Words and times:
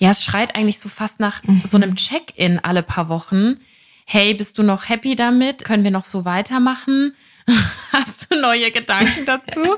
Ja, 0.00 0.12
es 0.12 0.24
schreit 0.24 0.56
eigentlich 0.56 0.80
so 0.80 0.88
fast 0.88 1.20
nach 1.20 1.42
so 1.62 1.76
einem 1.76 1.94
Check-in 1.94 2.58
alle 2.58 2.82
paar 2.82 3.10
Wochen. 3.10 3.60
Hey, 4.06 4.32
bist 4.32 4.56
du 4.56 4.62
noch 4.62 4.88
happy 4.88 5.14
damit? 5.14 5.62
Können 5.62 5.84
wir 5.84 5.90
noch 5.90 6.06
so 6.06 6.24
weitermachen? 6.24 7.14
Hast 7.92 8.30
du 8.32 8.40
neue 8.40 8.70
Gedanken 8.70 9.26
dazu? 9.26 9.76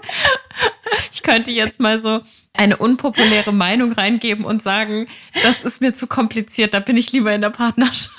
Ich 1.10 1.24
könnte 1.24 1.50
jetzt 1.50 1.80
mal 1.80 1.98
so 1.98 2.20
eine 2.52 2.76
unpopuläre 2.76 3.52
Meinung 3.52 3.92
reingeben 3.92 4.44
und 4.44 4.62
sagen, 4.62 5.08
das 5.42 5.62
ist 5.62 5.80
mir 5.80 5.92
zu 5.92 6.06
kompliziert, 6.06 6.72
da 6.72 6.78
bin 6.78 6.96
ich 6.96 7.10
lieber 7.10 7.34
in 7.34 7.40
der 7.40 7.50
Partnerschaft. 7.50 8.16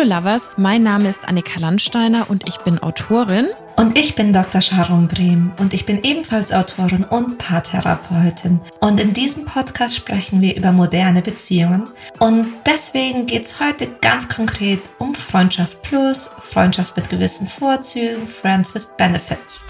Hallo 0.00 0.14
Lovers, 0.14 0.54
mein 0.56 0.82
Name 0.82 1.10
ist 1.10 1.28
Annika 1.28 1.60
Landsteiner 1.60 2.30
und 2.30 2.48
ich 2.48 2.56
bin 2.60 2.78
Autorin. 2.78 3.48
Und 3.76 3.98
ich 3.98 4.14
bin 4.14 4.32
Dr. 4.32 4.62
Sharon 4.62 5.08
Brehm 5.08 5.52
und 5.58 5.74
ich 5.74 5.84
bin 5.84 6.00
ebenfalls 6.02 6.54
Autorin 6.54 7.04
und 7.04 7.36
Paartherapeutin. 7.36 8.60
Und 8.80 8.98
in 8.98 9.12
diesem 9.12 9.44
Podcast 9.44 9.94
sprechen 9.94 10.40
wir 10.40 10.56
über 10.56 10.72
moderne 10.72 11.20
Beziehungen. 11.20 11.86
Und 12.18 12.46
deswegen 12.64 13.26
geht 13.26 13.44
es 13.44 13.60
heute 13.60 13.88
ganz 14.00 14.26
konkret 14.26 14.80
um 14.98 15.14
Freundschaft 15.14 15.82
Plus, 15.82 16.30
Freundschaft 16.38 16.96
mit 16.96 17.10
gewissen 17.10 17.46
Vorzügen, 17.46 18.26
Friends 18.26 18.74
with 18.74 18.86
Benefits. 18.96 19.66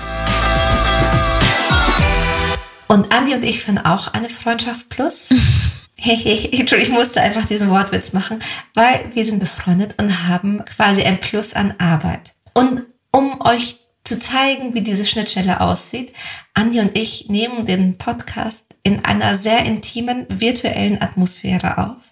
Und 2.87 3.13
Andi 3.13 3.35
und 3.35 3.45
ich 3.45 3.65
finden 3.65 3.85
auch 3.85 4.07
eine 4.15 4.29
Freundschaft 4.29 4.89
Plus. 4.91 5.31
ich 6.05 6.89
musste 6.91 7.21
einfach 7.21 7.45
diesen 7.45 7.71
Wortwitz 7.71 8.13
machen, 8.13 8.43
weil 8.75 9.11
wir 9.15 9.25
sind 9.25 9.39
befreundet 9.39 9.95
und 10.01 10.27
haben 10.29 10.65
quasi 10.65 11.03
ein 11.03 11.21
Plus 11.21 11.55
an 11.55 11.75
Arbeit. 11.79 12.35
Und 12.55 12.83
um 13.13 13.41
euch 13.43 13.77
zu 14.05 14.19
zeigen, 14.19 14.75
wie 14.75 14.81
diese 14.81 15.05
Schnittstelle 15.05 15.61
aussieht, 15.61 16.13
Andi 16.55 16.81
und 16.81 16.97
ich 16.97 17.29
nehmen 17.29 17.67
den 17.67 17.99
Podcast 17.99 18.65
in 18.83 19.05
einer 19.05 19.37
sehr 19.37 19.65
intimen 19.67 20.27
virtuellen 20.29 21.01
Atmosphäre 21.03 21.77
auf. 21.79 22.03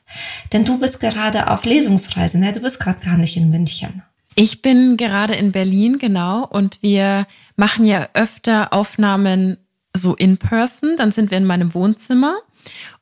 Denn 0.52 0.64
du 0.64 0.78
bist 0.78 1.00
gerade 1.00 1.50
auf 1.50 1.64
Lesungsreise, 1.64 2.38
ne? 2.38 2.52
Du 2.52 2.60
bist 2.60 2.78
gerade 2.78 3.04
gar 3.04 3.16
nicht 3.16 3.36
in 3.36 3.48
München. 3.48 4.02
Ich 4.34 4.62
bin 4.62 4.96
gerade 4.96 5.34
in 5.34 5.50
Berlin, 5.50 5.98
genau, 5.98 6.46
und 6.46 6.78
wir 6.82 7.26
machen 7.56 7.86
ja 7.86 8.08
öfter 8.14 8.72
Aufnahmen 8.72 9.56
so 9.96 10.14
in 10.14 10.36
person. 10.36 10.94
Dann 10.96 11.10
sind 11.10 11.30
wir 11.30 11.38
in 11.38 11.46
meinem 11.46 11.74
Wohnzimmer 11.74 12.36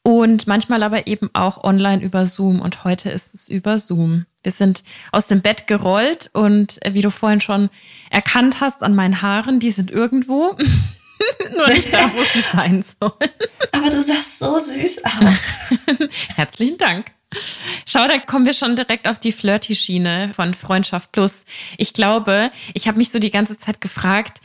und 0.03 0.47
manchmal 0.47 0.83
aber 0.83 1.07
eben 1.07 1.31
auch 1.33 1.65
online 1.65 2.03
über 2.03 2.27
Zoom. 2.27 2.61
Und 2.61 2.85
heute 2.85 3.11
ist 3.11 3.35
es 3.35 3.49
über 3.49 3.79
Zoom. 3.79 4.27
Wir 4.43 4.53
sind 4.53 4.85
aus 5.13 5.27
dem 5.27 5.43
Bett 5.43 5.67
gerollt 5.67 6.31
und 6.33 6.85
äh, 6.85 6.95
wie 6.95 7.03
du 7.03 7.11
vorhin 7.11 7.41
schon 7.41 7.71
erkannt 8.11 8.61
hast 8.61 8.83
an 8.83 8.95
meinen 8.95 9.21
Haaren, 9.23 9.61
die 9.61 9.73
sind 9.73 9.91
irgendwo. 9.91 10.57
Nur 11.57 11.69
nicht 11.69 11.93
da, 11.93 12.11
wo 12.15 12.23
sie 12.23 12.41
sein 12.41 12.83
sollen. 12.83 13.31
Aber 13.73 13.91
du 13.91 14.03
sahst 14.03 14.39
so 14.39 14.59
süß 14.59 15.05
aus. 15.05 16.09
Herzlichen 16.37 16.79
Dank. 16.79 17.07
Schau, 17.87 18.07
da 18.07 18.19
kommen 18.19 18.47
wir 18.47 18.53
schon 18.53 18.77
direkt 18.77 19.09
auf 19.09 19.19
die 19.19 19.33
Flirty-Schiene 19.33 20.33
von 20.35 20.55
Freundschaft 20.55 21.13
Plus. 21.13 21.45
Ich 21.77 21.93
glaube, 21.93 22.51
ich 22.75 22.89
habe 22.89 22.99
mich 22.99 23.11
so 23.11 23.19
die 23.19 23.31
ganze 23.31 23.59
Zeit 23.59 23.81
gefragt, 23.81 24.41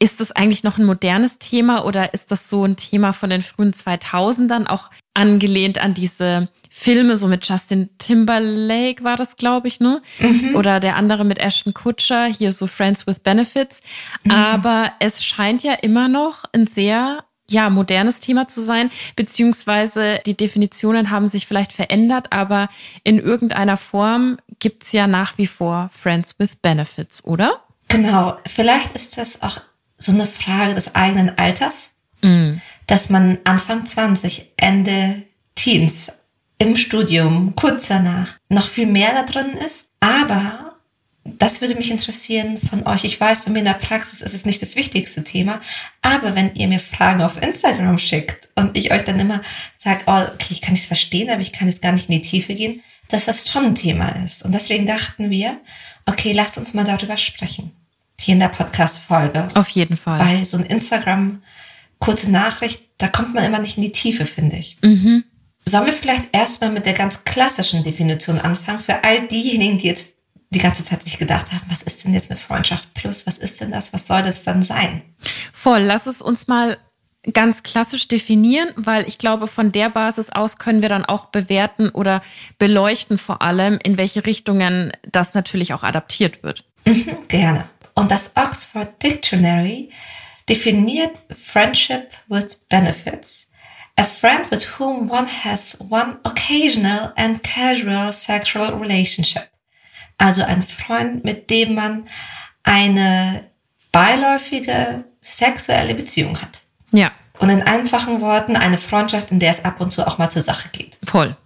ist 0.00 0.18
das 0.18 0.32
eigentlich 0.32 0.64
noch 0.64 0.78
ein 0.78 0.86
modernes 0.86 1.38
Thema 1.38 1.84
oder 1.84 2.14
ist 2.14 2.32
das 2.32 2.48
so 2.48 2.64
ein 2.64 2.76
Thema 2.76 3.12
von 3.12 3.30
den 3.30 3.42
frühen 3.42 3.72
2000ern, 3.72 4.66
auch 4.66 4.90
angelehnt 5.14 5.78
an 5.78 5.94
diese 5.94 6.48
Filme, 6.70 7.16
so 7.16 7.28
mit 7.28 7.46
Justin 7.46 7.90
Timberlake 7.98 9.04
war 9.04 9.16
das, 9.16 9.36
glaube 9.36 9.68
ich, 9.68 9.78
ne? 9.80 10.00
Mhm. 10.18 10.54
Oder 10.56 10.80
der 10.80 10.96
andere 10.96 11.24
mit 11.24 11.38
Ashton 11.38 11.74
Kutcher, 11.74 12.26
hier 12.26 12.52
so 12.52 12.66
Friends 12.66 13.06
with 13.06 13.18
Benefits. 13.18 13.82
Mhm. 14.24 14.30
Aber 14.30 14.92
es 15.00 15.24
scheint 15.24 15.62
ja 15.62 15.74
immer 15.74 16.08
noch 16.08 16.44
ein 16.52 16.66
sehr 16.66 17.24
ja, 17.50 17.68
modernes 17.68 18.20
Thema 18.20 18.46
zu 18.46 18.60
sein, 18.60 18.90
beziehungsweise 19.16 20.20
die 20.24 20.36
Definitionen 20.36 21.10
haben 21.10 21.26
sich 21.26 21.48
vielleicht 21.48 21.72
verändert, 21.72 22.28
aber 22.32 22.68
in 23.02 23.18
irgendeiner 23.18 23.76
Form 23.76 24.38
gibt's 24.60 24.92
ja 24.92 25.08
nach 25.08 25.36
wie 25.36 25.48
vor 25.48 25.90
Friends 25.92 26.38
with 26.38 26.54
Benefits, 26.62 27.24
oder? 27.24 27.60
Genau, 27.88 28.38
vielleicht 28.46 28.94
ist 28.94 29.18
das 29.18 29.42
auch 29.42 29.60
so 30.00 30.12
eine 30.12 30.26
Frage 30.26 30.74
des 30.74 30.94
eigenen 30.94 31.38
Alters, 31.38 31.96
mm. 32.22 32.54
dass 32.86 33.10
man 33.10 33.38
Anfang 33.44 33.86
20, 33.86 34.52
Ende 34.56 35.22
Teens 35.54 36.10
im 36.58 36.76
Studium, 36.76 37.54
kurz 37.54 37.88
danach, 37.88 38.36
noch 38.48 38.66
viel 38.66 38.86
mehr 38.86 39.12
da 39.12 39.22
drin 39.22 39.56
ist. 39.56 39.90
Aber 40.00 40.76
das 41.24 41.60
würde 41.60 41.74
mich 41.74 41.90
interessieren 41.90 42.58
von 42.58 42.86
euch. 42.86 43.04
Ich 43.04 43.20
weiß, 43.20 43.42
bei 43.42 43.50
mir 43.50 43.60
in 43.60 43.64
der 43.66 43.74
Praxis 43.74 44.20
ist 44.20 44.34
es 44.34 44.46
nicht 44.46 44.62
das 44.62 44.74
wichtigste 44.76 45.22
Thema, 45.22 45.60
aber 46.02 46.34
wenn 46.34 46.54
ihr 46.54 46.66
mir 46.68 46.80
Fragen 46.80 47.22
auf 47.22 47.40
Instagram 47.40 47.98
schickt 47.98 48.48
und 48.54 48.76
ich 48.76 48.90
euch 48.92 49.04
dann 49.04 49.20
immer 49.20 49.42
sage, 49.78 50.00
oh, 50.06 50.20
okay, 50.34 50.48
ich 50.50 50.62
kann 50.62 50.74
es 50.74 50.86
verstehen, 50.86 51.30
aber 51.30 51.40
ich 51.40 51.52
kann 51.52 51.68
jetzt 51.68 51.82
gar 51.82 51.92
nicht 51.92 52.08
in 52.08 52.20
die 52.20 52.28
Tiefe 52.28 52.54
gehen, 52.54 52.82
dass 53.08 53.26
das 53.26 53.48
schon 53.48 53.66
ein 53.66 53.74
Thema 53.74 54.08
ist. 54.24 54.44
Und 54.44 54.52
deswegen 54.52 54.86
dachten 54.86 55.30
wir, 55.30 55.60
okay, 56.06 56.32
lasst 56.32 56.58
uns 56.58 56.74
mal 56.74 56.84
darüber 56.84 57.16
sprechen 57.16 57.72
hier 58.20 58.34
in 58.34 58.40
der 58.40 58.48
Podcast-Folge. 58.48 59.48
Auf 59.54 59.68
jeden 59.70 59.96
Fall. 59.96 60.20
Weil 60.20 60.44
so 60.44 60.56
ein 60.56 60.64
Instagram, 60.64 61.42
kurze 61.98 62.30
Nachricht, 62.30 62.82
da 62.98 63.08
kommt 63.08 63.34
man 63.34 63.44
immer 63.44 63.58
nicht 63.58 63.76
in 63.76 63.82
die 63.82 63.92
Tiefe, 63.92 64.24
finde 64.24 64.56
ich. 64.56 64.76
Mhm. 64.82 65.24
Sollen 65.64 65.86
wir 65.86 65.92
vielleicht 65.92 66.24
erstmal 66.32 66.70
mit 66.70 66.86
der 66.86 66.94
ganz 66.94 67.24
klassischen 67.24 67.84
Definition 67.84 68.38
anfangen 68.38 68.80
für 68.80 69.04
all 69.04 69.26
diejenigen, 69.28 69.78
die 69.78 69.86
jetzt 69.86 70.14
die 70.50 70.58
ganze 70.58 70.82
Zeit 70.82 71.04
nicht 71.04 71.18
gedacht 71.18 71.52
haben, 71.52 71.62
was 71.68 71.82
ist 71.82 72.04
denn 72.04 72.12
jetzt 72.12 72.30
eine 72.30 72.38
Freundschaft 72.38 72.92
plus? 72.94 73.26
Was 73.26 73.38
ist 73.38 73.60
denn 73.60 73.70
das? 73.70 73.92
Was 73.92 74.06
soll 74.06 74.22
das 74.22 74.42
dann 74.42 74.62
sein? 74.62 75.02
Voll, 75.52 75.82
lass 75.82 76.06
es 76.06 76.22
uns 76.22 76.48
mal 76.48 76.76
ganz 77.32 77.62
klassisch 77.62 78.08
definieren, 78.08 78.70
weil 78.76 79.06
ich 79.06 79.18
glaube, 79.18 79.46
von 79.46 79.72
der 79.72 79.90
Basis 79.90 80.30
aus 80.30 80.56
können 80.56 80.82
wir 80.82 80.88
dann 80.88 81.04
auch 81.04 81.26
bewerten 81.26 81.90
oder 81.90 82.22
beleuchten 82.58 83.18
vor 83.18 83.42
allem, 83.42 83.78
in 83.82 83.98
welche 83.98 84.26
Richtungen 84.26 84.92
das 85.10 85.34
natürlich 85.34 85.74
auch 85.74 85.82
adaptiert 85.82 86.42
wird. 86.42 86.64
Mhm, 86.86 87.28
gerne. 87.28 87.68
Und 87.94 88.10
das 88.10 88.32
Oxford 88.36 89.02
Dictionary 89.02 89.90
definiert 90.48 91.16
Friendship 91.30 92.10
with 92.28 92.56
Benefits. 92.68 93.46
A 93.96 94.04
friend 94.04 94.50
with 94.50 94.78
whom 94.78 95.10
one 95.10 95.26
has 95.26 95.76
one 95.90 96.18
occasional 96.24 97.12
and 97.16 97.42
casual 97.42 98.12
sexual 98.12 98.74
relationship. 98.80 99.48
Also 100.18 100.42
ein 100.42 100.62
Freund, 100.62 101.24
mit 101.24 101.50
dem 101.50 101.74
man 101.74 102.08
eine 102.62 103.50
beiläufige 103.92 105.04
sexuelle 105.20 105.94
Beziehung 105.94 106.40
hat. 106.40 106.62
Ja. 106.92 107.12
Und 107.38 107.50
in 107.50 107.62
einfachen 107.62 108.20
Worten 108.20 108.56
eine 108.56 108.78
Freundschaft, 108.78 109.30
in 109.30 109.38
der 109.38 109.50
es 109.50 109.64
ab 109.64 109.80
und 109.80 109.92
zu 109.92 110.06
auch 110.06 110.18
mal 110.18 110.30
zur 110.30 110.42
Sache 110.42 110.68
geht. 110.70 110.98
Voll. 111.04 111.36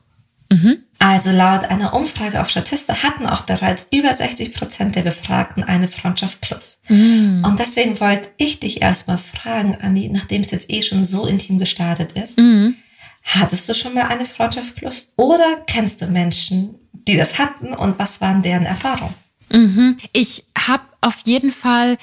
Mhm. 0.50 0.84
Also 1.04 1.32
laut 1.32 1.66
einer 1.66 1.92
Umfrage 1.92 2.41
auf 2.41 2.48
Statista 2.48 3.03
hatten 3.03 3.26
auch 3.26 3.42
bereits 3.42 3.88
über 3.92 4.15
60 4.15 4.54
Prozent 4.54 4.97
der 4.97 5.03
Befragten 5.03 5.62
eine 5.62 5.87
Freundschaft 5.87 6.41
plus. 6.41 6.81
Mhm. 6.88 7.44
Und 7.44 7.60
deswegen 7.60 8.00
wollte 8.00 8.31
ich 8.38 8.59
dich 8.59 8.81
erstmal 8.81 9.19
fragen, 9.19 9.76
Anni, 9.82 10.09
nachdem 10.09 10.41
es 10.41 10.50
jetzt 10.50 10.70
eh 10.70 10.82
schon 10.82 11.04
so 11.04 11.26
intim 11.26 11.59
gestartet 11.59 12.12
ist, 12.12 12.38
mhm. 12.38 12.76
hattest 13.22 13.69
du 13.69 13.75
schon 13.75 13.92
mal 13.92 14.04
eine 14.04 14.25
Freundschaft 14.25 14.76
plus? 14.76 15.09
Oder 15.16 15.59
kennst 15.66 16.00
du 16.00 16.06
Menschen, 16.06 16.76
die 16.94 17.19
das 17.19 17.36
hatten 17.36 17.75
und 17.75 17.98
was 17.98 18.22
waren 18.22 18.42
deren 18.42 18.65
Erfahrungen? 18.65 19.15
Mhm. 19.53 19.98
Ich 20.15 20.44
habe 20.56 20.84
auf 21.03 21.19
jeden 21.26 21.50
Fall 21.50 21.98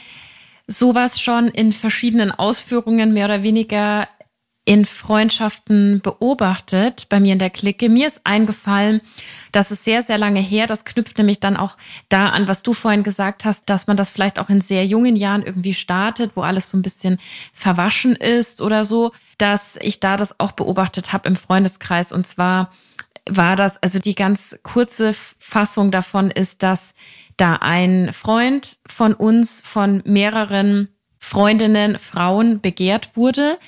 sowas 0.68 1.20
schon 1.20 1.48
in 1.48 1.72
verschiedenen 1.72 2.30
Ausführungen 2.30 3.14
mehr 3.14 3.26
oder 3.26 3.42
weniger 3.42 4.08
in 4.72 4.86
Freundschaften 4.86 6.00
beobachtet 6.00 7.08
bei 7.10 7.20
mir 7.20 7.34
in 7.34 7.40
der 7.40 7.50
Clique. 7.50 7.90
Mir 7.90 8.08
ist 8.08 8.22
eingefallen, 8.24 9.02
dass 9.52 9.70
es 9.70 9.84
sehr, 9.84 10.02
sehr 10.02 10.18
lange 10.18 10.40
her, 10.40 10.66
das 10.66 10.86
knüpft 10.86 11.18
nämlich 11.18 11.42
dann 11.42 11.58
auch 11.58 11.76
da 12.08 12.30
an, 12.30 12.48
was 12.48 12.64
du 12.64 12.72
vorhin 12.72 13.04
gesagt 13.04 13.44
hast, 13.44 13.70
dass 13.70 13.88
man 13.88 13.98
das 13.98 14.12
vielleicht 14.12 14.40
auch 14.40 14.48
in 14.48 14.62
sehr 14.62 14.86
jungen 14.86 15.18
Jahren 15.18 15.44
irgendwie 15.44 15.74
startet, 15.74 16.32
wo 16.36 16.42
alles 16.42 16.70
so 16.70 16.78
ein 16.78 16.84
bisschen 16.84 17.20
verwaschen 17.52 18.16
ist 18.16 18.62
oder 18.62 18.86
so, 18.86 19.12
dass 19.38 19.78
ich 19.82 20.00
da 20.00 20.16
das 20.16 20.40
auch 20.40 20.54
beobachtet 20.54 21.12
habe 21.12 21.28
im 21.28 21.36
Freundeskreis. 21.36 22.14
Und 22.14 22.26
zwar 22.26 22.72
war 23.30 23.58
das, 23.58 23.76
also 23.84 24.00
die 24.00 24.16
ganz 24.16 24.58
kurze 24.64 25.12
Fassung 25.14 25.92
davon 25.92 26.32
ist, 26.32 26.64
dass 26.64 26.94
da 27.36 27.56
ein 27.56 28.14
Freund 28.14 28.78
von 28.88 29.16
uns 29.16 29.60
von 29.60 30.02
mehreren 30.06 30.88
Freundinnen, 31.24 32.00
Frauen 32.00 32.62
begehrt 32.62 33.16
wurde 33.16 33.60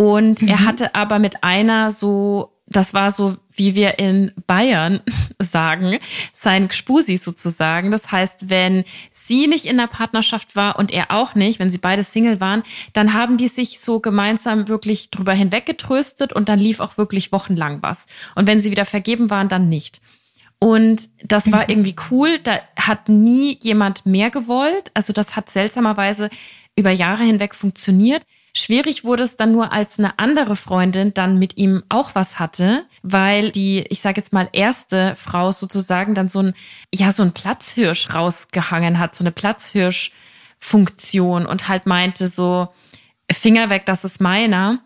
und 0.00 0.40
mhm. 0.40 0.48
er 0.48 0.64
hatte 0.64 0.94
aber 0.94 1.18
mit 1.18 1.44
einer 1.44 1.90
so, 1.90 2.56
das 2.66 2.94
war 2.94 3.10
so, 3.10 3.36
wie 3.50 3.74
wir 3.74 3.98
in 3.98 4.32
Bayern 4.46 5.00
sagen, 5.38 5.98
sein 6.32 6.68
Gspusi 6.68 7.18
sozusagen. 7.18 7.90
Das 7.90 8.10
heißt, 8.10 8.48
wenn 8.48 8.84
sie 9.12 9.46
nicht 9.46 9.66
in 9.66 9.76
der 9.76 9.88
Partnerschaft 9.88 10.56
war 10.56 10.78
und 10.78 10.90
er 10.90 11.10
auch 11.10 11.34
nicht, 11.34 11.58
wenn 11.58 11.68
sie 11.68 11.76
beide 11.76 12.02
Single 12.02 12.40
waren, 12.40 12.62
dann 12.94 13.12
haben 13.12 13.36
die 13.36 13.48
sich 13.48 13.78
so 13.80 14.00
gemeinsam 14.00 14.68
wirklich 14.68 15.10
drüber 15.10 15.34
hinweggetröstet 15.34 16.32
und 16.32 16.48
dann 16.48 16.58
lief 16.58 16.80
auch 16.80 16.96
wirklich 16.96 17.30
wochenlang 17.30 17.82
was. 17.82 18.06
Und 18.36 18.46
wenn 18.46 18.58
sie 18.58 18.70
wieder 18.70 18.86
vergeben 18.86 19.28
waren, 19.28 19.50
dann 19.50 19.68
nicht. 19.68 20.00
Und 20.58 21.10
das 21.22 21.52
war 21.52 21.68
irgendwie 21.68 21.96
cool. 22.10 22.38
Da 22.38 22.58
hat 22.74 23.10
nie 23.10 23.58
jemand 23.60 24.06
mehr 24.06 24.30
gewollt. 24.30 24.92
Also 24.94 25.12
das 25.12 25.36
hat 25.36 25.50
seltsamerweise 25.50 26.30
über 26.74 26.90
Jahre 26.90 27.24
hinweg 27.24 27.54
funktioniert. 27.54 28.22
Schwierig 28.54 29.04
wurde 29.04 29.22
es 29.22 29.36
dann 29.36 29.52
nur, 29.52 29.72
als 29.72 29.98
eine 29.98 30.18
andere 30.18 30.56
Freundin 30.56 31.14
dann 31.14 31.38
mit 31.38 31.56
ihm 31.56 31.82
auch 31.88 32.14
was 32.14 32.38
hatte, 32.40 32.84
weil 33.02 33.52
die, 33.52 33.86
ich 33.88 34.00
sage 34.00 34.20
jetzt 34.20 34.32
mal, 34.32 34.48
erste 34.52 35.14
Frau 35.16 35.52
sozusagen 35.52 36.14
dann 36.14 36.28
so 36.28 36.42
ein, 36.42 36.54
ja, 36.92 37.12
so 37.12 37.22
ein 37.22 37.32
Platzhirsch 37.32 38.12
rausgehangen 38.12 38.98
hat, 38.98 39.14
so 39.14 39.22
eine 39.22 39.30
Platzhirsch-Funktion 39.30 41.46
und 41.46 41.68
halt 41.68 41.86
meinte 41.86 42.26
so, 42.26 42.68
Finger 43.30 43.70
weg, 43.70 43.86
das 43.86 44.02
ist 44.04 44.20
meiner. 44.20 44.80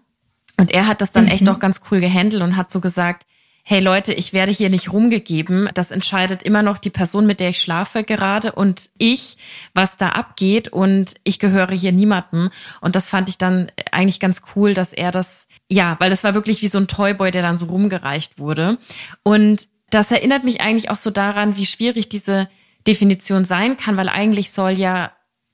Und 0.58 0.70
er 0.70 0.86
hat 0.86 1.00
das 1.00 1.12
dann 1.12 1.24
mhm. 1.24 1.30
echt 1.30 1.48
auch 1.48 1.58
ganz 1.58 1.80
cool 1.90 2.00
gehandelt 2.00 2.42
und 2.42 2.56
hat 2.56 2.70
so 2.70 2.80
gesagt, 2.80 3.26
hey 3.66 3.80
Leute, 3.80 4.12
ich 4.12 4.34
werde 4.34 4.52
hier 4.52 4.68
nicht 4.68 4.92
rumgegeben. 4.92 5.70
Das 5.72 5.90
entscheidet 5.90 6.42
immer 6.42 6.62
noch 6.62 6.76
die 6.76 6.90
Person, 6.90 7.26
mit 7.26 7.40
der 7.40 7.48
ich 7.48 7.62
schlafe 7.62 8.04
gerade 8.04 8.52
und 8.52 8.90
ich, 8.98 9.38
was 9.72 9.96
da 9.96 10.10
abgeht 10.10 10.68
und 10.68 11.14
ich 11.24 11.38
gehöre 11.38 11.72
hier 11.72 11.92
niemandem. 11.92 12.50
Und 12.82 12.94
das 12.94 13.08
fand 13.08 13.30
ich 13.30 13.38
dann 13.38 13.72
eigentlich 13.90 14.20
ganz 14.20 14.42
cool, 14.54 14.74
dass 14.74 14.92
er 14.92 15.10
das, 15.10 15.48
ja, 15.70 15.96
weil 15.98 16.10
das 16.10 16.24
war 16.24 16.34
wirklich 16.34 16.60
wie 16.60 16.68
so 16.68 16.78
ein 16.78 16.88
Toyboy, 16.88 17.30
der 17.30 17.40
dann 17.40 17.56
so 17.56 17.66
rumgereicht 17.66 18.38
wurde. 18.38 18.76
Und 19.22 19.66
das 19.88 20.10
erinnert 20.12 20.44
mich 20.44 20.60
eigentlich 20.60 20.90
auch 20.90 20.96
so 20.96 21.10
daran, 21.10 21.56
wie 21.56 21.66
schwierig 21.66 22.10
diese 22.10 22.50
Definition 22.86 23.46
sein 23.46 23.78
kann, 23.78 23.96
weil 23.96 24.10
eigentlich 24.10 24.52
soll 24.52 24.72
ja 24.72 25.12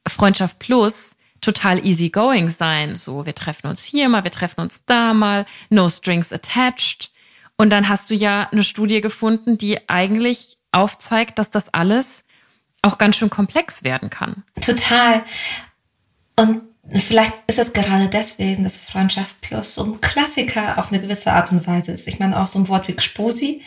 Freundschaft 0.08 0.58
plus 0.58 1.14
total 1.40 1.86
easy 1.86 2.10
going 2.10 2.48
sein. 2.48 2.96
So, 2.96 3.24
wir 3.24 3.36
treffen 3.36 3.68
uns 3.68 3.84
hier 3.84 4.08
mal, 4.08 4.24
wir 4.24 4.32
treffen 4.32 4.62
uns 4.62 4.84
da 4.84 5.14
mal, 5.14 5.46
no 5.68 5.88
strings 5.88 6.32
attached. 6.32 7.12
Und 7.60 7.68
dann 7.68 7.90
hast 7.90 8.08
du 8.08 8.14
ja 8.14 8.48
eine 8.50 8.64
Studie 8.64 9.02
gefunden, 9.02 9.58
die 9.58 9.86
eigentlich 9.86 10.56
aufzeigt, 10.72 11.38
dass 11.38 11.50
das 11.50 11.74
alles 11.74 12.24
auch 12.80 12.96
ganz 12.96 13.16
schön 13.16 13.28
komplex 13.28 13.84
werden 13.84 14.08
kann. 14.08 14.44
Total. 14.62 15.22
Und 16.36 16.62
vielleicht 16.90 17.34
ist 17.48 17.58
es 17.58 17.74
gerade 17.74 18.08
deswegen, 18.08 18.64
dass 18.64 18.78
Freundschaft 18.78 19.38
Plus 19.42 19.74
so 19.74 19.84
ein 19.84 20.00
Klassiker 20.00 20.78
auf 20.78 20.90
eine 20.90 21.02
gewisse 21.02 21.34
Art 21.34 21.52
und 21.52 21.66
Weise 21.66 21.92
ist. 21.92 22.08
Ich 22.08 22.18
meine, 22.18 22.40
auch 22.40 22.46
so 22.46 22.58
ein 22.58 22.68
Wort 22.68 22.88
wie 22.88 22.94
Gsposi, 22.94 23.60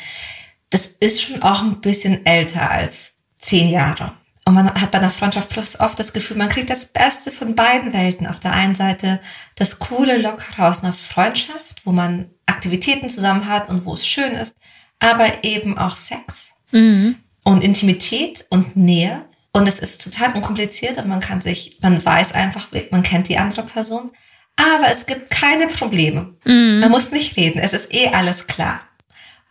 das 0.71 0.87
ist 0.87 1.21
schon 1.21 1.43
auch 1.43 1.61
ein 1.61 1.79
bisschen 1.79 2.25
älter 2.25 2.71
als 2.71 3.17
zehn 3.37 3.69
Jahre. 3.69 4.13
Und 4.45 4.55
man 4.55 4.73
hat 4.73 4.89
bei 4.89 4.97
einer 4.97 5.11
Freundschaft 5.11 5.49
Plus 5.49 5.79
oft 5.79 5.99
das 5.99 6.13
Gefühl, 6.13 6.37
man 6.37 6.49
kriegt 6.49 6.71
das 6.71 6.87
Beste 6.87 7.31
von 7.31 7.53
beiden 7.53 7.93
Welten. 7.93 8.25
Auf 8.25 8.39
der 8.39 8.53
einen 8.53 8.73
Seite 8.73 9.21
das 9.53 9.77
coole, 9.77 10.17
lockere 10.17 10.67
aus 10.67 10.83
einer 10.83 10.93
Freundschaft, 10.93 11.85
wo 11.85 11.91
man 11.91 12.31
Aktivitäten 12.53 13.09
zusammen 13.09 13.47
hat 13.47 13.69
und 13.69 13.85
wo 13.85 13.93
es 13.93 14.07
schön 14.07 14.33
ist, 14.33 14.55
aber 14.99 15.43
eben 15.43 15.77
auch 15.77 15.97
Sex 15.97 16.53
mhm. 16.71 17.15
und 17.43 17.63
Intimität 17.63 18.45
und 18.49 18.75
Nähe. 18.75 19.25
Und 19.51 19.67
es 19.67 19.79
ist 19.79 20.03
total 20.03 20.33
unkompliziert 20.33 20.97
und 20.97 21.07
man 21.07 21.19
kann 21.19 21.41
sich, 21.41 21.77
man 21.81 22.03
weiß 22.03 22.33
einfach, 22.33 22.67
man 22.89 23.03
kennt 23.03 23.29
die 23.29 23.37
andere 23.37 23.63
Person. 23.63 24.11
Aber 24.55 24.87
es 24.91 25.05
gibt 25.05 25.29
keine 25.29 25.67
Probleme. 25.67 26.35
Mhm. 26.45 26.79
Man 26.79 26.91
muss 26.91 27.11
nicht 27.11 27.37
reden. 27.37 27.59
Es 27.59 27.73
ist 27.73 27.93
eh 27.93 28.09
alles 28.09 28.47
klar. 28.47 28.81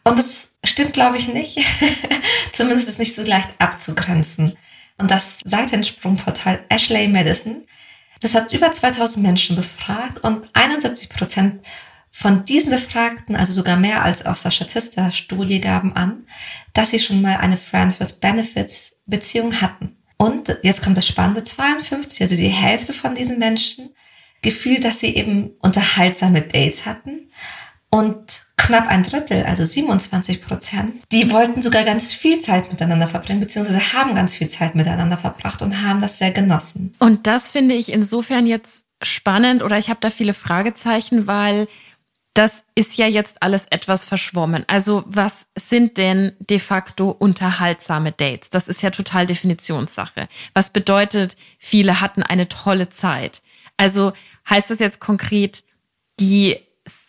Und 0.05 0.19
das 0.19 0.53
stimmt, 0.65 0.93
glaube 0.93 1.17
ich, 1.17 1.29
nicht. 1.29 1.61
Zumindest 2.53 2.89
ist 2.89 2.95
es 2.95 2.99
nicht 2.99 3.15
so 3.15 3.23
leicht 3.23 3.51
abzugrenzen. 3.59 4.57
Und 4.99 5.11
das 5.11 5.41
Seitensprungportal 5.45 6.65
Ashley 6.69 7.09
Madison, 7.09 7.65
das 8.21 8.35
hat 8.35 8.53
über 8.53 8.71
2000 8.71 9.25
Menschen 9.25 9.57
befragt 9.57 10.23
und 10.23 10.49
71 10.53 11.09
Prozent 11.09 11.65
von 12.13 12.45
diesen 12.45 12.71
Befragten, 12.71 13.35
also 13.35 13.55
sogar 13.55 13.77
mehr 13.77 14.05
als 14.05 14.25
aus 14.25 14.43
der 14.43 14.51
Statista-Studie, 14.51 15.61
gaben 15.61 15.97
an, 15.97 16.27
dass 16.75 16.91
sie 16.91 17.01
schon 17.01 17.23
mal 17.23 17.39
eine 17.39 17.57
Friends 17.57 17.99
with 17.99 18.13
Benefits 18.13 19.01
Beziehung 19.07 19.61
hatten. 19.61 19.97
Und 20.19 20.57
jetzt 20.63 20.83
kommt 20.85 20.99
das 20.99 21.09
Spannende, 21.09 21.43
52, 21.43 22.21
also 22.21 22.37
die 22.37 22.49
Hälfte 22.49 22.93
von 22.93 23.15
diesen 23.15 23.39
Menschen, 23.39 23.91
gefühl, 24.43 24.79
dass 24.81 25.01
sie 25.01 25.17
eben 25.17 25.51
unterhaltsame 25.61 26.43
Dates 26.43 26.85
hatten. 26.85 27.31
Und 27.91 28.43
knapp 28.57 28.89
ein 28.89 29.03
Drittel, 29.03 29.43
also 29.45 29.65
27 29.65 30.43
Prozent, 30.43 31.03
die 31.13 31.31
wollten 31.31 31.63
sogar 31.63 31.85
ganz 31.85 32.13
viel 32.13 32.41
Zeit 32.41 32.71
miteinander 32.71 33.09
verbringen, 33.09 33.41
beziehungsweise 33.41 33.93
haben 33.93 34.15
ganz 34.15 34.37
viel 34.37 34.49
Zeit 34.49 34.75
miteinander 34.75 35.19
verbracht 35.19 35.63
und 35.63 35.83
haben 35.83 36.01
das 36.01 36.19
sehr 36.19 36.31
genossen. 36.31 36.95
Und 37.01 37.27
das 37.27 37.49
finde 37.49 37.75
ich 37.75 37.93
insofern 37.93 38.47
jetzt 38.47 38.87
spannend 39.03 39.63
oder 39.63 39.79
ich 39.79 39.89
habe 39.89 40.01
da 40.01 40.11
viele 40.11 40.33
Fragezeichen, 40.33 41.27
weil 41.27 41.69
das 42.35 42.65
ist 42.75 42.97
ja 42.97 43.07
jetzt 43.07 43.43
alles 43.43 43.67
etwas 43.67 44.05
verschwommen. 44.05 44.65
Also 44.67 45.05
was 45.07 45.47
sind 45.57 45.99
denn 45.99 46.33
de 46.39 46.59
facto 46.59 47.11
unterhaltsame 47.11 48.13
Dates? 48.13 48.49
Das 48.49 48.69
ist 48.69 48.83
ja 48.83 48.91
total 48.91 49.27
Definitionssache. 49.27 50.29
Was 50.55 50.71
bedeutet, 50.71 51.37
viele 51.59 52.01
hatten 52.01 52.23
eine 52.23 52.49
tolle 52.49 52.89
Zeit? 52.89 53.43
Also 53.77 54.13
heißt 54.49 54.71
das 54.71 54.79
jetzt 54.79 55.01
konkret, 55.01 55.65
die 56.21 56.57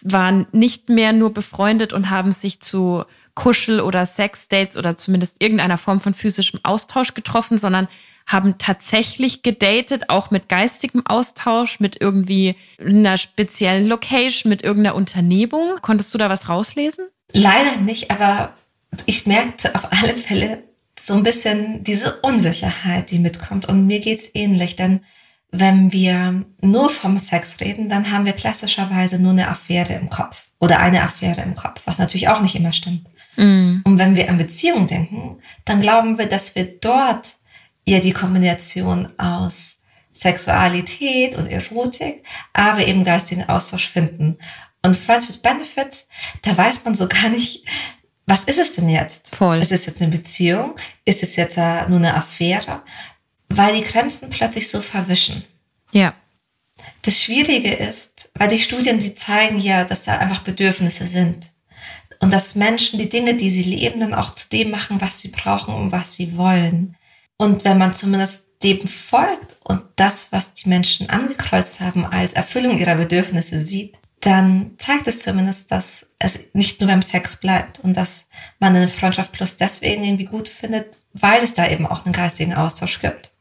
waren 0.03 0.45
nicht 0.51 0.89
mehr 0.89 1.13
nur 1.13 1.33
befreundet 1.33 1.93
und 1.93 2.09
haben 2.09 2.31
sich 2.31 2.59
zu 2.59 3.05
Kuschel- 3.33 3.81
oder 3.81 4.05
Sex-Dates 4.05 4.77
oder 4.77 4.97
zumindest 4.97 5.41
irgendeiner 5.41 5.77
Form 5.77 5.99
von 5.99 6.13
physischem 6.13 6.59
Austausch 6.63 7.13
getroffen, 7.13 7.57
sondern 7.57 7.87
haben 8.33 8.57
tatsächlich 8.57 9.43
gedatet, 9.43 10.09
auch 10.09 10.31
mit 10.31 10.49
geistigem 10.49 11.05
Austausch, 11.05 11.79
mit 11.79 12.01
irgendwie 12.01 12.55
einer 12.79 13.17
speziellen 13.17 13.87
Location, 13.87 14.49
mit 14.49 14.63
irgendeiner 14.63 14.95
Unternehmung. 14.95 15.77
Konntest 15.81 16.13
du 16.13 16.17
da 16.17 16.29
was 16.29 16.49
rauslesen? 16.49 17.07
Leider 17.31 17.77
nicht, 17.77 18.11
aber 18.11 18.53
ich 19.05 19.25
merkte 19.25 19.73
auf 19.75 19.87
alle 19.91 20.13
Fälle 20.13 20.63
so 20.99 21.13
ein 21.13 21.23
bisschen 21.23 21.83
diese 21.83 22.19
Unsicherheit, 22.21 23.11
die 23.11 23.19
mitkommt. 23.19 23.67
Und 23.67 23.87
mir 23.87 23.99
geht's 23.99 24.29
ähnlich, 24.33 24.75
denn 24.75 25.01
wenn 25.51 25.91
wir 25.91 26.45
nur 26.61 26.89
vom 26.89 27.19
Sex 27.19 27.59
reden, 27.61 27.87
dann 27.87 28.11
haben 28.11 28.25
wir 28.25 28.33
klassischerweise 28.33 29.21
nur 29.21 29.31
eine 29.31 29.47
Affäre 29.47 29.93
im 29.93 30.09
Kopf 30.09 30.47
oder 30.59 30.79
eine 30.79 31.03
Affäre 31.03 31.41
im 31.41 31.55
Kopf, 31.55 31.83
was 31.85 31.99
natürlich 31.99 32.27
auch 32.27 32.41
nicht 32.41 32.55
immer 32.55 32.73
stimmt. 32.73 33.07
Mm. 33.35 33.81
Und 33.83 33.99
wenn 33.99 34.15
wir 34.15 34.29
an 34.29 34.37
Beziehungen 34.37 34.87
denken, 34.87 35.37
dann 35.65 35.81
glauben 35.81 36.17
wir, 36.17 36.25
dass 36.25 36.55
wir 36.55 36.65
dort 36.79 37.33
ja 37.87 37.99
die 37.99 38.13
Kombination 38.13 39.17
aus 39.19 39.75
Sexualität 40.11 41.35
und 41.35 41.47
Erotik, 41.47 42.23
aber 42.53 42.85
eben 42.85 43.03
geistigen 43.03 43.49
Austausch 43.49 43.89
finden. 43.89 44.37
Und 44.83 44.95
Friends 44.95 45.27
with 45.27 45.41
Benefits, 45.41 46.07
da 46.43 46.55
weiß 46.55 46.83
man 46.85 46.93
so 46.93 47.07
gar 47.07 47.29
nicht, 47.29 47.65
was 48.25 48.45
ist 48.45 48.59
es 48.59 48.75
denn 48.75 48.89
jetzt? 48.89 49.35
Voll. 49.35 49.57
Ist 49.57 49.71
es 49.71 49.85
jetzt 49.85 50.01
eine 50.01 50.11
Beziehung? 50.11 50.75
Ist 51.03 51.23
es 51.23 51.35
jetzt 51.35 51.57
nur 51.57 51.97
eine 51.97 52.15
Affäre? 52.15 52.83
weil 53.57 53.75
die 53.75 53.83
Grenzen 53.83 54.29
plötzlich 54.29 54.69
so 54.69 54.81
verwischen. 54.81 55.43
Ja. 55.91 56.13
Das 57.03 57.21
Schwierige 57.21 57.73
ist, 57.73 58.31
weil 58.35 58.49
die 58.49 58.59
Studien, 58.59 58.99
die 58.99 59.15
zeigen 59.15 59.59
ja, 59.59 59.83
dass 59.83 60.03
da 60.03 60.17
einfach 60.17 60.43
Bedürfnisse 60.43 61.05
sind. 61.05 61.51
Und 62.19 62.33
dass 62.33 62.55
Menschen 62.55 62.99
die 62.99 63.09
Dinge, 63.09 63.35
die 63.35 63.51
sie 63.51 63.63
leben, 63.63 63.99
dann 63.99 64.13
auch 64.13 64.33
zu 64.33 64.47
dem 64.49 64.71
machen, 64.71 65.01
was 65.01 65.19
sie 65.19 65.27
brauchen 65.27 65.73
und 65.73 65.91
was 65.91 66.13
sie 66.13 66.37
wollen. 66.37 66.95
Und 67.43 67.65
wenn 67.65 67.77
man 67.77 67.93
zumindest 67.93 68.45
dem 68.63 68.87
folgt 68.87 69.57
und 69.65 69.81
das, 69.97 70.31
was 70.31 70.53
die 70.53 70.69
Menschen 70.69 71.09
angekreuzt 71.09 71.81
haben, 71.81 72.05
als 72.05 72.31
Erfüllung 72.31 72.77
ihrer 72.77 72.95
Bedürfnisse 72.95 73.59
sieht, 73.59 73.95
dann 74.21 74.75
zeigt 74.77 75.07
es 75.07 75.23
zumindest, 75.23 75.69
dass 75.69 76.05
es 76.19 76.39
nicht 76.53 76.79
nur 76.79 76.89
beim 76.89 77.01
Sex 77.01 77.35
bleibt 77.35 77.81
und 77.81 77.97
dass 77.97 78.29
man 78.59 78.73
eine 78.73 78.87
Freundschaft 78.87 79.33
plus 79.33 79.57
deswegen 79.57 80.05
irgendwie 80.05 80.23
gut 80.23 80.47
findet, 80.47 80.99
weil 81.11 81.43
es 81.43 81.53
da 81.53 81.67
eben 81.67 81.85
auch 81.85 82.05
einen 82.05 82.13
geistigen 82.13 82.53
Austausch 82.53 83.01
gibt. 83.01 83.33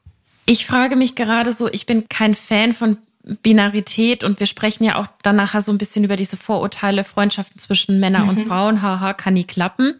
Ich 0.46 0.66
frage 0.66 0.96
mich 0.96 1.14
gerade 1.14 1.52
so, 1.52 1.68
ich 1.68 1.86
bin 1.86 2.08
kein 2.08 2.34
Fan 2.34 2.72
von 2.72 2.98
Binarität 3.22 4.24
und 4.24 4.40
wir 4.40 4.48
sprechen 4.48 4.82
ja 4.82 4.96
auch 4.96 5.06
dann 5.22 5.36
nachher 5.36 5.60
so 5.60 5.70
ein 5.70 5.78
bisschen 5.78 6.02
über 6.02 6.16
diese 6.16 6.36
Vorurteile, 6.36 7.04
Freundschaften 7.04 7.60
zwischen 7.60 8.00
Männern 8.00 8.24
mhm. 8.24 8.28
und 8.30 8.48
Frauen, 8.48 8.82
haha, 8.82 9.14
kann 9.14 9.34
nie 9.34 9.44
klappen. 9.44 9.94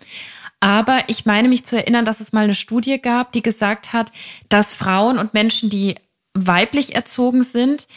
Aber 0.63 1.09
ich 1.09 1.27
meine 1.27 1.49
mich 1.49 1.65
zu 1.65 1.77
erinnern, 1.77 2.05
dass 2.05 2.21
es 2.21 2.33
mal 2.33 2.45
eine 2.45 2.55
Studie 2.55 3.01
gab, 3.01 3.33
die 3.33 3.43
gesagt 3.43 3.93
hat, 3.93 4.13
dass 4.49 4.75
Frauen 4.75 5.19
und 5.19 5.35
Menschen, 5.35 5.71
die 5.71 5.97
weiblich 6.35 6.95
erzogen 6.95 7.43
sind, 7.43 7.89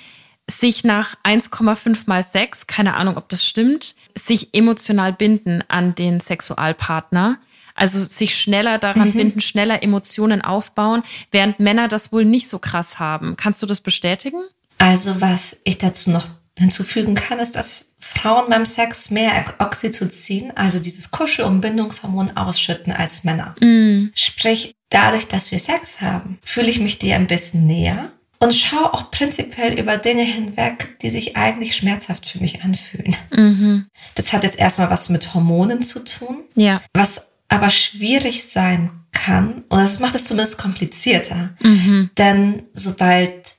sich 0.49 0.83
nach 0.83 1.15
1,5 1.23 1.99
mal 2.07 2.23
6, 2.23 2.65
keine 2.65 2.95
Ahnung, 2.95 3.17
ob 3.17 3.29
das 3.29 3.45
stimmt, 3.45 3.93
sich 4.17 4.55
emotional 4.55 5.13
binden 5.13 5.63
an 5.67 5.93
den 5.93 6.19
Sexualpartner. 6.19 7.37
Also 7.75 7.99
sich 7.99 8.35
schneller 8.35 8.79
daran 8.79 9.09
mhm. 9.09 9.13
binden, 9.13 9.41
schneller 9.41 9.83
Emotionen 9.83 10.41
aufbauen, 10.41 11.03
während 11.29 11.59
Männer 11.59 11.87
das 11.87 12.11
wohl 12.11 12.25
nicht 12.25 12.49
so 12.49 12.57
krass 12.57 12.97
haben. 12.97 13.37
Kannst 13.37 13.61
du 13.61 13.67
das 13.67 13.79
bestätigen? 13.79 14.41
Also 14.79 15.21
was 15.21 15.57
ich 15.65 15.77
dazu 15.77 16.09
noch 16.09 16.25
hinzufügen 16.57 17.13
kann, 17.13 17.37
ist, 17.37 17.55
dass 17.55 17.85
Frauen 18.07 18.49
beim 18.49 18.65
Sex 18.67 19.09
mehr 19.09 19.45
Oxytocin, 19.57 20.55
also 20.55 20.77
dieses 20.77 21.09
Kuschel- 21.09 21.45
und 21.45 21.61
Bindungshormon 21.61 22.37
ausschütten 22.37 22.93
als 22.93 23.23
Männer. 23.23 23.55
Mm. 23.59 24.11
Sprich, 24.13 24.75
dadurch, 24.89 25.27
dass 25.27 25.51
wir 25.51 25.59
Sex 25.59 26.01
haben, 26.01 26.37
fühle 26.43 26.69
ich 26.69 26.79
mich 26.79 26.99
dir 26.99 27.15
ein 27.15 27.25
bisschen 27.25 27.65
näher 27.65 28.11
und 28.39 28.53
schaue 28.53 28.93
auch 28.93 29.09
prinzipiell 29.09 29.79
über 29.79 29.97
Dinge 29.97 30.21
hinweg, 30.21 30.99
die 31.01 31.09
sich 31.09 31.35
eigentlich 31.35 31.75
schmerzhaft 31.75 32.27
für 32.27 32.39
mich 32.39 32.63
anfühlen. 32.63 33.15
Mhm. 33.31 33.87
Das 34.13 34.33
hat 34.33 34.43
jetzt 34.43 34.59
erstmal 34.59 34.91
was 34.91 35.09
mit 35.09 35.33
Hormonen 35.33 35.81
zu 35.81 36.03
tun, 36.03 36.43
ja. 36.53 36.81
was 36.93 37.25
aber 37.47 37.71
schwierig 37.71 38.45
sein 38.45 38.91
kann, 39.11 39.63
und 39.69 39.79
das 39.79 39.99
macht 39.99 40.13
es 40.13 40.25
zumindest 40.25 40.59
komplizierter, 40.59 41.55
mhm. 41.61 42.11
denn 42.17 42.63
sobald 42.73 43.55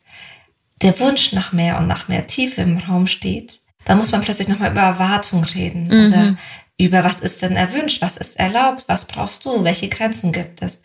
der 0.82 0.98
Wunsch 1.00 1.32
nach 1.32 1.52
mehr 1.52 1.78
und 1.78 1.88
nach 1.88 2.06
mehr 2.06 2.26
Tiefe 2.26 2.60
im 2.60 2.78
Raum 2.78 3.06
steht, 3.06 3.60
dann 3.86 3.98
muss 3.98 4.12
man 4.12 4.20
plötzlich 4.20 4.48
nochmal 4.48 4.72
über 4.72 4.82
Erwartung 4.82 5.44
reden 5.44 5.84
mhm. 5.84 6.06
oder 6.06 6.36
über 6.78 7.04
was 7.04 7.20
ist 7.20 7.40
denn 7.40 7.56
erwünscht, 7.56 8.02
was 8.02 8.18
ist 8.18 8.38
erlaubt, 8.38 8.84
was 8.86 9.06
brauchst 9.06 9.44
du, 9.46 9.64
welche 9.64 9.88
Grenzen 9.88 10.32
gibt 10.32 10.60
es. 10.60 10.82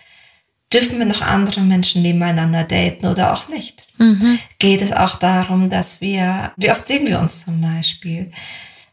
Dürfen 0.72 1.00
wir 1.00 1.06
noch 1.06 1.22
andere 1.22 1.60
Menschen 1.60 2.02
nebeneinander 2.02 2.64
daten 2.64 3.08
oder 3.08 3.34
auch 3.34 3.50
nicht? 3.50 3.88
Mhm. 3.98 4.40
Geht 4.58 4.82
es 4.82 4.94
auch 4.94 5.16
darum, 5.16 5.70
dass 5.70 6.00
wir, 6.00 6.54
wie 6.56 6.72
oft 6.72 6.88
sehen 6.88 7.08
wir 7.08 7.20
uns 7.20 7.44
zum 7.44 7.60
Beispiel? 7.60 8.32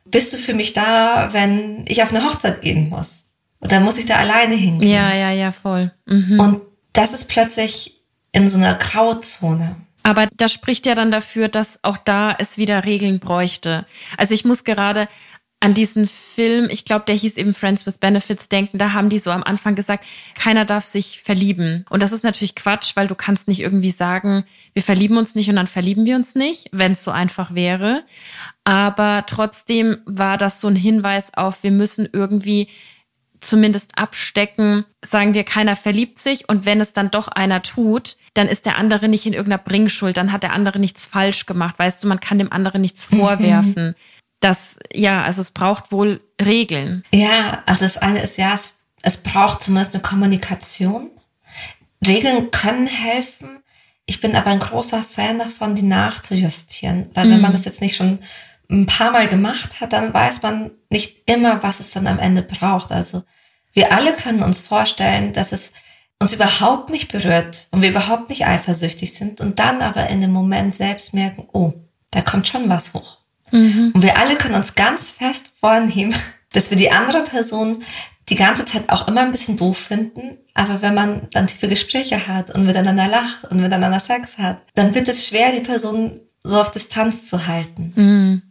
Bist 0.04 0.32
du 0.32 0.38
für 0.38 0.54
mich 0.54 0.72
da, 0.72 1.32
wenn 1.32 1.84
ich 1.86 2.02
auf 2.02 2.12
eine 2.12 2.24
Hochzeit 2.24 2.62
gehen 2.62 2.88
muss? 2.88 3.26
Oder 3.60 3.78
muss 3.78 3.98
ich 3.98 4.06
da 4.06 4.16
alleine 4.16 4.56
hingehen? 4.56 4.90
Ja, 4.90 5.14
ja, 5.14 5.30
ja, 5.30 5.52
voll. 5.52 5.92
Mhm. 6.06 6.40
Und 6.40 6.60
das 6.94 7.12
ist 7.12 7.28
plötzlich 7.28 8.02
in 8.32 8.48
so 8.48 8.58
einer 8.58 8.74
Grauzone. 8.74 9.76
Aber 10.02 10.28
das 10.36 10.52
spricht 10.52 10.86
ja 10.86 10.94
dann 10.94 11.10
dafür, 11.10 11.48
dass 11.48 11.78
auch 11.82 11.98
da 11.98 12.34
es 12.38 12.58
wieder 12.58 12.84
Regeln 12.84 13.18
bräuchte. 13.18 13.86
Also 14.16 14.34
ich 14.34 14.44
muss 14.44 14.64
gerade 14.64 15.08
an 15.60 15.74
diesen 15.74 16.06
Film, 16.06 16.68
ich 16.70 16.84
glaube, 16.84 17.04
der 17.06 17.16
hieß 17.16 17.36
eben 17.36 17.52
Friends 17.52 17.84
with 17.84 17.98
Benefits 17.98 18.48
denken, 18.48 18.78
da 18.78 18.92
haben 18.92 19.08
die 19.08 19.18
so 19.18 19.32
am 19.32 19.42
Anfang 19.42 19.74
gesagt, 19.74 20.04
keiner 20.34 20.64
darf 20.64 20.84
sich 20.84 21.20
verlieben. 21.20 21.84
Und 21.90 22.00
das 22.00 22.12
ist 22.12 22.22
natürlich 22.22 22.54
Quatsch, 22.54 22.92
weil 22.94 23.08
du 23.08 23.16
kannst 23.16 23.48
nicht 23.48 23.60
irgendwie 23.60 23.90
sagen, 23.90 24.44
wir 24.72 24.84
verlieben 24.84 25.16
uns 25.16 25.34
nicht 25.34 25.50
und 25.50 25.56
dann 25.56 25.66
verlieben 25.66 26.04
wir 26.04 26.14
uns 26.14 26.36
nicht, 26.36 26.68
wenn 26.70 26.92
es 26.92 27.02
so 27.02 27.10
einfach 27.10 27.54
wäre. 27.54 28.04
Aber 28.62 29.24
trotzdem 29.26 29.98
war 30.04 30.38
das 30.38 30.60
so 30.60 30.68
ein 30.68 30.76
Hinweis 30.76 31.34
auf, 31.34 31.64
wir 31.64 31.72
müssen 31.72 32.08
irgendwie 32.12 32.68
zumindest 33.40 33.98
abstecken, 33.98 34.84
sagen 35.04 35.34
wir, 35.34 35.44
keiner 35.44 35.76
verliebt 35.76 36.18
sich 36.18 36.48
und 36.48 36.66
wenn 36.66 36.80
es 36.80 36.92
dann 36.92 37.10
doch 37.10 37.28
einer 37.28 37.62
tut, 37.62 38.16
dann 38.34 38.48
ist 38.48 38.66
der 38.66 38.78
andere 38.78 39.08
nicht 39.08 39.26
in 39.26 39.32
irgendeiner 39.32 39.62
Bringschuld, 39.62 40.16
dann 40.16 40.32
hat 40.32 40.42
der 40.42 40.52
andere 40.52 40.78
nichts 40.78 41.06
falsch 41.06 41.46
gemacht, 41.46 41.78
weißt 41.78 42.02
du, 42.02 42.08
man 42.08 42.20
kann 42.20 42.38
dem 42.38 42.52
anderen 42.52 42.80
nichts 42.80 43.10
mhm. 43.10 43.20
vorwerfen. 43.20 43.86
Mhm. 43.88 43.94
Das, 44.40 44.78
ja, 44.92 45.22
also 45.22 45.40
es 45.40 45.50
braucht 45.50 45.90
wohl 45.90 46.20
Regeln. 46.40 47.04
Ja, 47.12 47.62
also 47.66 47.84
das 47.84 47.96
eine 47.96 48.20
ist 48.20 48.36
ja, 48.38 48.54
es, 48.54 48.78
es 49.02 49.16
braucht 49.18 49.62
zumindest 49.62 49.94
eine 49.94 50.02
Kommunikation. 50.02 51.10
Regeln 52.06 52.50
können 52.52 52.86
helfen. 52.86 53.58
Ich 54.06 54.20
bin 54.20 54.36
aber 54.36 54.50
ein 54.50 54.60
großer 54.60 55.02
Fan 55.02 55.40
davon, 55.40 55.74
die 55.74 55.82
nachzujustieren, 55.82 57.10
weil 57.14 57.26
mhm. 57.26 57.30
wenn 57.32 57.40
man 57.40 57.52
das 57.52 57.64
jetzt 57.64 57.80
nicht 57.80 57.96
schon 57.96 58.20
ein 58.70 58.86
paar 58.86 59.12
Mal 59.12 59.28
gemacht 59.28 59.80
hat, 59.80 59.92
dann 59.92 60.12
weiß 60.12 60.42
man 60.42 60.70
nicht 60.90 61.28
immer, 61.30 61.62
was 61.62 61.80
es 61.80 61.90
dann 61.90 62.06
am 62.06 62.18
Ende 62.18 62.42
braucht. 62.42 62.92
Also 62.92 63.22
wir 63.72 63.92
alle 63.92 64.12
können 64.12 64.42
uns 64.42 64.60
vorstellen, 64.60 65.32
dass 65.32 65.52
es 65.52 65.72
uns 66.20 66.32
überhaupt 66.32 66.90
nicht 66.90 67.10
berührt 67.10 67.68
und 67.70 67.82
wir 67.82 67.90
überhaupt 67.90 68.28
nicht 68.28 68.46
eifersüchtig 68.46 69.14
sind 69.14 69.40
und 69.40 69.58
dann 69.58 69.82
aber 69.82 70.08
in 70.08 70.20
dem 70.20 70.32
Moment 70.32 70.74
selbst 70.74 71.14
merken, 71.14 71.48
oh, 71.52 71.72
da 72.10 72.20
kommt 72.22 72.48
schon 72.48 72.68
was 72.68 72.92
hoch. 72.92 73.18
Mhm. 73.52 73.92
Und 73.94 74.02
wir 74.02 74.18
alle 74.18 74.36
können 74.36 74.56
uns 74.56 74.74
ganz 74.74 75.10
fest 75.10 75.52
vornehmen, 75.60 76.14
dass 76.52 76.70
wir 76.70 76.76
die 76.76 76.90
andere 76.90 77.24
Person 77.24 77.82
die 78.28 78.34
ganze 78.34 78.66
Zeit 78.66 78.90
auch 78.90 79.08
immer 79.08 79.22
ein 79.22 79.32
bisschen 79.32 79.56
doof 79.56 79.78
finden, 79.78 80.36
aber 80.52 80.82
wenn 80.82 80.92
man 80.92 81.28
dann 81.32 81.46
tiefe 81.46 81.68
Gespräche 81.68 82.26
hat 82.26 82.50
und 82.50 82.66
miteinander 82.66 83.08
lacht 83.08 83.44
und 83.44 83.60
miteinander 83.60 84.00
Sex 84.00 84.36
hat, 84.36 84.60
dann 84.74 84.94
wird 84.94 85.08
es 85.08 85.26
schwer, 85.26 85.52
die 85.52 85.60
Person 85.60 86.20
so 86.42 86.60
auf 86.60 86.70
Distanz 86.70 87.26
zu 87.26 87.46
halten. 87.46 87.92
Mhm. 87.96 88.42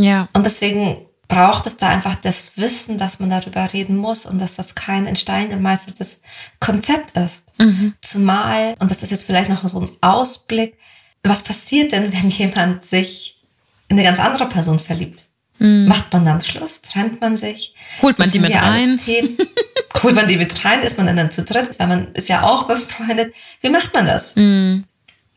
Ja. 0.00 0.28
Und 0.32 0.46
deswegen 0.46 1.06
braucht 1.30 1.66
es 1.66 1.76
da 1.76 1.88
einfach 1.88 2.16
das 2.16 2.58
Wissen, 2.58 2.98
dass 2.98 3.20
man 3.20 3.30
darüber 3.30 3.72
reden 3.72 3.96
muss 3.96 4.26
und 4.26 4.40
dass 4.40 4.56
das 4.56 4.74
kein 4.74 5.06
in 5.06 5.16
Stein 5.16 5.48
gemeißeltes 5.48 6.22
Konzept 6.58 7.16
ist. 7.16 7.46
Mhm. 7.58 7.94
Zumal, 8.02 8.74
und 8.80 8.90
das 8.90 9.02
ist 9.02 9.10
jetzt 9.10 9.24
vielleicht 9.24 9.48
noch 9.48 9.66
so 9.66 9.80
ein 9.80 9.88
Ausblick, 10.00 10.76
was 11.22 11.42
passiert 11.42 11.92
denn, 11.92 12.12
wenn 12.12 12.28
jemand 12.28 12.84
sich 12.84 13.40
in 13.88 13.96
eine 13.96 14.06
ganz 14.06 14.18
andere 14.18 14.48
Person 14.48 14.78
verliebt? 14.78 15.24
Mhm. 15.58 15.86
Macht 15.86 16.12
man 16.12 16.24
dann 16.24 16.40
Schluss? 16.40 16.82
Trennt 16.82 17.20
man 17.20 17.36
sich? 17.36 17.74
Holt 18.02 18.18
man 18.18 18.30
die 18.30 18.38
mit 18.40 18.54
rein? 18.54 19.00
Holt 20.02 20.14
man 20.14 20.26
die 20.26 20.36
mit 20.36 20.64
rein? 20.64 20.80
Ist 20.80 20.98
man 20.98 21.14
dann 21.14 21.30
zu 21.30 21.44
dritt? 21.44 21.78
Weil 21.78 21.86
man 21.86 22.12
ist 22.12 22.28
ja 22.28 22.42
auch 22.42 22.64
befreundet. 22.64 23.34
Wie 23.60 23.70
macht 23.70 23.94
man 23.94 24.06
das? 24.06 24.34
Mhm. 24.36 24.84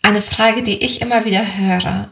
Eine 0.02 0.22
Frage, 0.22 0.64
die 0.64 0.84
ich 0.84 1.02
immer 1.02 1.24
wieder 1.26 1.44
höre 1.58 2.10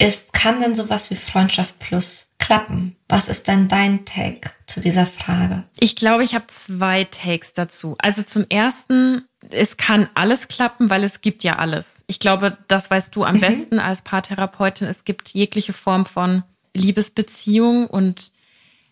ist, 0.00 0.32
kann 0.32 0.60
denn 0.60 0.74
sowas 0.74 1.10
wie 1.10 1.16
Freundschaft 1.16 1.78
Plus 1.78 2.30
klappen? 2.38 2.96
Was 3.08 3.28
ist 3.28 3.48
denn 3.48 3.68
dein 3.68 4.04
Take 4.04 4.50
zu 4.66 4.80
dieser 4.80 5.06
Frage? 5.06 5.64
Ich 5.78 5.94
glaube, 5.94 6.24
ich 6.24 6.34
habe 6.34 6.46
zwei 6.48 7.04
Takes 7.04 7.52
dazu. 7.52 7.96
Also 7.98 8.22
zum 8.22 8.46
ersten, 8.48 9.26
es 9.50 9.76
kann 9.76 10.08
alles 10.14 10.48
klappen, 10.48 10.90
weil 10.90 11.04
es 11.04 11.20
gibt 11.20 11.44
ja 11.44 11.56
alles. 11.58 12.02
Ich 12.06 12.18
glaube, 12.18 12.56
das 12.66 12.90
weißt 12.90 13.14
du 13.14 13.24
am 13.24 13.36
mhm. 13.36 13.40
besten 13.40 13.78
als 13.78 14.02
Paartherapeutin. 14.02 14.88
Es 14.88 15.04
gibt 15.04 15.28
jegliche 15.30 15.72
Form 15.72 16.06
von 16.06 16.44
Liebesbeziehung 16.74 17.86
und 17.86 18.32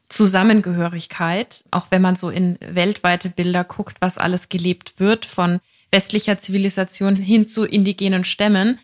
Zusammengehörigkeit, 0.09 1.65
auch 1.71 1.87
wenn 1.91 2.03
man 2.03 2.17
so 2.17 2.31
in 2.31 2.59
weltweite 2.61 3.29
Bilder 3.29 3.65
guckt, 3.65 3.97
was 4.01 4.19
alles 4.19 4.49
gelebt 4.49 4.95
wird, 4.99 5.27
von 5.27 5.61
westlicher 5.91 6.39
Zivilisation 6.39 7.17
hin 7.17 7.47
zu 7.47 7.65
indigenen 7.65 8.25
Stämmen. 8.25 8.79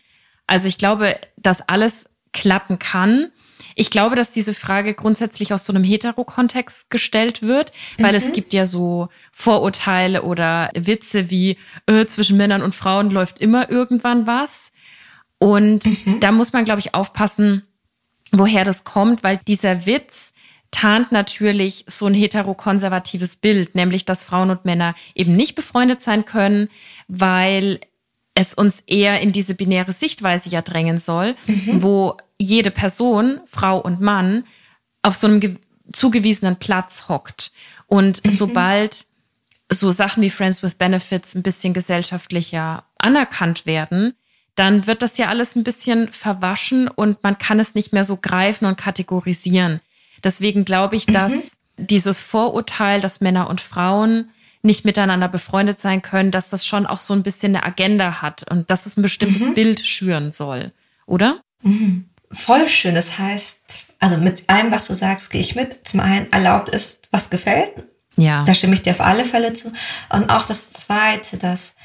Also 0.47 0.67
ich 0.67 0.77
glaube, 0.77 1.19
dass 1.37 1.67
alles 1.67 2.07
klappen 2.35 2.77
kann. 2.77 3.31
Ich 3.73 3.89
glaube, 3.89 4.15
dass 4.15 4.31
diese 4.31 4.53
Frage 4.53 4.93
grundsätzlich 4.93 5.51
aus 5.53 5.65
so 5.65 5.73
einem 5.73 5.83
Hetero-Kontext 5.83 6.89
gestellt 6.89 7.41
wird, 7.41 7.71
weil 7.97 8.11
mhm. 8.11 8.17
es 8.17 8.31
gibt 8.31 8.53
ja 8.53 8.65
so 8.65 9.09
Vorurteile 9.31 10.21
oder 10.21 10.69
Witze 10.75 11.29
wie 11.29 11.57
äh, 11.87 12.05
zwischen 12.05 12.37
Männern 12.37 12.61
und 12.61 12.75
Frauen 12.75 13.09
läuft 13.09 13.41
immer 13.41 13.69
irgendwann 13.69 14.27
was. 14.27 14.71
Und 15.39 15.85
mhm. 15.85 16.19
da 16.19 16.31
muss 16.31 16.53
man, 16.53 16.63
glaube 16.63 16.79
ich, 16.79 16.93
aufpassen, 16.93 17.63
woher 18.31 18.63
das 18.63 18.83
kommt, 18.83 19.23
weil 19.23 19.39
dieser 19.47 19.85
Witz 19.85 20.33
tarnt 20.71 21.11
natürlich 21.11 21.85
so 21.87 22.05
ein 22.05 22.13
heterokonservatives 22.13 23.37
Bild, 23.37 23.75
nämlich 23.75 24.05
dass 24.05 24.23
Frauen 24.23 24.49
und 24.49 24.65
Männer 24.65 24.93
eben 25.15 25.35
nicht 25.35 25.55
befreundet 25.55 26.01
sein 26.01 26.25
können, 26.25 26.69
weil 27.07 27.79
es 28.35 28.53
uns 28.53 28.81
eher 28.85 29.21
in 29.21 29.31
diese 29.31 29.55
binäre 29.55 29.93
Sichtweise 29.93 30.49
ja 30.49 30.61
drängen 30.61 30.97
soll, 30.97 31.35
mhm. 31.47 31.81
wo 31.81 32.17
jede 32.39 32.71
Person, 32.71 33.39
Frau 33.45 33.79
und 33.79 34.01
Mann, 34.01 34.45
auf 35.01 35.15
so 35.15 35.27
einem 35.27 35.59
zugewiesenen 35.93 36.57
Platz 36.57 37.05
hockt. 37.07 37.51
Und 37.87 38.23
mhm. 38.25 38.29
sobald 38.29 39.05
so 39.71 39.91
Sachen 39.91 40.21
wie 40.21 40.29
Friends 40.29 40.63
with 40.63 40.75
Benefits 40.75 41.35
ein 41.35 41.43
bisschen 41.43 41.73
gesellschaftlicher 41.73 42.83
anerkannt 42.97 43.65
werden, 43.65 44.15
dann 44.55 44.87
wird 44.87 45.01
das 45.01 45.17
ja 45.17 45.27
alles 45.27 45.55
ein 45.55 45.63
bisschen 45.63 46.11
verwaschen 46.11 46.87
und 46.87 47.21
man 47.23 47.37
kann 47.37 47.59
es 47.59 47.75
nicht 47.75 47.91
mehr 47.91 48.05
so 48.05 48.17
greifen 48.17 48.65
und 48.65 48.77
kategorisieren. 48.77 49.81
Deswegen 50.23 50.65
glaube 50.65 50.95
ich, 50.95 51.05
dass 51.05 51.57
mhm. 51.77 51.87
dieses 51.87 52.21
Vorurteil, 52.21 53.01
dass 53.01 53.21
Männer 53.21 53.49
und 53.49 53.59
Frauen 53.59 54.29
nicht 54.61 54.85
miteinander 54.85 55.27
befreundet 55.27 55.77
sein 55.77 56.01
können, 56.01 56.31
dass 56.31 56.49
das 56.49 56.65
schon 56.65 56.85
auch 56.85 56.99
so 56.99 57.13
ein 57.13 57.21
bisschen 57.21 57.55
eine 57.55 57.65
Agenda 57.65 58.21
hat 58.21 58.49
und 58.49 58.69
dass 58.69 58.85
es 58.85 58.97
ein 58.97 59.03
bestimmtes 59.03 59.43
mhm. 59.43 59.53
Bild 59.53 59.79
schüren 59.85 60.31
soll, 60.31 60.71
oder? 61.05 61.41
Mhm. 61.61 62.05
Voll 62.35 62.67
schön. 62.67 62.95
Das 62.95 63.17
heißt, 63.17 63.85
also 63.99 64.17
mit 64.17 64.43
allem, 64.47 64.71
was 64.71 64.87
du 64.87 64.93
sagst, 64.93 65.29
gehe 65.29 65.41
ich 65.41 65.55
mit. 65.55 65.87
Zum 65.87 65.99
einen 65.99 66.31
erlaubt 66.31 66.69
ist, 66.69 67.07
was 67.11 67.29
gefällt. 67.29 67.71
Ja. 68.17 68.43
Da 68.45 68.55
stimme 68.55 68.73
ich 68.73 68.81
dir 68.81 68.91
auf 68.91 69.01
alle 69.01 69.25
Fälle 69.25 69.53
zu. 69.53 69.71
Und 70.09 70.29
auch 70.29 70.45
das 70.45 70.71
Zweite, 70.71 71.37
dass 71.37 71.75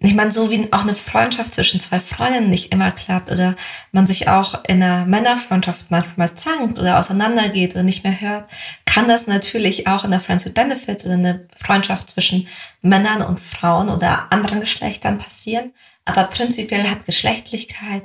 ich 0.00 0.14
meine, 0.14 0.30
so 0.30 0.50
wie 0.50 0.72
auch 0.72 0.82
eine 0.82 0.94
Freundschaft 0.94 1.52
zwischen 1.52 1.80
zwei 1.80 1.98
Freundinnen 1.98 2.50
nicht 2.50 2.72
immer 2.72 2.92
klappt 2.92 3.32
oder 3.32 3.56
man 3.90 4.06
sich 4.06 4.28
auch 4.28 4.62
in 4.68 4.80
einer 4.80 5.06
Männerfreundschaft 5.06 5.90
manchmal 5.90 6.34
zankt 6.34 6.78
oder 6.78 7.00
auseinandergeht 7.00 7.72
oder 7.72 7.82
nicht 7.82 8.04
mehr 8.04 8.20
hört, 8.20 8.48
kann 8.84 9.08
das 9.08 9.26
natürlich 9.26 9.88
auch 9.88 10.04
in 10.04 10.12
der 10.12 10.20
Friends 10.20 10.44
with 10.44 10.54
Benefits 10.54 11.04
oder 11.04 11.14
eine 11.14 11.48
Freundschaft 11.56 12.10
zwischen 12.10 12.46
Männern 12.80 13.22
und 13.22 13.40
Frauen 13.40 13.88
oder 13.88 14.32
anderen 14.32 14.60
Geschlechtern 14.60 15.18
passieren. 15.18 15.72
Aber 16.04 16.24
prinzipiell 16.24 16.88
hat 16.88 17.04
Geschlechtlichkeit 17.04 18.04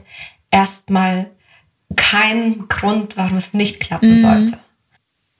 erstmal 0.49 1.29
keinen 1.95 2.67
Grund, 2.67 3.17
warum 3.17 3.37
es 3.37 3.53
nicht 3.53 3.79
klappen 3.79 4.11
mhm. 4.11 4.17
sollte. 4.17 4.59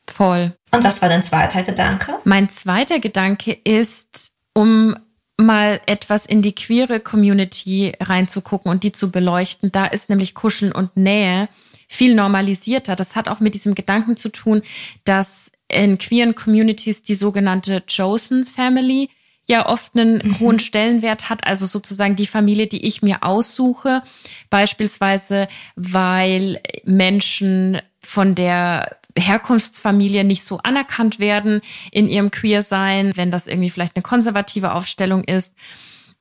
Voll. 0.08 0.56
Und 0.72 0.84
was 0.84 1.02
war 1.02 1.10
dein 1.10 1.24
zweiter 1.24 1.64
Gedanke? 1.64 2.20
Mein 2.24 2.50
zweiter 2.50 3.00
Gedanke 3.00 3.54
ist, 3.54 4.34
um 4.54 4.96
mal 5.38 5.82
etwas 5.86 6.26
in 6.26 6.42
die 6.42 6.54
queere 6.54 7.00
Community 7.00 7.94
reinzugucken 8.00 8.72
und 8.72 8.84
die 8.84 8.92
zu 8.92 9.12
beleuchten. 9.12 9.72
Da 9.72 9.86
ist 9.86 10.10
nämlich 10.10 10.36
Kuscheln 10.36 10.72
und 10.72 10.96
Nähe 10.98 11.50
viel 11.88 12.16
normalisierter. 12.16 12.96
Das 12.96 13.16
hat 13.16 13.28
auch 13.28 13.40
mit 13.40 13.54
diesem 13.54 13.76
Gedanken 13.76 14.18
zu 14.18 14.30
tun, 14.30 14.62
dass 15.04 15.52
in 15.68 15.98
queeren 15.98 16.36
Communities 16.36 17.04
die 17.04 17.16
sogenannte 17.16 17.84
Chosen 17.88 18.46
Family 18.46 19.10
ja 19.46 19.68
oft 19.68 19.96
einen 19.96 20.22
mhm. 20.24 20.40
hohen 20.40 20.60
Stellenwert 20.60 21.30
hat, 21.30 21.46
also 21.48 21.66
sozusagen 21.66 22.16
die 22.16 22.28
Familie, 22.28 22.68
die 22.68 22.86
ich 22.86 23.02
mir 23.02 23.24
aussuche, 23.24 24.02
beispielsweise 24.50 25.48
weil 25.76 26.62
Menschen 26.86 27.82
von 28.00 28.36
der 28.36 28.98
Herkunftsfamilie 29.18 30.24
nicht 30.24 30.44
so 30.44 30.60
anerkannt 30.60 31.20
werden 31.20 31.62
in 31.92 32.10
ihrem 32.10 32.32
Queer-Sein, 32.32 33.12
wenn 33.16 33.32
das 33.32 33.48
irgendwie 33.48 33.70
vielleicht 33.70 33.96
eine 33.96 34.04
konservative 34.04 34.74
Aufstellung 34.74 35.24
ist 35.24 35.54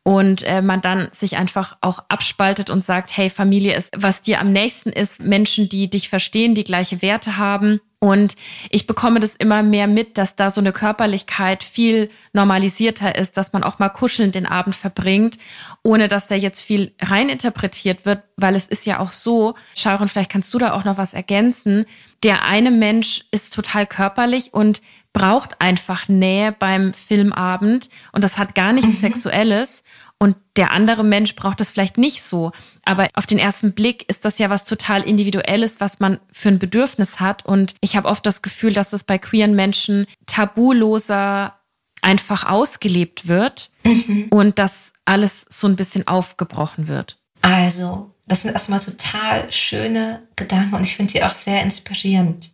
und 0.02 0.42
äh, 0.42 0.62
man 0.62 0.80
dann 0.80 1.08
sich 1.12 1.36
einfach 1.36 1.76
auch 1.80 2.00
abspaltet 2.08 2.70
und 2.70 2.82
sagt, 2.82 3.16
hey, 3.16 3.30
Familie 3.30 3.76
ist, 3.76 3.92
was 3.96 4.20
dir 4.20 4.40
am 4.40 4.52
nächsten 4.52 4.90
ist, 4.90 5.20
Menschen, 5.20 5.68
die 5.68 5.88
dich 5.88 6.08
verstehen, 6.08 6.54
die 6.54 6.64
gleiche 6.64 7.02
Werte 7.02 7.36
haben. 7.36 7.80
Und 8.02 8.34
ich 8.68 8.88
bekomme 8.88 9.20
das 9.20 9.36
immer 9.36 9.62
mehr 9.62 9.86
mit, 9.86 10.18
dass 10.18 10.34
da 10.34 10.50
so 10.50 10.60
eine 10.60 10.72
Körperlichkeit 10.72 11.62
viel 11.62 12.10
normalisierter 12.32 13.14
ist, 13.14 13.36
dass 13.36 13.52
man 13.52 13.62
auch 13.62 13.78
mal 13.78 13.90
kuschelnd 13.90 14.34
den 14.34 14.44
Abend 14.44 14.74
verbringt, 14.74 15.38
ohne 15.84 16.08
dass 16.08 16.26
da 16.26 16.34
jetzt 16.34 16.62
viel 16.62 16.96
reininterpretiert 17.00 18.04
wird, 18.04 18.24
weil 18.36 18.56
es 18.56 18.66
ist 18.66 18.86
ja 18.86 18.98
auch 18.98 19.12
so, 19.12 19.54
Sharon, 19.76 20.08
vielleicht 20.08 20.32
kannst 20.32 20.52
du 20.52 20.58
da 20.58 20.72
auch 20.72 20.82
noch 20.82 20.98
was 20.98 21.14
ergänzen. 21.14 21.86
Der 22.24 22.44
eine 22.44 22.72
Mensch 22.72 23.22
ist 23.30 23.54
total 23.54 23.86
körperlich 23.86 24.52
und 24.52 24.82
braucht 25.12 25.60
einfach 25.60 26.08
Nähe 26.08 26.50
beim 26.50 26.92
Filmabend 26.92 27.88
und 28.10 28.24
das 28.24 28.36
hat 28.36 28.56
gar 28.56 28.72
nichts 28.72 28.90
mhm. 28.90 28.96
Sexuelles. 28.96 29.84
Und 30.22 30.36
der 30.54 30.70
andere 30.70 31.02
Mensch 31.02 31.34
braucht 31.34 31.58
das 31.58 31.72
vielleicht 31.72 31.98
nicht 31.98 32.22
so. 32.22 32.52
Aber 32.84 33.08
auf 33.14 33.26
den 33.26 33.40
ersten 33.40 33.72
Blick 33.72 34.08
ist 34.08 34.24
das 34.24 34.38
ja 34.38 34.50
was 34.50 34.64
total 34.64 35.02
Individuelles, 35.02 35.80
was 35.80 35.98
man 35.98 36.20
für 36.30 36.48
ein 36.48 36.60
Bedürfnis 36.60 37.18
hat. 37.18 37.44
Und 37.44 37.74
ich 37.80 37.96
habe 37.96 38.06
oft 38.06 38.24
das 38.24 38.40
Gefühl, 38.40 38.72
dass 38.72 38.90
das 38.90 39.02
bei 39.02 39.18
queeren 39.18 39.56
Menschen 39.56 40.06
tabuloser 40.26 41.58
einfach 42.02 42.48
ausgelebt 42.48 43.26
wird 43.26 43.72
mhm. 43.82 44.28
und 44.30 44.60
dass 44.60 44.92
alles 45.06 45.44
so 45.48 45.66
ein 45.66 45.74
bisschen 45.74 46.06
aufgebrochen 46.06 46.86
wird. 46.86 47.18
Also, 47.40 48.14
das 48.28 48.42
sind 48.42 48.52
erstmal 48.52 48.78
total 48.78 49.50
schöne 49.50 50.22
Gedanken 50.36 50.76
und 50.76 50.86
ich 50.86 50.94
finde 50.94 51.14
die 51.14 51.24
auch 51.24 51.34
sehr 51.34 51.64
inspirierend. 51.64 52.52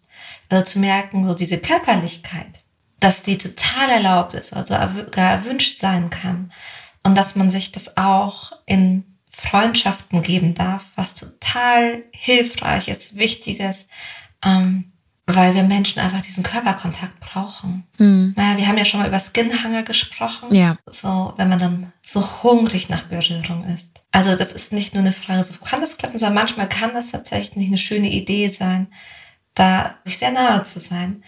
Also 0.48 0.64
zu 0.64 0.78
merken, 0.78 1.26
so 1.26 1.34
diese 1.34 1.58
Körperlichkeit, 1.58 2.62
dass 2.98 3.22
die 3.22 3.36
total 3.36 3.90
erlaubt 3.90 4.32
ist, 4.32 4.54
also 4.54 4.72
gar 5.10 5.32
erwünscht 5.32 5.76
sein 5.76 6.08
kann. 6.08 6.50
Und 7.08 7.14
dass 7.14 7.36
man 7.36 7.48
sich 7.48 7.72
das 7.72 7.96
auch 7.96 8.52
in 8.66 9.02
Freundschaften 9.30 10.20
geben 10.20 10.52
darf, 10.52 10.84
was 10.94 11.14
total 11.14 12.04
hilfreich 12.12 12.88
ist, 12.88 13.16
wichtig 13.16 13.60
ist, 13.60 13.88
ähm, 14.44 14.92
weil 15.24 15.54
wir 15.54 15.62
Menschen 15.62 16.00
einfach 16.00 16.20
diesen 16.20 16.44
Körperkontakt 16.44 17.18
brauchen. 17.20 17.86
Mhm. 17.96 18.34
Naja, 18.36 18.58
wir 18.58 18.68
haben 18.68 18.76
ja 18.76 18.84
schon 18.84 19.00
mal 19.00 19.08
über 19.08 19.20
Skinhanger 19.20 19.84
gesprochen. 19.84 20.54
Ja. 20.54 20.76
So, 20.84 21.32
wenn 21.38 21.48
man 21.48 21.58
dann 21.58 21.92
so 22.02 22.42
hungrig 22.42 22.90
nach 22.90 23.04
Berührung 23.04 23.64
ist. 23.64 24.02
Also 24.12 24.36
das 24.36 24.52
ist 24.52 24.74
nicht 24.74 24.92
nur 24.92 25.02
eine 25.02 25.12
Frage, 25.12 25.42
so 25.44 25.54
kann 25.64 25.80
das 25.80 25.96
klappen, 25.96 26.18
sondern 26.18 26.34
manchmal 26.34 26.68
kann 26.68 26.92
das 26.92 27.12
tatsächlich 27.12 27.68
eine 27.68 27.78
schöne 27.78 28.10
Idee 28.10 28.48
sein, 28.48 28.88
da 29.54 29.94
sich 30.04 30.18
sehr 30.18 30.32
nahe 30.32 30.62
zu 30.62 30.78
sein. 30.78 31.24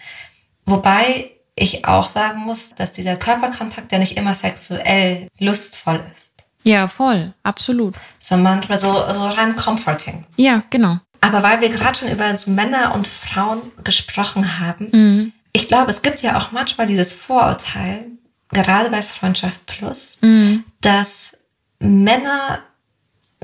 Wobei 0.63 1.31
ich 1.61 1.85
auch 1.85 2.09
sagen 2.09 2.41
muss, 2.41 2.69
dass 2.75 2.91
dieser 2.91 3.15
Körperkontakt 3.15 3.91
ja 3.91 3.99
nicht 3.99 4.17
immer 4.17 4.35
sexuell 4.35 5.27
lustvoll 5.39 6.01
ist. 6.15 6.45
Ja, 6.63 6.87
voll, 6.87 7.33
absolut. 7.43 7.95
Sondern 8.19 8.55
manchmal 8.55 8.77
so, 8.77 8.93
so 8.93 9.27
rein 9.27 9.55
comforting. 9.55 10.25
Ja, 10.35 10.63
genau. 10.69 10.99
Aber 11.21 11.43
weil 11.43 11.61
wir 11.61 11.69
gerade 11.69 11.97
schon 11.97 12.09
über 12.09 12.35
so 12.37 12.51
Männer 12.51 12.93
und 12.95 13.07
Frauen 13.07 13.61
gesprochen 13.83 14.59
haben, 14.59 14.89
mhm. 14.91 15.33
ich 15.53 15.67
glaube, 15.67 15.91
es 15.91 16.01
gibt 16.01 16.21
ja 16.21 16.37
auch 16.37 16.51
manchmal 16.51 16.87
dieses 16.87 17.13
Vorurteil, 17.13 18.05
gerade 18.49 18.89
bei 18.89 19.01
Freundschaft 19.01 19.65
Plus, 19.65 20.19
mhm. 20.21 20.63
dass 20.81 21.37
Männer 21.79 22.59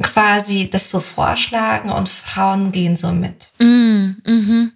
quasi 0.01 0.69
das 0.69 0.91
so 0.91 1.00
vorschlagen 1.00 1.91
und 1.91 2.09
Frauen 2.09 2.71
gehen 2.71 2.97
so 2.97 3.12
mit. 3.12 3.51
Mhm. 3.59 4.74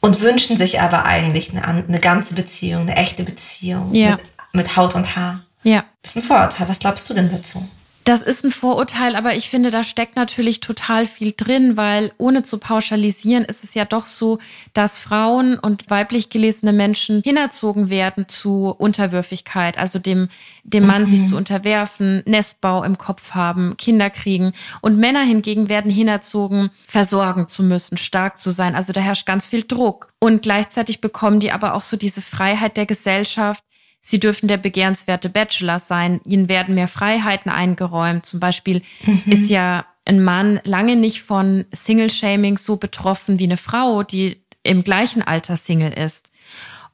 Und 0.00 0.20
wünschen 0.20 0.56
sich 0.56 0.80
aber 0.80 1.04
eigentlich 1.04 1.50
eine, 1.50 1.64
eine 1.64 2.00
ganze 2.00 2.34
Beziehung, 2.34 2.82
eine 2.82 2.96
echte 2.96 3.24
Beziehung 3.24 3.94
ja. 3.94 4.12
mit, 4.12 4.20
mit 4.52 4.76
Haut 4.76 4.94
und 4.94 5.16
Haar. 5.16 5.40
Ja. 5.62 5.84
Das 6.02 6.12
ist 6.12 6.16
ein 6.18 6.22
Vorurteil. 6.22 6.68
Was 6.68 6.78
glaubst 6.78 7.08
du 7.10 7.14
denn 7.14 7.30
dazu? 7.30 7.66
Das 8.08 8.22
ist 8.22 8.42
ein 8.42 8.50
Vorurteil, 8.50 9.16
aber 9.16 9.34
ich 9.34 9.50
finde, 9.50 9.70
da 9.70 9.84
steckt 9.84 10.16
natürlich 10.16 10.60
total 10.60 11.04
viel 11.04 11.34
drin, 11.36 11.76
weil 11.76 12.10
ohne 12.16 12.42
zu 12.42 12.56
pauschalisieren 12.56 13.44
ist 13.44 13.64
es 13.64 13.74
ja 13.74 13.84
doch 13.84 14.06
so, 14.06 14.38
dass 14.72 14.98
Frauen 14.98 15.58
und 15.58 15.90
weiblich 15.90 16.30
gelesene 16.30 16.72
Menschen 16.72 17.20
hinerzogen 17.22 17.90
werden 17.90 18.26
zu 18.26 18.74
Unterwürfigkeit, 18.78 19.76
also 19.76 19.98
dem, 19.98 20.30
dem 20.64 20.86
Mann 20.86 21.02
mhm. 21.02 21.06
sich 21.06 21.26
zu 21.26 21.36
unterwerfen, 21.36 22.22
Nestbau 22.24 22.82
im 22.82 22.96
Kopf 22.96 23.32
haben, 23.32 23.76
Kinder 23.76 24.08
kriegen. 24.08 24.54
Und 24.80 24.96
Männer 24.96 25.24
hingegen 25.24 25.68
werden 25.68 25.90
hinerzogen, 25.90 26.70
versorgen 26.86 27.46
zu 27.46 27.62
müssen, 27.62 27.98
stark 27.98 28.40
zu 28.40 28.50
sein. 28.50 28.74
Also 28.74 28.94
da 28.94 29.02
herrscht 29.02 29.26
ganz 29.26 29.46
viel 29.46 29.64
Druck. 29.64 30.14
Und 30.18 30.40
gleichzeitig 30.40 31.02
bekommen 31.02 31.40
die 31.40 31.52
aber 31.52 31.74
auch 31.74 31.84
so 31.84 31.98
diese 31.98 32.22
Freiheit 32.22 32.78
der 32.78 32.86
Gesellschaft, 32.86 33.62
Sie 34.00 34.20
dürfen 34.20 34.48
der 34.48 34.56
begehrenswerte 34.56 35.28
Bachelor 35.28 35.78
sein. 35.78 36.20
Ihnen 36.24 36.48
werden 36.48 36.74
mehr 36.74 36.88
Freiheiten 36.88 37.50
eingeräumt. 37.50 38.26
Zum 38.26 38.40
Beispiel 38.40 38.82
mhm. 39.04 39.32
ist 39.32 39.50
ja 39.50 39.84
ein 40.04 40.22
Mann 40.22 40.60
lange 40.64 40.96
nicht 40.96 41.22
von 41.22 41.66
Single-Shaming 41.72 42.56
so 42.56 42.76
betroffen 42.76 43.38
wie 43.38 43.44
eine 43.44 43.56
Frau, 43.56 44.02
die 44.02 44.42
im 44.62 44.82
gleichen 44.84 45.22
Alter 45.22 45.56
Single 45.56 45.92
ist. 45.92 46.30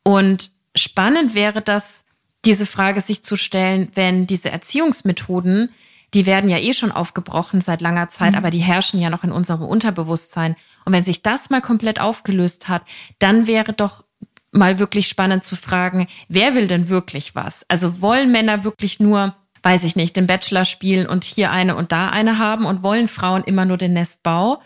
Und 0.02 0.50
spannend 0.74 1.34
wäre 1.34 1.62
das, 1.62 2.04
diese 2.44 2.66
Frage 2.66 3.00
sich 3.00 3.22
zu 3.22 3.36
stellen, 3.36 3.90
wenn 3.94 4.26
diese 4.26 4.50
Erziehungsmethoden, 4.50 5.72
die 6.12 6.26
werden 6.26 6.50
ja 6.50 6.58
eh 6.58 6.74
schon 6.74 6.92
aufgebrochen 6.92 7.60
seit 7.60 7.80
langer 7.80 8.08
Zeit, 8.08 8.32
mhm. 8.32 8.38
aber 8.38 8.50
die 8.50 8.58
herrschen 8.58 9.00
ja 9.00 9.10
noch 9.10 9.24
in 9.24 9.32
unserem 9.32 9.62
Unterbewusstsein. 9.62 10.56
Und 10.84 10.92
wenn 10.92 11.04
sich 11.04 11.22
das 11.22 11.50
mal 11.50 11.62
komplett 11.62 12.00
aufgelöst 12.00 12.68
hat, 12.68 12.82
dann 13.18 13.46
wäre 13.46 13.72
doch 13.72 14.04
mal 14.54 14.78
wirklich 14.78 15.08
spannend 15.08 15.44
zu 15.44 15.56
fragen, 15.56 16.06
wer 16.28 16.54
will 16.54 16.66
denn 16.66 16.88
wirklich 16.88 17.34
was? 17.34 17.64
Also 17.68 18.00
wollen 18.00 18.32
Männer 18.32 18.64
wirklich 18.64 19.00
nur, 19.00 19.34
weiß 19.62 19.84
ich 19.84 19.96
nicht, 19.96 20.16
den 20.16 20.26
Bachelor 20.26 20.64
spielen 20.64 21.06
und 21.06 21.24
hier 21.24 21.50
eine 21.50 21.76
und 21.76 21.92
da 21.92 22.10
eine 22.10 22.38
haben 22.38 22.64
und 22.64 22.82
wollen 22.82 23.08
Frauen 23.08 23.44
immer 23.44 23.64
nur 23.64 23.76
den 23.76 23.92
Nestbau? 23.92 24.62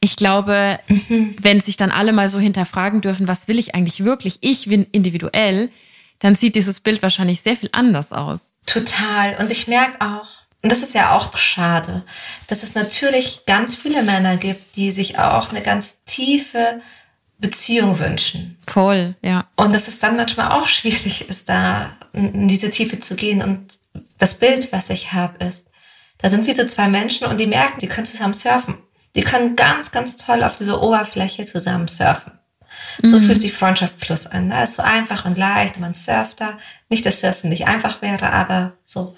Ich 0.00 0.16
glaube, 0.16 0.78
mhm. 0.88 1.36
wenn 1.40 1.60
sich 1.60 1.76
dann 1.76 1.90
alle 1.90 2.12
mal 2.12 2.28
so 2.28 2.38
hinterfragen 2.38 3.00
dürfen, 3.00 3.28
was 3.28 3.48
will 3.48 3.58
ich 3.58 3.74
eigentlich 3.74 4.04
wirklich? 4.04 4.38
Ich 4.40 4.68
bin 4.68 4.86
individuell, 4.92 5.70
dann 6.18 6.34
sieht 6.34 6.54
dieses 6.54 6.80
Bild 6.80 7.02
wahrscheinlich 7.02 7.40
sehr 7.40 7.56
viel 7.56 7.70
anders 7.72 8.12
aus. 8.12 8.52
Total. 8.66 9.36
Und 9.38 9.50
ich 9.50 9.68
merke 9.68 10.00
auch, 10.00 10.28
und 10.62 10.72
das 10.72 10.82
ist 10.82 10.94
ja 10.94 11.16
auch 11.16 11.36
schade, 11.36 12.02
dass 12.48 12.62
es 12.62 12.74
natürlich 12.74 13.44
ganz 13.46 13.76
viele 13.76 14.02
Männer 14.02 14.36
gibt, 14.36 14.76
die 14.76 14.92
sich 14.92 15.18
auch 15.18 15.50
eine 15.50 15.62
ganz 15.62 16.02
tiefe 16.04 16.80
Beziehung 17.38 17.98
wünschen. 17.98 18.58
Voll, 18.66 19.14
ja. 19.22 19.46
Und 19.56 19.74
dass 19.74 19.88
es 19.88 19.98
dann 19.98 20.16
manchmal 20.16 20.52
auch 20.52 20.66
schwierig 20.66 21.28
ist, 21.28 21.48
da 21.48 21.96
in 22.12 22.48
diese 22.48 22.70
Tiefe 22.70 22.98
zu 22.98 23.14
gehen. 23.14 23.42
Und 23.42 23.78
das 24.18 24.34
Bild, 24.34 24.72
was 24.72 24.90
ich 24.90 25.12
habe, 25.12 25.44
ist, 25.44 25.68
da 26.18 26.30
sind 26.30 26.46
wie 26.46 26.52
so 26.52 26.66
zwei 26.66 26.88
Menschen 26.88 27.26
und 27.26 27.38
die 27.38 27.46
merken, 27.46 27.78
die 27.80 27.88
können 27.88 28.06
zusammen 28.06 28.34
surfen. 28.34 28.78
Die 29.14 29.22
können 29.22 29.56
ganz, 29.56 29.90
ganz 29.90 30.16
toll 30.16 30.42
auf 30.44 30.56
dieser 30.56 30.82
Oberfläche 30.82 31.44
zusammen 31.44 31.88
surfen. 31.88 32.32
So 33.02 33.18
mhm. 33.18 33.26
fühlt 33.26 33.40
sich 33.40 33.52
Freundschaft 33.52 33.98
Plus 33.98 34.26
an. 34.26 34.50
Da 34.50 34.64
ist 34.64 34.76
so 34.76 34.82
einfach 34.82 35.24
und 35.24 35.36
leicht. 35.36 35.78
Man 35.78 35.94
surft 35.94 36.40
da. 36.40 36.58
Nicht, 36.88 37.04
dass 37.04 37.20
Surfen 37.20 37.50
nicht 37.50 37.66
einfach 37.66 38.02
wäre, 38.02 38.32
aber 38.32 38.72
so, 38.84 39.16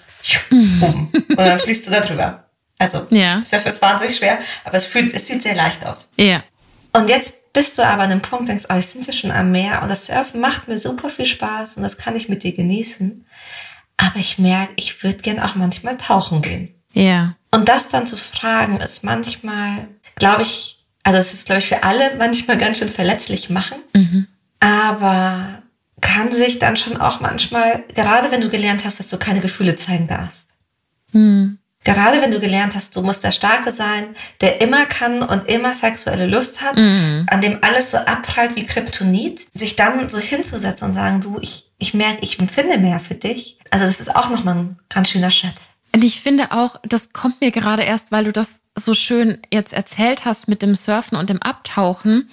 mhm. 0.49 0.79
boom. 0.79 1.11
Und 1.13 1.37
dann 1.37 1.59
fließt 1.59 1.87
du 1.87 1.91
da 1.91 1.99
drüber. 2.01 2.45
Also, 2.77 3.05
ja. 3.09 3.43
Surfen 3.43 3.69
ist 3.69 3.81
wahnsinnig 3.81 4.15
schwer, 4.15 4.39
aber 4.63 4.77
es 4.77 4.85
fühlt, 4.85 5.13
es 5.13 5.27
sieht 5.27 5.43
sehr 5.43 5.55
leicht 5.55 5.85
aus. 5.85 6.11
Ja. 6.15 6.43
Und 6.93 7.09
jetzt 7.09 7.38
bist 7.53 7.77
du 7.77 7.83
aber 7.83 8.03
an 8.03 8.11
einem 8.11 8.21
Punkt, 8.21 8.49
denkst, 8.49 8.65
oh, 8.69 8.75
jetzt 8.75 8.91
sind 8.91 9.05
wir 9.07 9.13
schon 9.13 9.31
am 9.31 9.51
Meer 9.51 9.81
und 9.81 9.89
das 9.89 10.05
Surfen 10.05 10.41
macht 10.41 10.67
mir 10.67 10.79
super 10.79 11.09
viel 11.09 11.25
Spaß 11.25 11.77
und 11.77 11.83
das 11.83 11.97
kann 11.97 12.15
ich 12.15 12.29
mit 12.29 12.43
dir 12.43 12.53
genießen. 12.53 13.25
Aber 13.97 14.17
ich 14.17 14.39
merke, 14.39 14.73
ich 14.75 15.03
würde 15.03 15.19
gern 15.19 15.39
auch 15.39 15.55
manchmal 15.55 15.97
tauchen 15.97 16.41
gehen. 16.41 16.73
Ja. 16.93 17.35
Und 17.51 17.67
das 17.67 17.89
dann 17.89 18.07
zu 18.07 18.17
fragen, 18.17 18.77
ist 18.77 19.03
manchmal, 19.03 19.87
glaube 20.15 20.43
ich, 20.43 20.85
also 21.03 21.17
es 21.17 21.33
ist, 21.33 21.45
glaube 21.45 21.59
ich, 21.59 21.67
für 21.67 21.83
alle 21.83 22.15
manchmal 22.17 22.57
ganz 22.57 22.79
schön 22.79 22.89
verletzlich 22.89 23.49
machen. 23.49 23.77
Mhm. 23.93 24.27
Aber 24.59 25.61
kann 26.01 26.31
sich 26.31 26.59
dann 26.59 26.77
schon 26.77 26.97
auch 26.97 27.19
manchmal, 27.19 27.83
gerade 27.93 28.31
wenn 28.31 28.41
du 28.41 28.49
gelernt 28.49 28.85
hast, 28.85 28.99
dass 28.99 29.07
du 29.07 29.17
keine 29.17 29.41
Gefühle 29.41 29.75
zeigen 29.75 30.07
darfst. 30.07 30.55
Mhm. 31.11 31.58
Gerade 31.85 32.21
wenn 32.21 32.31
du 32.31 32.39
gelernt 32.39 32.75
hast, 32.75 32.95
du 32.95 33.01
musst 33.01 33.23
der 33.23 33.31
Starke 33.31 33.71
sein, 33.71 34.15
der 34.41 34.59
immer 34.61 34.85
kann 34.85 35.23
und 35.23 35.47
immer 35.47 35.73
sexuelle 35.73 36.27
Lust 36.27 36.61
hat, 36.61 36.75
mhm. 36.75 37.25
an 37.29 37.41
dem 37.41 37.59
alles 37.61 37.91
so 37.91 37.97
abprallt 37.97 38.55
wie 38.55 38.65
Kryptonit, 38.65 39.47
sich 39.57 39.77
dann 39.77 40.09
so 40.09 40.19
hinzusetzen 40.19 40.89
und 40.89 40.93
sagen, 40.93 41.21
du, 41.21 41.37
ich, 41.39 41.71
ich 41.77 41.93
merke, 41.93 42.19
ich 42.21 42.37
empfinde 42.37 42.77
mehr 42.79 42.99
für 42.99 43.15
dich. 43.15 43.59
Also 43.71 43.85
das 43.85 44.01
ist 44.01 44.13
auch 44.13 44.29
nochmal 44.29 44.55
ein 44.55 44.79
ganz 44.89 45.09
schöner 45.09 45.31
Schritt. 45.31 45.53
Und 45.95 46.03
ich 46.03 46.21
finde 46.21 46.51
auch, 46.51 46.75
das 46.83 47.09
kommt 47.13 47.41
mir 47.41 47.51
gerade 47.51 47.83
erst, 47.83 48.11
weil 48.11 48.25
du 48.25 48.33
das 48.33 48.59
so 48.75 48.93
schön 48.93 49.41
jetzt 49.51 49.73
erzählt 49.73 50.25
hast 50.25 50.47
mit 50.47 50.61
dem 50.61 50.75
Surfen 50.75 51.17
und 51.17 51.29
dem 51.29 51.41
Abtauchen. 51.41 52.29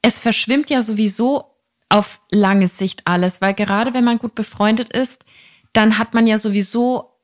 Es 0.00 0.20
verschwimmt 0.20 0.70
ja 0.70 0.80
sowieso 0.80 1.56
auf 1.88 2.20
lange 2.30 2.68
Sicht 2.68 3.02
alles, 3.04 3.40
weil 3.40 3.54
gerade 3.54 3.94
wenn 3.94 4.04
man 4.04 4.18
gut 4.18 4.34
befreundet 4.34 4.92
ist, 4.92 5.24
dann 5.72 5.98
hat 5.98 6.14
man 6.14 6.26
ja 6.26 6.38
sowieso 6.38 7.15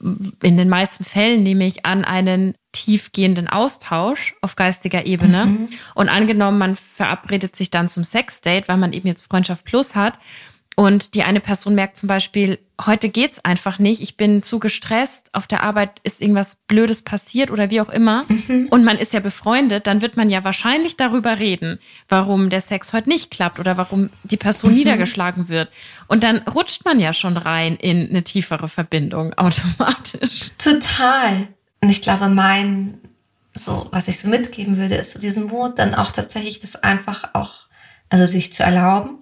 in 0.00 0.56
den 0.56 0.68
meisten 0.68 1.04
Fällen 1.04 1.42
nehme 1.42 1.66
ich 1.66 1.86
an 1.86 2.04
einen 2.04 2.54
tiefgehenden 2.72 3.48
Austausch 3.48 4.34
auf 4.42 4.56
geistiger 4.56 5.06
Ebene. 5.06 5.46
Mhm. 5.46 5.68
Und 5.94 6.08
angenommen, 6.08 6.58
man 6.58 6.76
verabredet 6.76 7.56
sich 7.56 7.70
dann 7.70 7.88
zum 7.88 8.04
Sexdate, 8.04 8.68
weil 8.68 8.76
man 8.76 8.92
eben 8.92 9.08
jetzt 9.08 9.22
Freundschaft 9.22 9.64
Plus 9.64 9.94
hat 9.94 10.18
und 10.78 11.14
die 11.14 11.22
eine 11.22 11.40
Person 11.40 11.74
merkt 11.74 11.96
zum 11.96 12.06
Beispiel, 12.06 12.58
heute 12.84 13.08
geht's 13.08 13.42
einfach 13.42 13.78
nicht, 13.78 14.02
ich 14.02 14.18
bin 14.18 14.42
zu 14.42 14.58
gestresst, 14.58 15.30
auf 15.32 15.46
der 15.46 15.62
Arbeit 15.62 16.00
ist 16.02 16.20
irgendwas 16.20 16.58
Blödes 16.68 17.00
passiert 17.00 17.50
oder 17.50 17.70
wie 17.70 17.80
auch 17.80 17.88
immer. 17.88 18.26
Mhm. 18.28 18.68
Und 18.70 18.84
man 18.84 18.98
ist 18.98 19.14
ja 19.14 19.20
befreundet, 19.20 19.86
dann 19.86 20.02
wird 20.02 20.18
man 20.18 20.28
ja 20.28 20.44
wahrscheinlich 20.44 20.98
darüber 20.98 21.38
reden, 21.38 21.78
warum 22.10 22.50
der 22.50 22.60
Sex 22.60 22.92
heute 22.92 23.08
nicht 23.08 23.30
klappt 23.30 23.58
oder 23.58 23.78
warum 23.78 24.10
die 24.24 24.36
Person 24.36 24.72
mhm. 24.72 24.76
niedergeschlagen 24.76 25.48
wird. 25.48 25.70
Und 26.08 26.22
dann 26.22 26.38
rutscht 26.40 26.84
man 26.84 27.00
ja 27.00 27.14
schon 27.14 27.38
rein 27.38 27.76
in 27.76 28.10
eine 28.10 28.22
tiefere 28.22 28.68
Verbindung 28.68 29.32
automatisch. 29.38 30.50
Total. 30.58 31.48
Und 31.80 31.88
ich 31.88 32.02
glaube, 32.02 32.28
mein, 32.28 32.98
so, 33.54 33.88
was 33.92 34.08
ich 34.08 34.20
so 34.20 34.28
mitgeben 34.28 34.76
würde, 34.76 34.96
ist 34.96 35.12
so 35.12 35.18
diesen 35.18 35.46
Mut, 35.46 35.78
dann 35.78 35.94
auch 35.94 36.10
tatsächlich 36.10 36.60
das 36.60 36.76
einfach 36.76 37.30
auch, 37.32 37.64
also 38.10 38.26
sich 38.26 38.52
zu 38.52 38.62
erlauben 38.62 39.20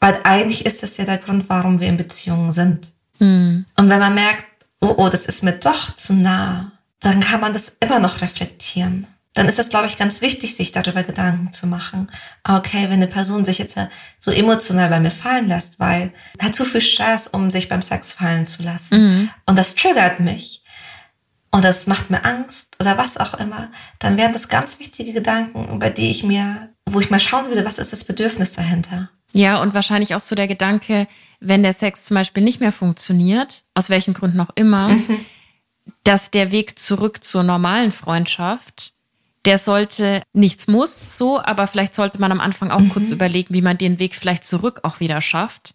weil 0.00 0.18
eigentlich 0.24 0.66
ist 0.66 0.82
das 0.82 0.96
ja 0.96 1.04
der 1.04 1.18
Grund, 1.18 1.48
warum 1.48 1.78
wir 1.78 1.88
in 1.88 1.96
Beziehungen 1.96 2.52
sind. 2.52 2.88
Mhm. 3.18 3.66
Und 3.76 3.90
wenn 3.90 4.00
man 4.00 4.14
merkt, 4.14 4.44
oh, 4.80 4.94
oh, 4.96 5.08
das 5.08 5.26
ist 5.26 5.44
mir 5.44 5.52
doch 5.52 5.94
zu 5.94 6.14
nah, 6.14 6.72
dann 7.00 7.20
kann 7.20 7.40
man 7.40 7.52
das 7.52 7.76
immer 7.80 7.98
noch 7.98 8.20
reflektieren. 8.20 9.06
Dann 9.34 9.46
ist 9.46 9.60
es, 9.60 9.68
glaube 9.68 9.86
ich, 9.86 9.96
ganz 9.96 10.22
wichtig, 10.22 10.56
sich 10.56 10.72
darüber 10.72 11.04
Gedanken 11.04 11.52
zu 11.52 11.66
machen. 11.68 12.10
Okay, 12.42 12.84
wenn 12.84 12.94
eine 12.94 13.06
Person 13.06 13.44
sich 13.44 13.58
jetzt 13.58 13.76
so 14.18 14.32
emotional 14.32 14.88
bei 14.88 14.98
mir 14.98 15.12
fallen 15.12 15.48
lässt, 15.48 15.78
weil 15.78 16.12
hat 16.40 16.54
zu 16.54 16.64
viel 16.64 16.80
Stress, 16.80 17.28
um 17.28 17.50
sich 17.50 17.68
beim 17.68 17.80
Sex 17.80 18.12
fallen 18.12 18.48
zu 18.48 18.62
lassen. 18.62 18.98
Mhm. 18.98 19.30
Und 19.46 19.56
das 19.56 19.76
triggert 19.76 20.18
mich. 20.18 20.64
Und 21.52 21.64
das 21.64 21.86
macht 21.86 22.10
mir 22.10 22.24
Angst 22.24 22.76
oder 22.80 22.98
was 22.98 23.18
auch 23.18 23.34
immer. 23.34 23.70
Dann 23.98 24.16
wären 24.16 24.32
das 24.32 24.48
ganz 24.48 24.78
wichtige 24.80 25.12
Gedanken, 25.12 25.68
über 25.68 25.90
die 25.90 26.10
ich 26.10 26.24
mir, 26.24 26.70
wo 26.86 27.00
ich 27.00 27.10
mal 27.10 27.20
schauen 27.20 27.48
würde, 27.48 27.64
was 27.64 27.78
ist 27.78 27.92
das 27.92 28.04
Bedürfnis 28.04 28.52
dahinter. 28.52 29.10
Ja, 29.32 29.60
und 29.62 29.74
wahrscheinlich 29.74 30.14
auch 30.14 30.20
so 30.20 30.34
der 30.34 30.48
Gedanke, 30.48 31.06
wenn 31.38 31.62
der 31.62 31.72
Sex 31.72 32.04
zum 32.04 32.16
Beispiel 32.16 32.42
nicht 32.42 32.60
mehr 32.60 32.72
funktioniert, 32.72 33.64
aus 33.74 33.90
welchen 33.90 34.14
Gründen 34.14 34.40
auch 34.40 34.50
immer, 34.54 34.88
mhm. 34.88 35.24
dass 36.04 36.30
der 36.30 36.52
Weg 36.52 36.78
zurück 36.78 37.22
zur 37.22 37.42
normalen 37.42 37.92
Freundschaft, 37.92 38.92
der 39.44 39.58
sollte, 39.58 40.22
nichts 40.32 40.66
muss 40.66 41.16
so, 41.16 41.40
aber 41.40 41.66
vielleicht 41.66 41.94
sollte 41.94 42.20
man 42.20 42.32
am 42.32 42.40
Anfang 42.40 42.70
auch 42.70 42.80
mhm. 42.80 42.90
kurz 42.90 43.10
überlegen, 43.10 43.54
wie 43.54 43.62
man 43.62 43.78
den 43.78 43.98
Weg 43.98 44.14
vielleicht 44.14 44.44
zurück 44.44 44.80
auch 44.82 45.00
wieder 45.00 45.20
schafft. 45.20 45.74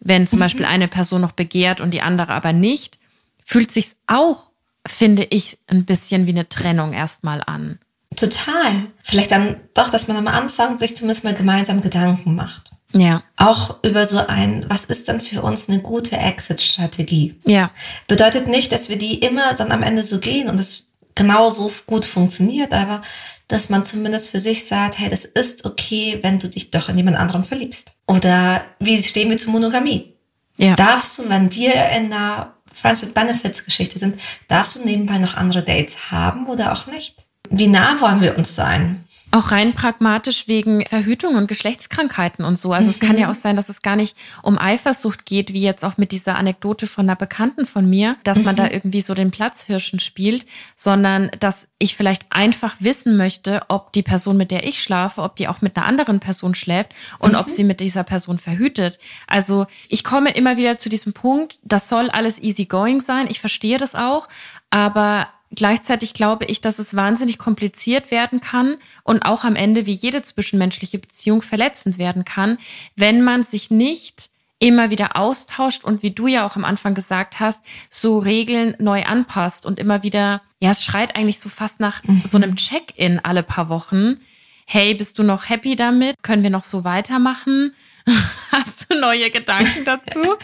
Wenn 0.00 0.26
zum 0.26 0.38
mhm. 0.38 0.44
Beispiel 0.44 0.64
eine 0.64 0.88
Person 0.88 1.20
noch 1.20 1.32
begehrt 1.32 1.80
und 1.80 1.92
die 1.92 2.02
andere 2.02 2.32
aber 2.32 2.52
nicht, 2.52 2.98
fühlt 3.44 3.70
sich's 3.70 3.96
auch, 4.06 4.50
finde 4.86 5.24
ich, 5.24 5.58
ein 5.66 5.84
bisschen 5.84 6.26
wie 6.26 6.30
eine 6.30 6.48
Trennung 6.48 6.92
erstmal 6.92 7.42
an. 7.46 7.78
Total. 8.16 8.86
Vielleicht 9.02 9.30
dann 9.30 9.60
doch, 9.74 9.90
dass 9.90 10.08
man 10.08 10.16
am 10.16 10.28
Anfang 10.28 10.78
sich 10.78 10.96
zumindest 10.96 11.24
mal 11.24 11.34
gemeinsam 11.34 11.82
Gedanken 11.82 12.34
macht. 12.34 12.70
Ja. 12.92 13.22
Auch 13.36 13.82
über 13.82 14.06
so 14.06 14.18
ein, 14.26 14.64
was 14.68 14.84
ist 14.86 15.08
denn 15.08 15.20
für 15.20 15.42
uns 15.42 15.68
eine 15.68 15.80
gute 15.80 16.16
Exit-Strategie? 16.16 17.38
Ja. 17.46 17.70
Bedeutet 18.06 18.48
nicht, 18.48 18.72
dass 18.72 18.88
wir 18.88 18.98
die 18.98 19.18
immer 19.18 19.54
dann 19.54 19.72
am 19.72 19.82
Ende 19.82 20.02
so 20.02 20.18
gehen 20.20 20.48
und 20.48 20.58
es 20.58 20.88
genauso 21.14 21.70
gut 21.86 22.04
funktioniert, 22.04 22.72
aber 22.72 23.02
dass 23.48 23.70
man 23.70 23.84
zumindest 23.84 24.30
für 24.30 24.40
sich 24.40 24.66
sagt, 24.66 24.98
hey, 24.98 25.10
das 25.10 25.24
ist 25.24 25.64
okay, 25.64 26.18
wenn 26.22 26.38
du 26.38 26.48
dich 26.48 26.70
doch 26.70 26.88
in 26.88 26.96
jemand 26.96 27.16
anderen 27.16 27.44
verliebst. 27.44 27.94
Oder 28.06 28.62
wie 28.78 29.02
stehen 29.02 29.30
wir 29.30 29.38
zu 29.38 29.50
Monogamie? 29.50 30.14
Ja. 30.58 30.74
Darfst 30.74 31.18
du, 31.18 31.28
wenn 31.28 31.52
wir 31.52 31.74
in 31.96 32.12
einer 32.12 32.54
Friends 32.72 33.02
with 33.02 33.14
Benefits 33.14 33.64
Geschichte 33.64 33.98
sind, 33.98 34.20
darfst 34.48 34.76
du 34.76 34.84
nebenbei 34.84 35.18
noch 35.18 35.34
andere 35.34 35.62
Dates 35.62 36.10
haben 36.10 36.46
oder 36.46 36.72
auch 36.72 36.86
nicht? 36.86 37.24
Wie 37.50 37.68
nah 37.68 38.00
wollen 38.00 38.20
wir 38.20 38.36
uns 38.36 38.54
sein? 38.54 39.04
Auch 39.30 39.50
rein 39.50 39.74
pragmatisch 39.74 40.48
wegen 40.48 40.86
Verhütung 40.86 41.34
und 41.34 41.48
Geschlechtskrankheiten 41.48 42.46
und 42.46 42.56
so. 42.56 42.72
Also 42.72 42.86
mhm. 42.86 42.90
es 42.92 43.00
kann 43.00 43.18
ja 43.18 43.26
mhm. 43.26 43.32
auch 43.32 43.36
sein, 43.36 43.56
dass 43.56 43.68
es 43.68 43.82
gar 43.82 43.94
nicht 43.94 44.16
um 44.42 44.58
Eifersucht 44.58 45.26
geht, 45.26 45.52
wie 45.52 45.60
jetzt 45.60 45.84
auch 45.84 45.98
mit 45.98 46.12
dieser 46.12 46.36
Anekdote 46.36 46.86
von 46.86 47.04
einer 47.04 47.16
Bekannten 47.16 47.66
von 47.66 47.88
mir, 47.90 48.16
dass 48.24 48.38
mhm. 48.38 48.44
man 48.44 48.56
da 48.56 48.64
mhm. 48.64 48.70
irgendwie 48.72 49.00
so 49.02 49.14
den 49.14 49.30
Platzhirschen 49.30 50.00
spielt, 50.00 50.46
sondern 50.74 51.30
dass 51.40 51.68
ich 51.78 51.94
vielleicht 51.94 52.24
einfach 52.30 52.76
wissen 52.80 53.18
möchte, 53.18 53.60
ob 53.68 53.92
die 53.92 54.02
Person, 54.02 54.38
mit 54.38 54.50
der 54.50 54.66
ich 54.66 54.82
schlafe, 54.82 55.20
ob 55.22 55.36
die 55.36 55.46
auch 55.46 55.60
mit 55.60 55.76
einer 55.76 55.84
anderen 55.84 56.20
Person 56.20 56.54
schläft 56.54 56.94
und 57.18 57.32
mhm. 57.32 57.38
ob 57.38 57.50
sie 57.50 57.64
mit 57.64 57.80
dieser 57.80 58.04
Person 58.04 58.38
verhütet. 58.38 58.98
Also 59.26 59.66
ich 59.90 60.04
komme 60.04 60.30
immer 60.30 60.56
wieder 60.56 60.78
zu 60.78 60.88
diesem 60.88 61.12
Punkt, 61.12 61.58
das 61.62 61.90
soll 61.90 62.08
alles 62.08 62.40
easy 62.40 62.64
going 62.64 63.02
sein. 63.02 63.26
Ich 63.28 63.40
verstehe 63.40 63.76
das 63.76 63.94
auch, 63.94 64.26
aber 64.70 65.28
Gleichzeitig 65.54 66.12
glaube 66.12 66.44
ich, 66.44 66.60
dass 66.60 66.78
es 66.78 66.94
wahnsinnig 66.94 67.38
kompliziert 67.38 68.10
werden 68.10 68.40
kann 68.40 68.76
und 69.02 69.24
auch 69.24 69.44
am 69.44 69.56
Ende 69.56 69.86
wie 69.86 69.92
jede 69.92 70.22
zwischenmenschliche 70.22 70.98
Beziehung 70.98 71.40
verletzend 71.40 71.98
werden 71.98 72.24
kann, 72.24 72.58
wenn 72.96 73.22
man 73.22 73.42
sich 73.42 73.70
nicht 73.70 74.30
immer 74.58 74.90
wieder 74.90 75.16
austauscht 75.16 75.84
und 75.84 76.02
wie 76.02 76.10
du 76.10 76.26
ja 76.26 76.44
auch 76.44 76.56
am 76.56 76.64
Anfang 76.64 76.94
gesagt 76.94 77.40
hast, 77.40 77.62
so 77.88 78.18
Regeln 78.18 78.74
neu 78.78 79.04
anpasst 79.04 79.64
und 79.64 79.78
immer 79.78 80.02
wieder, 80.02 80.42
ja, 80.60 80.72
es 80.72 80.84
schreit 80.84 81.16
eigentlich 81.16 81.40
so 81.40 81.48
fast 81.48 81.80
nach 81.80 82.02
mhm. 82.04 82.22
so 82.24 82.36
einem 82.36 82.56
Check-in 82.56 83.20
alle 83.20 83.42
paar 83.42 83.68
Wochen. 83.68 84.20
Hey, 84.66 84.94
bist 84.94 85.18
du 85.18 85.22
noch 85.22 85.48
happy 85.48 85.76
damit? 85.76 86.22
Können 86.22 86.42
wir 86.42 86.50
noch 86.50 86.64
so 86.64 86.84
weitermachen? 86.84 87.72
Hast 88.52 88.90
du 88.90 88.98
neue 88.98 89.30
Gedanken 89.30 89.84
dazu? 89.84 90.36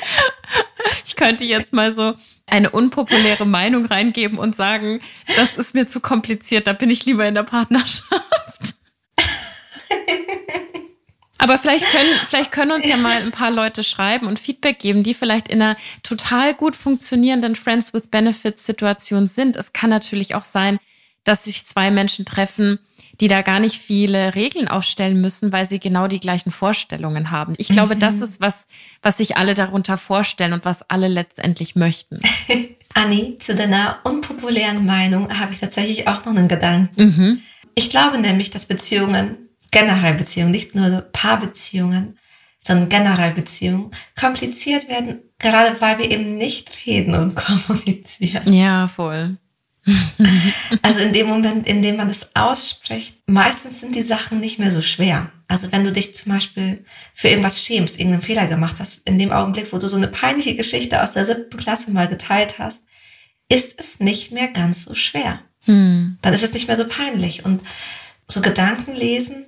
Ich 1.04 1.16
könnte 1.16 1.44
jetzt 1.44 1.72
mal 1.72 1.92
so 1.92 2.14
eine 2.46 2.70
unpopuläre 2.70 3.46
Meinung 3.46 3.86
reingeben 3.86 4.38
und 4.38 4.54
sagen, 4.54 5.00
das 5.36 5.56
ist 5.56 5.74
mir 5.74 5.86
zu 5.86 6.00
kompliziert, 6.00 6.66
da 6.66 6.72
bin 6.72 6.90
ich 6.90 7.04
lieber 7.06 7.26
in 7.26 7.34
der 7.34 7.42
Partnerschaft. 7.42 8.74
Aber 11.38 11.58
vielleicht 11.58 11.84
können, 11.90 12.08
vielleicht 12.26 12.52
können 12.52 12.72
uns 12.72 12.86
ja 12.86 12.96
mal 12.96 13.20
ein 13.20 13.30
paar 13.30 13.50
Leute 13.50 13.84
schreiben 13.84 14.26
und 14.26 14.38
Feedback 14.38 14.78
geben, 14.78 15.02
die 15.02 15.12
vielleicht 15.12 15.48
in 15.48 15.60
einer 15.60 15.76
total 16.02 16.54
gut 16.54 16.74
funktionierenden 16.74 17.54
Friends 17.54 17.92
with 17.92 18.06
Benefits 18.10 18.64
Situation 18.64 19.26
sind. 19.26 19.56
Es 19.56 19.74
kann 19.74 19.90
natürlich 19.90 20.34
auch 20.34 20.44
sein, 20.44 20.78
dass 21.24 21.44
sich 21.44 21.66
zwei 21.66 21.90
Menschen 21.90 22.24
treffen, 22.24 22.78
die 23.20 23.28
da 23.28 23.42
gar 23.42 23.60
nicht 23.60 23.80
viele 23.80 24.34
Regeln 24.34 24.68
aufstellen 24.68 25.20
müssen, 25.20 25.52
weil 25.52 25.66
sie 25.66 25.78
genau 25.78 26.08
die 26.08 26.20
gleichen 26.20 26.50
Vorstellungen 26.50 27.30
haben. 27.30 27.54
Ich 27.58 27.68
glaube, 27.68 27.94
mhm. 27.94 28.00
das 28.00 28.20
ist 28.20 28.40
was, 28.40 28.66
was 29.02 29.18
sich 29.18 29.36
alle 29.36 29.54
darunter 29.54 29.96
vorstellen 29.96 30.52
und 30.52 30.64
was 30.64 30.88
alle 30.90 31.08
letztendlich 31.08 31.76
möchten. 31.76 32.20
Anni, 32.94 33.38
zu 33.38 33.54
deiner 33.54 33.98
unpopulären 34.04 34.86
Meinung 34.86 35.38
habe 35.38 35.52
ich 35.52 35.60
tatsächlich 35.60 36.08
auch 36.08 36.24
noch 36.24 36.34
einen 36.34 36.48
Gedanken. 36.48 37.04
Mhm. 37.04 37.42
Ich 37.74 37.90
glaube 37.90 38.18
nämlich, 38.18 38.50
dass 38.50 38.66
Beziehungen, 38.66 39.48
generell 39.70 40.14
Beziehungen, 40.14 40.52
nicht 40.52 40.74
nur 40.74 41.00
Paarbeziehungen, 41.12 42.18
sondern 42.62 42.88
generell 42.88 43.32
Beziehungen 43.32 43.90
kompliziert 44.18 44.88
werden, 44.88 45.22
gerade 45.38 45.80
weil 45.80 45.98
wir 45.98 46.10
eben 46.10 46.36
nicht 46.36 46.86
reden 46.86 47.14
und 47.14 47.36
kommunizieren. 47.36 48.52
Ja, 48.52 48.88
voll. 48.88 49.36
Also 50.82 51.00
in 51.00 51.12
dem 51.12 51.26
Moment, 51.26 51.66
in 51.66 51.82
dem 51.82 51.96
man 51.96 52.08
das 52.08 52.34
ausspricht, 52.34 53.16
meistens 53.26 53.80
sind 53.80 53.94
die 53.94 54.02
Sachen 54.02 54.40
nicht 54.40 54.58
mehr 54.58 54.70
so 54.70 54.82
schwer. 54.82 55.30
Also 55.48 55.72
wenn 55.72 55.84
du 55.84 55.92
dich 55.92 56.14
zum 56.14 56.32
Beispiel 56.32 56.84
für 57.14 57.28
irgendwas 57.28 57.62
schämst, 57.64 57.98
irgendeinen 57.98 58.22
Fehler 58.22 58.46
gemacht 58.46 58.76
hast, 58.78 59.06
in 59.06 59.18
dem 59.18 59.30
Augenblick, 59.30 59.72
wo 59.72 59.78
du 59.78 59.88
so 59.88 59.96
eine 59.96 60.08
peinliche 60.08 60.54
Geschichte 60.54 61.02
aus 61.02 61.12
der 61.12 61.26
siebten 61.26 61.56
Klasse 61.58 61.90
mal 61.90 62.08
geteilt 62.08 62.58
hast, 62.58 62.82
ist 63.48 63.78
es 63.78 64.00
nicht 64.00 64.32
mehr 64.32 64.48
ganz 64.48 64.84
so 64.84 64.94
schwer. 64.94 65.40
Hm. 65.64 66.18
Dann 66.22 66.34
ist 66.34 66.42
es 66.42 66.54
nicht 66.54 66.66
mehr 66.66 66.76
so 66.76 66.86
peinlich. 66.88 67.44
Und 67.44 67.62
so 68.26 68.40
Gedanken 68.40 68.94
lesen, 68.94 69.46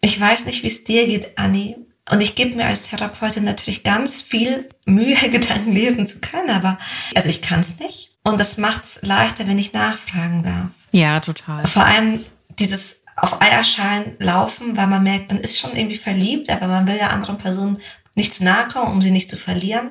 ich 0.00 0.20
weiß 0.20 0.44
nicht, 0.44 0.62
wie 0.62 0.68
es 0.68 0.84
dir 0.84 1.06
geht, 1.06 1.38
Anni, 1.38 1.76
und 2.10 2.20
ich 2.20 2.34
gebe 2.34 2.54
mir 2.54 2.66
als 2.66 2.88
Therapeutin 2.88 3.44
natürlich 3.44 3.82
ganz 3.82 4.20
viel 4.20 4.68
Mühe, 4.84 5.16
Gedanken 5.30 5.72
lesen 5.72 6.06
zu 6.06 6.20
können, 6.20 6.50
aber 6.50 6.78
also 7.14 7.28
ich 7.28 7.40
kann 7.40 7.60
es 7.60 7.78
nicht. 7.78 8.13
Und 8.24 8.40
das 8.40 8.58
macht 8.58 8.84
es 8.84 9.00
leichter, 9.02 9.46
wenn 9.46 9.58
ich 9.58 9.72
nachfragen 9.72 10.42
darf. 10.42 10.70
Ja, 10.90 11.20
total. 11.20 11.66
Vor 11.66 11.84
allem 11.84 12.24
dieses 12.58 12.96
auf 13.16 13.40
Eierschalen 13.40 14.16
laufen, 14.18 14.76
weil 14.76 14.86
man 14.86 15.02
merkt, 15.02 15.30
man 15.30 15.40
ist 15.40 15.58
schon 15.58 15.76
irgendwie 15.76 15.98
verliebt, 15.98 16.50
aber 16.50 16.66
man 16.66 16.86
will 16.86 16.96
der 16.96 17.12
anderen 17.12 17.38
Person 17.38 17.78
nicht 18.14 18.34
zu 18.34 18.44
nahe 18.44 18.66
kommen, 18.68 18.92
um 18.92 19.02
sie 19.02 19.10
nicht 19.10 19.30
zu 19.30 19.36
verlieren. 19.36 19.90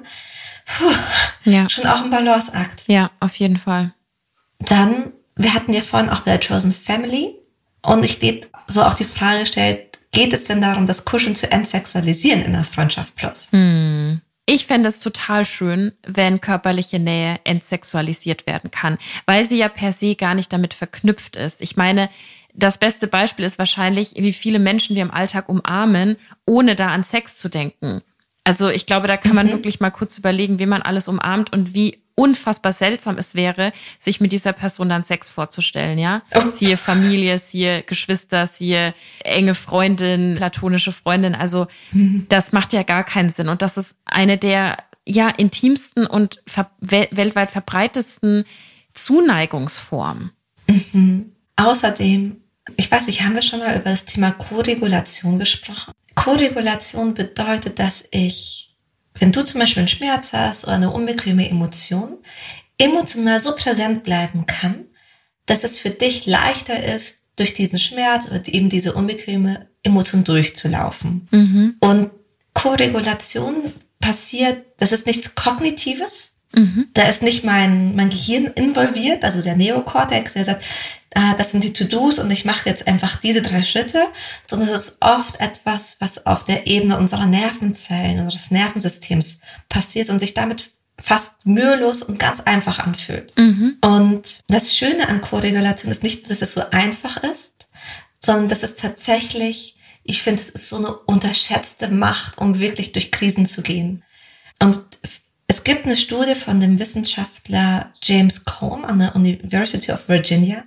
Puh, 0.65 1.49
ja. 1.49 1.69
Schon 1.69 1.85
auch 1.85 2.03
ein 2.03 2.09
Balanceakt. 2.09 2.83
Ja, 2.87 3.11
auf 3.19 3.35
jeden 3.35 3.57
Fall. 3.57 3.93
Dann, 4.59 5.11
wir 5.35 5.53
hatten 5.53 5.73
ja 5.73 5.81
vorhin 5.81 6.09
auch 6.09 6.21
bei 6.21 6.35
der 6.35 6.47
Chosen 6.47 6.73
Family 6.73 7.35
und 7.81 8.03
ich 8.03 8.19
geht 8.19 8.49
so 8.67 8.83
auch 8.83 8.95
die 8.95 9.03
Frage 9.05 9.41
gestellt, 9.41 9.99
geht 10.11 10.31
es 10.31 10.45
denn 10.45 10.61
darum, 10.61 10.87
das 10.87 11.05
Kuscheln 11.05 11.35
zu 11.35 11.51
entsexualisieren 11.51 12.41
in 12.43 12.53
der 12.53 12.63
Freundschaft 12.63 13.15
Plus? 13.15 13.49
Hm. 13.51 13.82
Ich 14.45 14.65
fände 14.65 14.89
es 14.89 14.99
total 14.99 15.45
schön, 15.45 15.93
wenn 16.05 16.41
körperliche 16.41 16.99
Nähe 16.99 17.39
entsexualisiert 17.45 18.45
werden 18.45 18.71
kann, 18.71 18.97
weil 19.25 19.47
sie 19.47 19.57
ja 19.57 19.69
per 19.69 19.93
se 19.93 20.15
gar 20.15 20.35
nicht 20.35 20.51
damit 20.51 20.73
verknüpft 20.73 21.37
ist. 21.37 21.61
Ich 21.61 21.77
meine, 21.77 22.09
das 22.53 22.77
beste 22.77 23.07
Beispiel 23.07 23.45
ist 23.45 23.57
wahrscheinlich, 23.57 24.13
wie 24.15 24.33
viele 24.33 24.59
Menschen 24.59 24.95
wir 24.95 25.01
im 25.01 25.11
Alltag 25.11 25.47
umarmen, 25.47 26.17
ohne 26.45 26.75
da 26.75 26.87
an 26.87 27.03
Sex 27.03 27.37
zu 27.37 27.47
denken. 27.49 28.01
Also 28.43 28.69
ich 28.69 28.85
glaube, 28.85 29.07
da 29.07 29.15
kann 29.15 29.35
man 29.35 29.47
mhm. 29.47 29.51
wirklich 29.51 29.79
mal 29.79 29.91
kurz 29.91 30.17
überlegen, 30.17 30.59
wie 30.59 30.65
man 30.65 30.81
alles 30.81 31.07
umarmt 31.07 31.53
und 31.53 31.73
wie 31.73 32.02
unfassbar 32.15 32.73
seltsam 32.73 33.17
es 33.17 33.35
wäre, 33.35 33.73
sich 33.97 34.21
mit 34.21 34.31
dieser 34.31 34.53
Person 34.53 34.89
dann 34.89 35.03
Sex 35.03 35.29
vorzustellen, 35.29 35.97
ja? 35.97 36.21
Oh. 36.35 36.51
Siehe 36.53 36.77
Familie, 36.77 37.39
siehe 37.39 37.83
Geschwister, 37.83 38.45
siehe 38.47 38.93
enge 39.23 39.55
Freundin, 39.55 40.35
platonische 40.35 40.91
Freundin. 40.91 41.35
Also 41.35 41.67
mhm. 41.91 42.27
das 42.29 42.51
macht 42.51 42.73
ja 42.73 42.83
gar 42.83 43.03
keinen 43.03 43.29
Sinn. 43.29 43.49
Und 43.49 43.61
das 43.61 43.77
ist 43.77 43.95
eine 44.05 44.37
der 44.37 44.77
ja 45.05 45.29
intimsten 45.29 46.05
und 46.05 46.41
ver 46.47 46.69
weltweit 46.79 47.51
verbreitetsten 47.51 48.45
Zuneigungsformen. 48.93 50.31
Mhm. 50.67 51.31
Außerdem, 51.55 52.37
ich 52.77 52.89
weiß 52.89 53.07
nicht, 53.07 53.21
haben 53.21 53.35
wir 53.35 53.41
schon 53.41 53.59
mal 53.59 53.75
über 53.75 53.91
das 53.91 54.05
Thema 54.05 54.31
Koregulation 54.31 55.39
gesprochen? 55.39 55.93
Koregulation 56.15 57.13
bedeutet, 57.13 57.79
dass 57.79 58.07
ich, 58.11 58.72
wenn 59.19 59.31
du 59.31 59.43
zum 59.43 59.59
Beispiel 59.59 59.81
einen 59.81 59.87
Schmerz 59.87 60.33
hast 60.33 60.65
oder 60.65 60.75
eine 60.75 60.91
unbequeme 60.91 61.49
Emotion, 61.49 62.17
emotional 62.77 63.39
so 63.39 63.55
präsent 63.55 64.03
bleiben 64.03 64.45
kann, 64.45 64.85
dass 65.45 65.63
es 65.63 65.77
für 65.77 65.89
dich 65.89 66.25
leichter 66.25 66.83
ist, 66.83 67.19
durch 67.35 67.53
diesen 67.53 67.79
Schmerz 67.79 68.27
oder 68.27 68.41
eben 68.47 68.69
diese 68.69 68.93
unbequeme 68.93 69.67
Emotion 69.81 70.23
durchzulaufen. 70.23 71.27
Mhm. 71.31 71.75
Und 71.79 72.11
Koregulation 72.53 73.55
passiert, 73.99 74.65
das 74.77 74.91
ist 74.91 75.07
nichts 75.07 75.33
Kognitives, 75.33 76.33
Mhm. 76.55 76.89
Da 76.93 77.03
ist 77.03 77.23
nicht 77.23 77.43
mein, 77.43 77.95
mein 77.95 78.09
Gehirn 78.09 78.45
involviert, 78.45 79.23
also 79.23 79.41
der 79.41 79.55
Neokortex, 79.55 80.33
der 80.33 80.45
sagt, 80.45 80.63
ah, 81.15 81.33
das 81.35 81.51
sind 81.51 81.63
die 81.63 81.73
To-Dos 81.73 82.19
und 82.19 82.31
ich 82.31 82.45
mache 82.45 82.69
jetzt 82.69 82.87
einfach 82.87 83.17
diese 83.17 83.41
drei 83.41 83.63
Schritte, 83.63 84.03
sondern 84.47 84.69
es 84.69 84.75
ist 84.75 84.97
oft 85.01 85.39
etwas, 85.39 85.97
was 85.99 86.25
auf 86.25 86.43
der 86.43 86.67
Ebene 86.67 86.97
unserer 86.97 87.25
Nervenzellen, 87.25 88.19
unseres 88.19 88.51
Nervensystems 88.51 89.39
passiert 89.69 90.09
und 90.09 90.19
sich 90.19 90.33
damit 90.33 90.71
fast 90.99 91.45
mühelos 91.45 92.03
und 92.03 92.19
ganz 92.19 92.41
einfach 92.41 92.79
anfühlt. 92.79 93.37
Mhm. 93.37 93.77
Und 93.81 94.39
das 94.47 94.75
Schöne 94.75 95.09
an 95.09 95.21
Koregulation 95.21 95.91
ist 95.91 96.03
nicht, 96.03 96.29
dass 96.29 96.41
es 96.41 96.53
so 96.53 96.61
einfach 96.71 97.17
ist, 97.23 97.67
sondern 98.19 98.49
dass 98.49 98.63
es 98.63 98.75
tatsächlich, 98.75 99.75
ich 100.03 100.21
finde, 100.21 100.41
es 100.41 100.49
ist 100.49 100.69
so 100.69 100.77
eine 100.77 100.93
unterschätzte 100.93 101.89
Macht, 101.89 102.37
um 102.37 102.59
wirklich 102.59 102.91
durch 102.91 103.11
Krisen 103.11 103.45
zu 103.45 103.61
gehen. 103.61 104.03
Und 104.59 104.79
es 105.47 105.63
gibt 105.63 105.85
eine 105.85 105.95
Studie 105.95 106.35
von 106.35 106.59
dem 106.59 106.79
Wissenschaftler 106.79 107.91
James 108.01 108.45
Cone 108.45 108.87
an 108.87 108.99
der 108.99 109.15
University 109.15 109.91
of 109.91 110.07
Virginia 110.07 110.63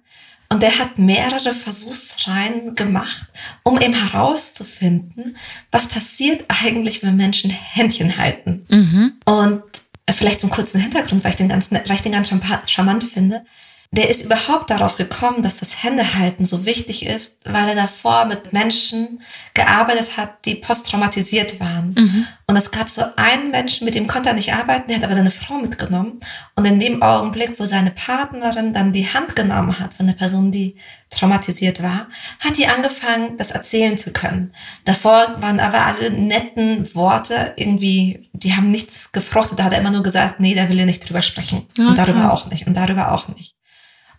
und 0.49 0.63
der 0.63 0.79
hat 0.79 0.99
mehrere 0.99 1.55
Versuchsreihen 1.55 2.75
gemacht, 2.75 3.27
um 3.63 3.81
eben 3.81 3.95
herauszufinden, 3.95 5.37
was 5.71 5.89
passiert 5.89 6.45
eigentlich, 6.49 7.03
wenn 7.03 7.17
Menschen 7.17 7.51
Händchen 7.51 8.17
halten. 8.17 8.65
Mhm. 8.69 9.15
Und 9.25 9.63
vielleicht 10.11 10.41
zum 10.41 10.51
kurzen 10.51 10.81
Hintergrund, 10.81 11.25
weil 11.25 11.33
ich 11.33 11.37
den 11.37 11.49
ganz, 11.49 11.71
weil 11.71 11.97
ich 11.97 12.03
den 12.03 12.13
ganz 12.13 12.31
charmant 12.67 13.05
finde 13.05 13.45
der 13.91 14.11
ist 14.11 14.25
überhaupt 14.25 14.71
darauf 14.71 14.97
gekommen, 14.97 15.43
dass 15.43 15.61
das 15.61 15.83
Händehalten 15.83 16.45
so 16.45 16.67
wichtig 16.67 17.07
ist, 17.07 17.41
weil 17.45 17.69
er 17.69 17.75
davor 17.75 18.25
mit 18.25 18.53
Menschen 18.53 19.23
gearbeitet 19.55 20.17
hat, 20.17 20.45
die 20.45 20.57
posttraumatisiert 20.57 21.61
waren. 21.61 21.95
Mhm. 21.97 22.27
Und 22.49 22.57
es 22.57 22.71
gab 22.71 22.91
so 22.91 23.03
einen 23.17 23.51
Menschen, 23.51 23.85
mit 23.85 23.95
dem 23.95 24.07
konnte 24.07 24.29
er 24.29 24.35
nicht 24.35 24.55
arbeiten, 24.55 24.89
der 24.89 24.99
hat 24.99 25.05
aber 25.05 25.15
seine 25.15 25.31
Frau 25.31 25.55
mitgenommen. 25.55 26.21
Und 26.55 26.65
in 26.65 26.79
dem 26.79 27.03
Augenblick, 27.03 27.59
wo 27.59 27.65
seine 27.65 27.91
Partnerin 27.91 28.73
dann 28.73 28.93
die 28.93 29.09
Hand 29.13 29.35
genommen 29.35 29.79
hat 29.79 29.95
von 29.95 30.07
der 30.07 30.15
Person, 30.15 30.53
die 30.53 30.77
traumatisiert 31.11 31.83
war, 31.83 32.07
hat 32.41 32.57
die 32.57 32.67
angefangen, 32.67 33.37
das 33.39 33.51
erzählen 33.51 33.97
zu 33.97 34.13
können. 34.13 34.53
Davor 34.85 35.41
waren 35.41 35.59
aber 35.59 35.87
alle 35.87 36.11
netten 36.11 36.95
Worte 36.95 37.55
irgendwie, 37.57 38.29
die 38.33 38.55
haben 38.55 38.71
nichts 38.71 39.11
gefruchtet. 39.13 39.59
Da 39.59 39.65
hat 39.65 39.73
er 39.73 39.81
immer 39.81 39.91
nur 39.91 40.03
gesagt, 40.03 40.39
nee, 40.39 40.55
da 40.55 40.69
will 40.69 40.79
er 40.79 40.87
nicht 40.87 41.09
drüber 41.09 41.23
sprechen. 41.23 41.67
Ja, 41.79 41.89
und 41.89 41.99
darüber 41.99 42.21
krass. 42.21 42.33
auch 42.33 42.51
nicht. 42.51 42.67
Und 42.67 42.77
darüber 42.77 43.13
auch 43.13 43.29
nicht. 43.29 43.56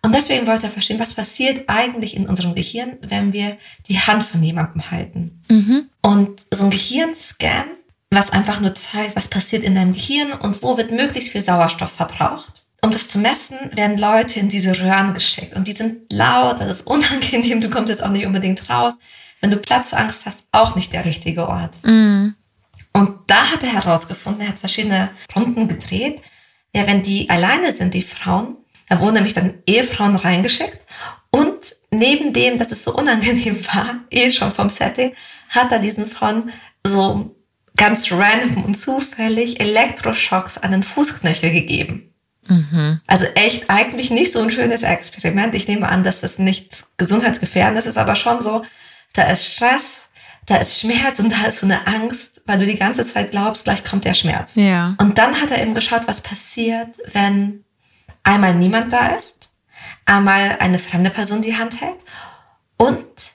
Und 0.01 0.15
deswegen 0.15 0.47
wollte 0.47 0.67
er 0.67 0.71
verstehen, 0.71 0.99
was 0.99 1.13
passiert 1.13 1.65
eigentlich 1.67 2.15
in 2.15 2.27
unserem 2.27 2.55
Gehirn, 2.55 2.97
wenn 3.01 3.33
wir 3.33 3.57
die 3.87 3.99
Hand 3.99 4.23
von 4.23 4.41
jemandem 4.43 4.91
halten. 4.91 5.41
Mhm. 5.49 5.89
Und 6.01 6.45
so 6.51 6.65
ein 6.65 6.69
Gehirnscan, 6.69 7.65
was 8.09 8.31
einfach 8.31 8.59
nur 8.59 8.75
zeigt, 8.75 9.15
was 9.15 9.27
passiert 9.27 9.63
in 9.63 9.75
deinem 9.75 9.93
Gehirn 9.93 10.31
und 10.31 10.61
wo 10.63 10.77
wird 10.77 10.91
möglichst 10.91 11.31
viel 11.31 11.41
Sauerstoff 11.41 11.91
verbraucht. 11.91 12.63
Um 12.83 12.91
das 12.91 13.09
zu 13.09 13.17
messen, 13.17 13.57
werden 13.73 13.97
Leute 13.97 14.39
in 14.39 14.49
diese 14.49 14.79
Röhren 14.79 15.13
geschickt. 15.13 15.55
Und 15.55 15.67
die 15.67 15.73
sind 15.73 16.11
laut, 16.11 16.61
das 16.61 16.69
ist 16.69 16.81
unangenehm, 16.87 17.61
du 17.61 17.69
kommst 17.69 17.89
jetzt 17.89 18.03
auch 18.03 18.11
nicht 18.11 18.25
unbedingt 18.25 18.69
raus. 18.69 18.93
Wenn 19.41 19.51
du 19.51 19.57
Platzangst 19.57 20.25
hast, 20.25 20.43
auch 20.51 20.75
nicht 20.75 20.93
der 20.93 21.05
richtige 21.05 21.47
Ort. 21.47 21.77
Mhm. 21.83 22.35
Und 22.93 23.19
da 23.27 23.51
hat 23.51 23.63
er 23.63 23.73
herausgefunden, 23.73 24.41
er 24.41 24.49
hat 24.49 24.59
verschiedene 24.59 25.09
Runden 25.35 25.67
gedreht. 25.67 26.21
Ja, 26.73 26.87
wenn 26.87 27.03
die 27.03 27.29
alleine 27.29 27.73
sind, 27.73 27.93
die 27.93 28.01
Frauen, 28.01 28.57
da 28.89 28.99
wurden 28.99 29.15
nämlich 29.15 29.33
dann 29.33 29.55
Ehefrauen 29.65 30.15
reingeschickt. 30.15 30.79
Und 31.31 31.75
neben 31.91 32.33
dem, 32.33 32.57
dass 32.57 32.71
es 32.71 32.83
so 32.83 32.95
unangenehm 32.95 33.65
war, 33.73 33.99
eh 34.09 34.31
schon 34.31 34.51
vom 34.51 34.69
Setting, 34.69 35.13
hat 35.49 35.71
er 35.71 35.79
diesen 35.79 36.07
Frauen 36.07 36.51
so 36.85 37.35
ganz 37.75 38.11
random 38.11 38.65
und 38.65 38.75
zufällig 38.75 39.61
Elektroschocks 39.61 40.57
an 40.57 40.71
den 40.71 40.83
Fußknöchel 40.83 41.51
gegeben. 41.51 42.13
Mhm. 42.47 43.01
Also 43.07 43.25
echt 43.35 43.69
eigentlich 43.69 44.09
nicht 44.09 44.33
so 44.33 44.41
ein 44.41 44.51
schönes 44.51 44.83
Experiment. 44.83 45.53
Ich 45.53 45.67
nehme 45.67 45.87
an, 45.87 46.03
dass 46.03 46.21
das 46.21 46.39
nichts 46.39 46.87
gesundheitsgefährdendes 46.97 47.85
ist, 47.85 47.97
aber 47.97 48.15
schon 48.15 48.41
so, 48.41 48.63
da 49.13 49.23
ist 49.23 49.45
Stress, 49.45 50.09
da 50.45 50.57
ist 50.57 50.79
Schmerz 50.79 51.19
und 51.19 51.31
da 51.31 51.45
ist 51.47 51.59
so 51.59 51.65
eine 51.65 51.85
Angst, 51.87 52.41
weil 52.45 52.59
du 52.59 52.65
die 52.65 52.79
ganze 52.79 53.05
Zeit 53.05 53.31
glaubst, 53.31 53.65
gleich 53.65 53.83
kommt 53.83 54.05
der 54.05 54.13
Schmerz. 54.13 54.55
Ja. 54.55 54.95
Und 54.99 55.17
dann 55.17 55.39
hat 55.41 55.51
er 55.51 55.61
eben 55.61 55.75
geschaut, 55.75 56.03
was 56.07 56.21
passiert, 56.21 56.95
wenn 57.11 57.63
einmal 58.27 58.53
niemand 58.53 58.91
da 58.91 59.07
ist, 59.15 59.51
einmal 60.05 60.57
eine 60.59 60.79
fremde 60.79 61.09
Person 61.09 61.41
die 61.41 61.57
Hand 61.57 61.81
hält 61.81 61.97
und 62.77 63.31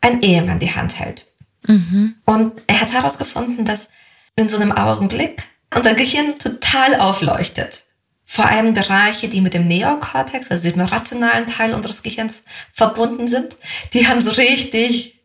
ein 0.00 0.22
Ehemann 0.22 0.60
die 0.60 0.74
Hand 0.74 0.98
hält. 0.98 1.26
Mhm. 1.66 2.14
Und 2.24 2.62
er 2.66 2.80
hat 2.80 2.92
herausgefunden, 2.92 3.64
dass 3.64 3.88
in 4.36 4.48
so 4.48 4.56
einem 4.56 4.72
Augenblick 4.72 5.42
unser 5.74 5.94
Gehirn 5.94 6.38
total 6.38 7.00
aufleuchtet. 7.00 7.84
Vor 8.24 8.46
allem 8.46 8.74
Bereiche, 8.74 9.28
die 9.28 9.40
mit 9.40 9.54
dem 9.54 9.66
Neokortex, 9.66 10.50
also 10.50 10.70
dem 10.70 10.80
rationalen 10.80 11.46
Teil 11.46 11.74
unseres 11.74 12.02
Gehirns 12.02 12.44
verbunden 12.72 13.28
sind, 13.28 13.56
die 13.92 14.06
haben 14.06 14.22
so 14.22 14.30
richtig 14.32 15.20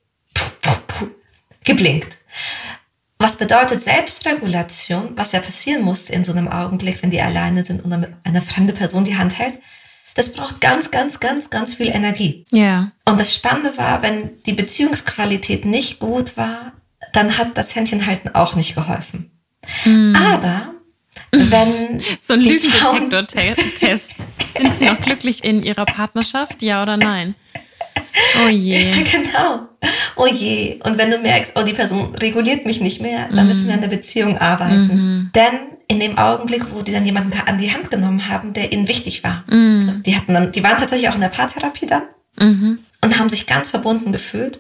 geblinkt. 1.64 2.18
Was 3.22 3.36
bedeutet 3.36 3.84
Selbstregulation, 3.84 5.12
was 5.16 5.32
ja 5.32 5.42
passieren 5.42 5.84
muss 5.84 6.10
in 6.10 6.24
so 6.24 6.32
einem 6.32 6.48
Augenblick, 6.48 7.04
wenn 7.04 7.12
die 7.12 7.22
alleine 7.22 7.64
sind 7.64 7.86
und 7.86 7.94
eine 8.24 8.42
fremde 8.42 8.74
Person 8.74 9.04
die 9.04 9.16
Hand 9.16 9.38
hält? 9.38 9.60
Das 10.16 10.34
braucht 10.34 10.60
ganz, 10.60 10.90
ganz, 10.90 11.20
ganz, 11.20 11.52
ganz 11.52 11.76
viel 11.76 11.90
Energie. 11.90 12.48
Ja. 12.52 12.92
Und 13.06 13.20
das 13.20 13.36
Spannende 13.36 13.78
war, 13.78 14.02
wenn 14.02 14.42
die 14.48 14.54
Beziehungsqualität 14.54 15.66
nicht 15.66 16.00
gut 16.00 16.36
war, 16.36 16.74
dann 17.14 17.38
hat 17.38 17.56
das 17.60 17.76
Händchenhalten 17.76 18.34
auch 18.34 18.56
nicht 18.56 18.74
geholfen. 18.74 19.30
Mm. 19.86 20.16
Aber 20.16 20.74
wenn 21.32 22.02
so 22.22 22.34
ein 22.34 22.42
Lügendetektor-Test. 22.42 24.16
Sind 24.58 24.78
Sie 24.78 24.86
noch 24.86 25.00
glücklich 25.06 25.44
in 25.44 25.62
Ihrer 25.62 25.86
Partnerschaft? 25.86 26.64
Ja 26.64 26.82
oder 26.82 26.98
nein? 26.98 27.36
Oh 28.46 28.50
je. 28.50 28.92
genau. 29.04 29.68
Oh 30.16 30.28
je. 30.28 30.80
Und 30.84 30.98
wenn 30.98 31.12
du 31.12 31.18
merkst, 31.18 31.54
oh, 31.56 31.64
die 31.64 31.74
Person 31.74 32.16
reguliert 32.16 32.66
mich 32.66 32.82
nicht 32.82 33.02
mehr, 33.02 33.28
dann 33.30 33.46
mm. 33.46 33.48
müssen 33.48 33.68
wir 33.68 33.76
an 33.76 33.82
der 33.82 33.88
Beziehung 33.88 34.38
arbeiten. 34.38 34.88
Mm. 34.88 35.32
Denn 35.34 35.54
in 35.88 36.00
dem 36.00 36.18
Augenblick, 36.18 36.64
wo 36.72 36.82
die 36.82 36.92
dann 36.92 37.06
jemanden 37.06 37.32
an 37.46 37.58
die 37.58 37.72
Hand 37.72 37.90
genommen 37.90 38.28
haben, 38.28 38.54
der 38.54 38.72
ihnen 38.72 38.88
wichtig 38.88 39.24
war. 39.24 39.44
Mm. 39.48 39.80
So, 39.80 39.92
die 39.92 40.16
hatten 40.16 40.34
dann, 40.34 40.52
die 40.52 40.64
waren 40.64 40.78
tatsächlich 40.78 41.10
auch 41.10 41.16
in 41.16 41.22
der 41.22 41.30
Paartherapie 41.30 41.88
dann 41.88 42.04
-hmm. 42.38 42.78
und 43.02 43.20
haben 43.20 43.30
sich 43.30 43.48
ganz 43.48 43.70
verbunden 43.70 44.12
gefühlt 44.12 44.60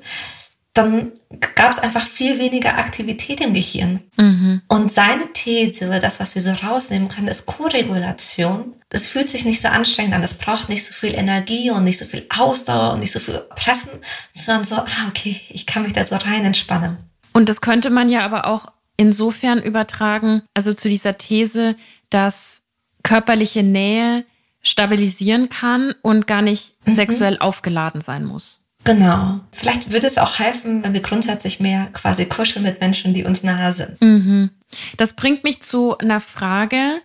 dann 0.73 1.11
gab 1.55 1.71
es 1.71 1.79
einfach 1.79 2.07
viel 2.07 2.39
weniger 2.39 2.77
Aktivität 2.77 3.41
im 3.41 3.53
Gehirn. 3.53 4.01
Mhm. 4.17 4.61
Und 4.67 4.91
seine 4.91 5.33
These, 5.33 5.99
das, 5.99 6.19
was 6.19 6.35
wir 6.35 6.41
so 6.41 6.51
rausnehmen 6.51 7.09
können, 7.09 7.27
ist 7.27 7.45
Koregulation. 7.45 8.73
Das 8.89 9.07
fühlt 9.07 9.29
sich 9.29 9.43
nicht 9.43 9.61
so 9.61 9.67
anstrengend 9.67 10.13
an. 10.13 10.21
Das 10.21 10.35
braucht 10.35 10.69
nicht 10.69 10.85
so 10.85 10.93
viel 10.93 11.13
Energie 11.13 11.71
und 11.71 11.83
nicht 11.83 11.99
so 11.99 12.05
viel 12.05 12.25
Ausdauer 12.37 12.93
und 12.93 13.01
nicht 13.01 13.11
so 13.11 13.19
viel 13.19 13.39
Pressen, 13.55 13.99
sondern 14.33 14.63
so, 14.63 14.75
ah, 14.75 15.07
okay, 15.09 15.41
ich 15.49 15.65
kann 15.65 15.83
mich 15.83 15.93
da 15.93 16.05
so 16.05 16.15
rein 16.15 16.45
entspannen. 16.45 16.97
Und 17.33 17.49
das 17.49 17.61
könnte 17.61 17.89
man 17.89 18.09
ja 18.09 18.23
aber 18.25 18.45
auch 18.45 18.67
insofern 18.97 19.61
übertragen, 19.61 20.43
also 20.53 20.73
zu 20.73 20.87
dieser 20.87 21.17
These, 21.17 21.75
dass 22.09 22.61
körperliche 23.03 23.63
Nähe 23.63 24.25
stabilisieren 24.61 25.49
kann 25.49 25.95
und 26.01 26.27
gar 26.27 26.41
nicht 26.41 26.75
mhm. 26.85 26.95
sexuell 26.95 27.37
aufgeladen 27.39 27.99
sein 27.99 28.23
muss. 28.23 28.60
Genau. 28.83 29.39
Vielleicht 29.51 29.91
würde 29.91 30.07
es 30.07 30.17
auch 30.17 30.39
helfen, 30.39 30.83
wenn 30.83 30.93
wir 30.93 31.01
grundsätzlich 31.01 31.59
mehr 31.59 31.89
quasi 31.93 32.25
kuscheln 32.25 32.63
mit 32.63 32.79
Menschen, 32.81 33.13
die 33.13 33.23
uns 33.23 33.43
nahe 33.43 33.71
sind. 33.73 34.01
Mhm. 34.01 34.49
Das 34.97 35.13
bringt 35.13 35.43
mich 35.43 35.61
zu 35.61 35.97
einer 35.97 36.19
Frage, 36.19 37.01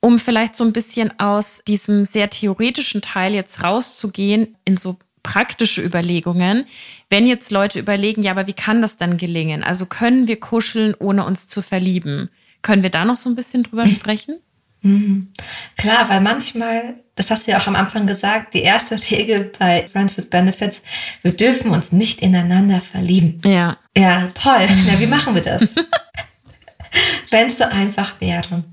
um 0.00 0.18
vielleicht 0.18 0.54
so 0.56 0.64
ein 0.64 0.72
bisschen 0.72 1.18
aus 1.20 1.62
diesem 1.66 2.04
sehr 2.04 2.28
theoretischen 2.28 3.02
Teil 3.02 3.34
jetzt 3.34 3.62
rauszugehen 3.62 4.56
in 4.64 4.76
so 4.76 4.96
praktische 5.22 5.82
Überlegungen. 5.82 6.66
Wenn 7.08 7.26
jetzt 7.26 7.50
Leute 7.52 7.78
überlegen, 7.78 8.22
ja, 8.22 8.32
aber 8.32 8.48
wie 8.48 8.52
kann 8.52 8.82
das 8.82 8.96
dann 8.96 9.16
gelingen? 9.16 9.62
Also 9.62 9.86
können 9.86 10.26
wir 10.26 10.40
kuscheln, 10.40 10.94
ohne 10.98 11.24
uns 11.24 11.46
zu 11.46 11.62
verlieben? 11.62 12.30
Können 12.62 12.82
wir 12.82 12.90
da 12.90 13.04
noch 13.04 13.16
so 13.16 13.30
ein 13.30 13.36
bisschen 13.36 13.62
drüber 13.62 13.86
sprechen? 13.88 14.40
Mhm. 14.82 15.32
Klar, 15.76 16.08
weil 16.08 16.20
manchmal, 16.20 16.96
das 17.14 17.30
hast 17.30 17.46
du 17.46 17.52
ja 17.52 17.58
auch 17.58 17.66
am 17.66 17.76
Anfang 17.76 18.06
gesagt, 18.06 18.54
die 18.54 18.62
erste 18.62 18.96
Regel 19.10 19.52
bei 19.58 19.86
Friends 19.90 20.16
with 20.16 20.30
Benefits, 20.30 20.82
wir 21.22 21.32
dürfen 21.32 21.70
uns 21.70 21.92
nicht 21.92 22.20
ineinander 22.20 22.80
verlieben. 22.80 23.40
Ja. 23.44 23.76
Ja, 23.96 24.28
toll. 24.28 24.68
Ja, 24.86 24.98
wie 24.98 25.06
machen 25.06 25.34
wir 25.34 25.42
das? 25.42 25.74
Wenn 27.30 27.46
es 27.46 27.58
so 27.58 27.64
einfach 27.64 28.20
wäre. 28.20 28.64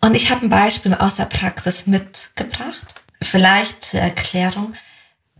Und 0.00 0.14
ich 0.14 0.30
habe 0.30 0.46
ein 0.46 0.50
Beispiel 0.50 0.94
aus 0.94 1.16
der 1.16 1.24
Praxis 1.24 1.86
mitgebracht. 1.86 2.94
Vielleicht 3.20 3.82
zur 3.82 4.00
Erklärung. 4.00 4.74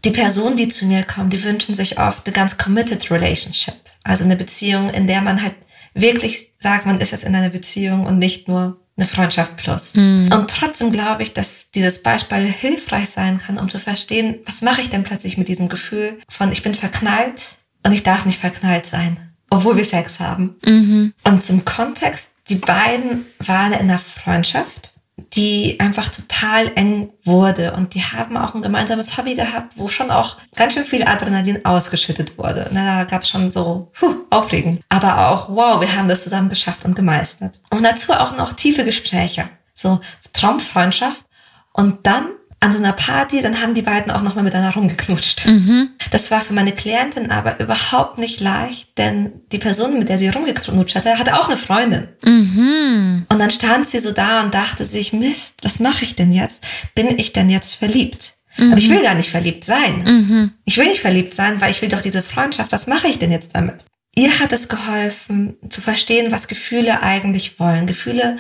Die 0.05 0.11
Personen, 0.11 0.57
die 0.57 0.69
zu 0.69 0.87
mir 0.87 1.03
kommen, 1.03 1.31
die 1.31 1.43
wünschen 1.45 1.75
sich 1.75 1.99
oft 1.99 2.27
eine 2.27 2.35
ganz 2.35 2.59
committed 2.59 3.11
relationship. 3.11 3.75
Also 4.03 4.25
eine 4.25 4.37
Beziehung, 4.37 4.91
in 4.91 5.07
der 5.07 5.21
man 5.21 5.43
halt 5.43 5.55
wirklich 5.95 6.53
sagt, 6.59 6.87
man 6.87 7.01
ist 7.01 7.13
jetzt 7.13 7.25
in 7.25 7.35
einer 7.35 7.51
Beziehung 7.51 8.07
und 8.07 8.19
nicht 8.19 8.49
nur 8.49 8.81
eine 9.01 9.09
Freundschaft 9.09 9.57
plus. 9.57 9.95
Mhm. 9.95 10.31
Und 10.33 10.51
trotzdem 10.51 10.93
glaube 10.93 11.23
ich, 11.23 11.33
dass 11.33 11.71
dieses 11.71 12.03
Beispiel 12.03 12.39
hilfreich 12.39 13.11
sein 13.11 13.39
kann, 13.39 13.59
um 13.59 13.69
zu 13.69 13.79
verstehen, 13.79 14.37
was 14.45 14.63
mache 14.63 14.83
ich 14.83 14.91
denn 14.91 15.05
plötzlich 15.05 15.39
mit 15.39 15.49
diesem 15.49 15.69
Gefühl 15.69 16.21
von, 16.29 16.53
ich 16.53 16.63
bin 16.63 16.75
verknallt 16.75 17.57
und 17.83 17.93
ich 17.93 18.03
darf 18.03 18.27
nicht 18.27 18.41
verknallt 18.41 18.87
sein, 18.87 19.17
obwohl 19.49 19.77
wir 19.77 19.85
Sex 19.85 20.21
haben. 20.21 20.57
Mhm. 20.65 21.15
Und 21.25 21.43
zum 21.43 21.65
Kontext, 21.65 22.33
die 22.49 22.57
beiden 22.57 23.27
waren 23.39 23.73
in 23.73 23.81
einer 23.81 23.99
Freundschaft 23.99 24.90
die 25.35 25.79
einfach 25.81 26.09
total 26.09 26.71
eng 26.75 27.11
wurde. 27.25 27.73
Und 27.73 27.95
die 27.95 28.03
haben 28.03 28.37
auch 28.37 28.55
ein 28.55 28.63
gemeinsames 28.63 29.17
Hobby 29.17 29.35
gehabt, 29.35 29.75
wo 29.77 29.89
schon 29.89 30.11
auch 30.11 30.37
ganz 30.57 30.75
schön 30.75 30.85
viel 30.85 31.05
Adrenalin 31.05 31.65
ausgeschüttet 31.65 32.39
wurde. 32.39 32.69
Da 32.73 33.05
gab 33.05 33.23
es 33.23 33.29
schon 33.29 33.51
so 33.51 33.91
puh, 33.99 34.15
aufregend. 34.31 34.83
Aber 34.89 35.29
auch, 35.29 35.49
wow, 35.49 35.81
wir 35.81 35.97
haben 35.97 36.09
das 36.09 36.23
zusammen 36.23 36.49
geschafft 36.49 36.85
und 36.85 36.95
gemeistert. 36.95 37.59
Und 37.71 37.83
dazu 37.85 38.13
auch 38.13 38.37
noch 38.37 38.53
tiefe 38.53 38.85
Gespräche. 38.85 39.49
So 39.75 40.01
Traumfreundschaft. 40.33 41.25
Und 41.73 42.07
dann 42.07 42.29
an 42.63 42.73
so 42.73 42.79
einer 42.79 42.93
Party, 42.93 43.41
dann 43.41 43.63
haben 43.63 43.75
die 43.75 43.83
beiden 43.83 44.13
auch 44.13 44.21
nochmal 44.21 44.45
miteinander 44.45 44.75
rumgeknutscht. 44.75 45.47
Mhm. 45.47 45.91
Das 46.11 46.31
war 46.31 46.43
für 46.43 46.53
meine 46.53 46.73
Klientin 46.73 47.31
aber 47.31 47.59
überhaupt 47.59 48.19
nicht 48.19 48.39
leicht, 48.41 48.99
denn 48.99 49.33
die 49.51 49.59
Person, 49.59 49.99
mit 49.99 50.11
der 50.11 50.19
sie 50.19 50.29
rumgeknutscht 50.29 50.95
hatte, 50.95 51.19
hatte 51.19 51.39
auch 51.41 51.49
eine 51.49 51.57
Freundin. 51.57 52.09
Mhm. 52.23 53.25
Und 53.31 53.39
dann 53.39 53.51
stand 53.51 53.87
sie 53.87 53.99
so 53.99 54.13
da 54.13 54.43
und 54.43 54.53
dachte 54.53 54.85
sich, 54.85 55.15
Mist, 55.15 55.55
was 55.63 55.81
mache 55.81 56.05
ich 56.05 56.17
denn 56.17 56.35
jetzt? 56.35 56.63
Bin 56.95 57.19
ich 57.19 57.33
denn 57.33 57.49
jetzt 57.49 57.77
verliebt? 57.77 58.35
Mhm. 58.59 58.73
Aber 58.73 58.79
ich 58.79 58.91
will 58.91 59.03
gar 59.03 59.15
nicht 59.15 59.31
verliebt 59.31 59.65
sein. 59.65 60.03
Mhm. 60.05 60.53
Ich 60.67 60.77
will 60.77 60.87
nicht 60.87 61.01
verliebt 61.01 61.33
sein, 61.33 61.63
weil 61.63 61.71
ich 61.71 61.81
will 61.81 61.89
doch 61.89 62.03
diese 62.03 62.23
Freundschaft. 62.23 62.73
Was 62.73 62.87
mache 62.87 63.09
ich 63.09 63.19
denn 63.19 63.33
jetzt 63.33 63.57
damit? 63.57 63.77
Ihr 64.17 64.39
hat 64.39 64.53
es 64.53 64.69
geholfen, 64.69 65.57
zu 65.71 65.81
verstehen, 65.81 66.31
was 66.31 66.49
Gefühle 66.49 67.03
eigentlich 67.03 67.59
wollen. 67.59 67.87
Gefühle 67.87 68.39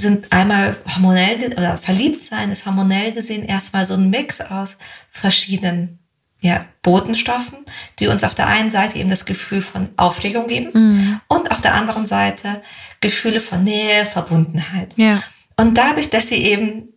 sind 0.00 0.32
einmal 0.32 0.76
hormonell 0.94 1.52
oder 1.56 1.76
verliebt 1.76 2.22
sein 2.22 2.50
ist 2.50 2.64
hormonell 2.64 3.12
gesehen 3.12 3.44
erstmal 3.44 3.84
so 3.84 3.94
ein 3.94 4.08
Mix 4.10 4.40
aus 4.40 4.78
verschiedenen 5.10 5.98
ja, 6.40 6.64
Botenstoffen, 6.82 7.58
die 7.98 8.06
uns 8.06 8.22
auf 8.22 8.34
der 8.34 8.46
einen 8.46 8.70
Seite 8.70 8.98
eben 8.98 9.10
das 9.10 9.24
Gefühl 9.24 9.60
von 9.60 9.88
Aufregung 9.96 10.46
geben 10.46 10.70
mhm. 10.72 11.20
und 11.26 11.50
auf 11.50 11.60
der 11.60 11.74
anderen 11.74 12.06
Seite 12.06 12.62
Gefühle 13.00 13.40
von 13.40 13.64
Nähe, 13.64 14.06
Verbundenheit. 14.06 14.94
Ja. 14.96 15.20
Und 15.56 15.76
dadurch, 15.76 16.10
dass 16.10 16.28
sie 16.28 16.44
eben 16.44 16.90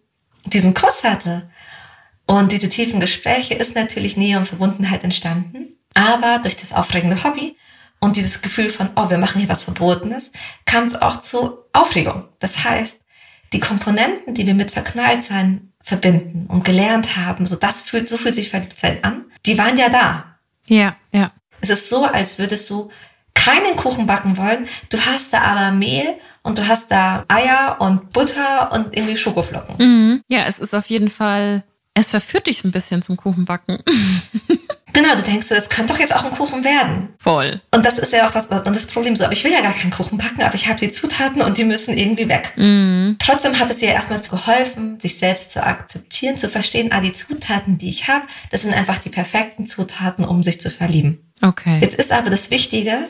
diesen 0.45 0.75
Kuss 0.75 1.03
hatte 1.03 1.49
und 2.27 2.51
diese 2.51 2.69
tiefen 2.69 2.99
Gespräche, 2.99 3.55
ist 3.55 3.75
natürlich 3.75 4.15
Nähe 4.15 4.37
und 4.37 4.47
Verbundenheit 4.47 5.03
entstanden. 5.03 5.79
Aber 5.95 6.39
durch 6.39 6.55
das 6.55 6.71
aufregende 6.71 7.23
Hobby 7.23 7.57
und 8.01 8.17
dieses 8.17 8.41
Gefühl 8.41 8.69
von, 8.69 8.89
oh, 8.95 9.09
wir 9.09 9.17
machen 9.17 9.39
hier 9.39 9.49
was 9.49 9.63
Verbotenes, 9.63 10.31
kam 10.65 10.85
es 10.85 11.01
auch 11.01 11.21
zu 11.21 11.59
Aufregung. 11.71 12.27
Das 12.39 12.63
heißt, 12.63 12.99
die 13.53 13.59
Komponenten, 13.59 14.33
die 14.33 14.45
wir 14.45 14.55
mit 14.55 14.71
Verknalltsein 14.71 15.71
verbinden 15.81 16.47
und 16.47 16.65
gelernt 16.65 17.15
haben, 17.15 17.45
so 17.45 17.55
das 17.55 17.83
fühlt, 17.83 18.09
so 18.09 18.17
fühlt 18.17 18.35
sich 18.35 18.49
Verliebtsein 18.49 19.03
an, 19.03 19.25
die 19.45 19.57
waren 19.57 19.77
ja 19.77 19.89
da. 19.89 20.35
Ja, 20.67 20.95
ja. 21.11 21.31
Es 21.61 21.69
ist 21.69 21.89
so, 21.89 22.05
als 22.05 22.39
würdest 22.39 22.69
du 22.69 22.89
keinen 23.33 23.75
Kuchen 23.75 24.07
backen 24.07 24.35
wollen, 24.35 24.67
du 24.89 24.99
hast 24.99 25.33
da 25.33 25.41
aber 25.41 25.71
Mehl 25.71 26.15
und 26.43 26.57
du 26.57 26.67
hast 26.67 26.91
da 26.91 27.23
Eier 27.27 27.77
und 27.79 28.11
Butter 28.11 28.71
und 28.71 28.95
irgendwie 28.95 29.17
Schokoflocken. 29.17 29.75
Mhm. 29.77 30.23
Ja, 30.27 30.45
es 30.45 30.59
ist 30.59 30.73
auf 30.73 30.87
jeden 30.87 31.09
Fall, 31.09 31.63
es 31.93 32.09
verführt 32.09 32.47
dich 32.47 32.63
ein 32.63 32.71
bisschen 32.71 33.01
zum 33.01 33.15
Kuchenbacken. 33.17 33.79
Genau, 34.93 35.15
du 35.15 35.21
denkst 35.21 35.47
so, 35.47 35.55
das 35.55 35.69
könnte 35.69 35.93
doch 35.93 35.99
jetzt 35.99 36.15
auch 36.15 36.23
ein 36.23 36.31
Kuchen 36.31 36.63
werden. 36.63 37.09
Voll. 37.17 37.61
Und 37.73 37.85
das 37.85 37.97
ist 37.97 38.13
ja 38.13 38.27
auch 38.27 38.31
das, 38.31 38.47
das 38.47 38.85
Problem 38.85 39.15
so. 39.15 39.23
Aber 39.23 39.33
ich 39.33 39.43
will 39.43 39.51
ja 39.51 39.61
gar 39.61 39.73
keinen 39.73 39.91
Kuchen 39.91 40.17
backen, 40.17 40.41
aber 40.41 40.55
ich 40.55 40.67
habe 40.67 40.79
die 40.79 40.91
Zutaten 40.91 41.41
und 41.41 41.57
die 41.57 41.63
müssen 41.63 41.97
irgendwie 41.97 42.27
weg. 42.27 42.53
Mm. 42.55 43.13
Trotzdem 43.19 43.57
hat 43.57 43.71
es 43.71 43.81
ihr 43.81 43.89
erstmal 43.89 44.19
geholfen, 44.19 44.99
sich 44.99 45.17
selbst 45.17 45.51
zu 45.51 45.63
akzeptieren, 45.63 46.37
zu 46.37 46.49
verstehen, 46.49 46.91
ah, 46.91 47.01
die 47.01 47.13
Zutaten, 47.13 47.77
die 47.77 47.89
ich 47.89 48.07
habe, 48.07 48.25
das 48.51 48.63
sind 48.63 48.73
einfach 48.73 48.97
die 48.97 49.09
perfekten 49.09 49.65
Zutaten, 49.65 50.25
um 50.25 50.43
sich 50.43 50.59
zu 50.59 50.69
verlieben. 50.69 51.31
Okay. 51.41 51.79
Jetzt 51.81 51.95
ist 51.95 52.11
aber 52.11 52.29
das 52.29 52.51
Wichtige, 52.51 53.09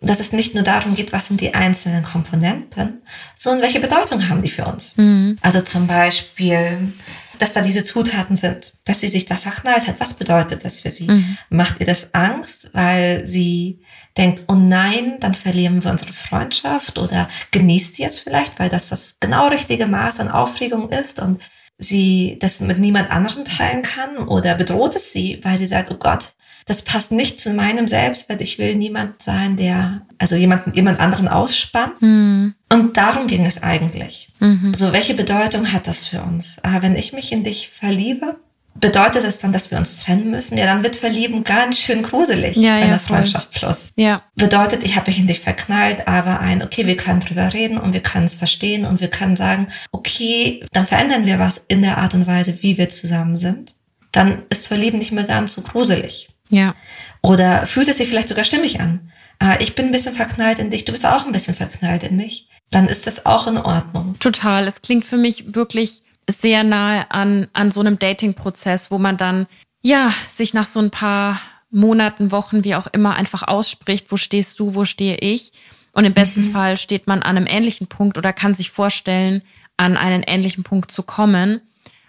dass 0.00 0.20
es 0.20 0.32
nicht 0.32 0.54
nur 0.54 0.62
darum 0.62 0.94
geht, 0.94 1.12
was 1.12 1.26
sind 1.26 1.40
die 1.40 1.54
einzelnen 1.54 2.04
Komponenten, 2.04 3.02
sondern 3.34 3.62
welche 3.62 3.80
Bedeutung 3.80 4.28
haben 4.28 4.42
die 4.42 4.50
für 4.50 4.66
uns. 4.66 4.92
Mm. 4.96 5.32
Also 5.40 5.62
zum 5.62 5.86
Beispiel, 5.86 6.92
dass 7.38 7.52
da 7.52 7.60
diese 7.60 7.84
Zutaten 7.84 8.36
sind, 8.36 8.74
dass 8.84 9.00
sie 9.00 9.10
sich 9.10 9.26
da 9.26 9.36
verknallt 9.36 9.86
hat. 9.86 9.96
Was 9.98 10.14
bedeutet 10.14 10.64
das 10.64 10.80
für 10.80 10.90
sie? 10.90 11.06
Mhm. 11.06 11.38
Macht 11.50 11.80
ihr 11.80 11.86
das 11.86 12.14
Angst, 12.14 12.70
weil 12.72 13.24
sie 13.24 13.80
denkt, 14.16 14.44
oh 14.48 14.54
nein, 14.54 15.18
dann 15.20 15.34
verlieren 15.34 15.82
wir 15.82 15.90
unsere 15.90 16.12
Freundschaft 16.12 16.98
oder 16.98 17.28
genießt 17.50 17.94
sie 17.94 18.02
jetzt 18.02 18.20
vielleicht, 18.20 18.58
weil 18.58 18.68
das 18.68 18.88
das 18.88 19.18
genau 19.20 19.48
richtige 19.48 19.86
Maß 19.86 20.20
an 20.20 20.30
Aufregung 20.30 20.90
ist 20.90 21.20
und 21.20 21.40
sie 21.78 22.38
das 22.40 22.60
mit 22.60 22.78
niemand 22.78 23.10
anderem 23.10 23.44
teilen 23.44 23.82
kann 23.82 24.16
oder 24.18 24.54
bedroht 24.54 24.94
es 24.94 25.12
sie, 25.12 25.40
weil 25.42 25.58
sie 25.58 25.66
sagt, 25.66 25.90
oh 25.90 25.96
Gott, 25.96 26.34
das 26.66 26.82
passt 26.82 27.12
nicht 27.12 27.40
zu 27.40 27.52
meinem 27.52 27.88
Selbstwert. 27.88 28.40
Ich 28.40 28.58
will 28.58 28.74
niemand 28.74 29.22
sein, 29.22 29.56
der, 29.56 30.02
also 30.18 30.34
jemand, 30.34 30.74
jemand 30.74 30.98
anderen 30.98 31.28
ausspannt. 31.28 32.00
Mhm. 32.00 32.54
Und 32.72 32.96
darum 32.96 33.26
ging 33.26 33.44
es 33.44 33.62
eigentlich. 33.62 34.32
Mhm. 34.40 34.72
So, 34.74 34.92
welche 34.92 35.14
Bedeutung 35.14 35.72
hat 35.72 35.86
das 35.86 36.06
für 36.06 36.22
uns? 36.22 36.56
Aber 36.62 36.82
wenn 36.82 36.96
ich 36.96 37.12
mich 37.12 37.32
in 37.32 37.44
dich 37.44 37.68
verliebe, 37.68 38.36
bedeutet 38.74 39.24
das 39.24 39.38
dann, 39.38 39.52
dass 39.52 39.70
wir 39.70 39.78
uns 39.78 40.00
trennen 40.00 40.30
müssen? 40.30 40.56
Ja, 40.56 40.64
dann 40.64 40.82
wird 40.82 40.96
Verlieben 40.96 41.44
ganz 41.44 41.78
schön 41.78 42.02
gruselig 42.02 42.56
ja, 42.56 42.78
in 42.78 42.88
der 42.88 42.98
Freundschaft 42.98 43.50
plus. 43.50 43.92
Ja. 43.96 44.22
Bedeutet, 44.34 44.84
ich 44.84 44.96
habe 44.96 45.10
mich 45.10 45.18
in 45.20 45.26
dich 45.26 45.40
verknallt, 45.40 46.08
aber 46.08 46.40
ein, 46.40 46.62
okay, 46.62 46.86
wir 46.86 46.96
können 46.96 47.20
drüber 47.20 47.52
reden 47.52 47.76
und 47.76 47.92
wir 47.92 48.00
können 48.00 48.24
es 48.24 48.34
verstehen 48.34 48.86
und 48.86 49.02
wir 49.02 49.08
können 49.08 49.36
sagen, 49.36 49.68
okay, 49.92 50.64
dann 50.72 50.86
verändern 50.86 51.26
wir 51.26 51.38
was 51.38 51.58
in 51.68 51.82
der 51.82 51.98
Art 51.98 52.14
und 52.14 52.26
Weise, 52.26 52.62
wie 52.62 52.78
wir 52.78 52.88
zusammen 52.88 53.36
sind. 53.36 53.72
Dann 54.12 54.44
ist 54.48 54.68
Verlieben 54.68 54.98
nicht 54.98 55.12
mehr 55.12 55.24
ganz 55.24 55.54
so 55.54 55.62
gruselig. 55.62 56.28
Ja. 56.48 56.74
Oder 57.22 57.66
fühlt 57.66 57.88
es 57.88 57.96
sich 57.96 58.08
vielleicht 58.08 58.28
sogar 58.28 58.44
stimmig 58.44 58.80
an? 58.80 59.10
Ah, 59.38 59.56
ich 59.60 59.74
bin 59.74 59.86
ein 59.86 59.92
bisschen 59.92 60.14
verknallt 60.14 60.58
in 60.58 60.70
dich, 60.70 60.84
du 60.84 60.92
bist 60.92 61.06
auch 61.06 61.26
ein 61.26 61.32
bisschen 61.32 61.54
verknallt 61.54 62.04
in 62.04 62.16
mich. 62.16 62.48
Dann 62.70 62.86
ist 62.86 63.06
das 63.06 63.26
auch 63.26 63.46
in 63.46 63.58
Ordnung. 63.58 64.18
Total. 64.18 64.66
Es 64.66 64.82
klingt 64.82 65.04
für 65.04 65.16
mich 65.16 65.54
wirklich 65.54 66.02
sehr 66.28 66.64
nahe 66.64 67.10
an, 67.10 67.48
an 67.52 67.70
so 67.70 67.80
einem 67.80 67.98
Dating-Prozess, 67.98 68.90
wo 68.90 68.98
man 68.98 69.16
dann, 69.16 69.46
ja, 69.82 70.12
sich 70.28 70.54
nach 70.54 70.66
so 70.66 70.80
ein 70.80 70.90
paar 70.90 71.40
Monaten, 71.70 72.30
Wochen, 72.30 72.64
wie 72.64 72.74
auch 72.74 72.86
immer, 72.88 73.16
einfach 73.16 73.42
ausspricht, 73.42 74.06
wo 74.10 74.16
stehst 74.16 74.58
du, 74.58 74.74
wo 74.74 74.84
stehe 74.84 75.16
ich? 75.18 75.52
Und 75.92 76.04
im 76.04 76.14
besten 76.14 76.40
mhm. 76.40 76.52
Fall 76.52 76.76
steht 76.76 77.06
man 77.06 77.22
an 77.22 77.36
einem 77.36 77.46
ähnlichen 77.46 77.86
Punkt 77.86 78.18
oder 78.18 78.32
kann 78.32 78.54
sich 78.54 78.70
vorstellen, 78.70 79.42
an 79.76 79.96
einen 79.96 80.22
ähnlichen 80.22 80.64
Punkt 80.64 80.90
zu 80.90 81.02
kommen. 81.02 81.60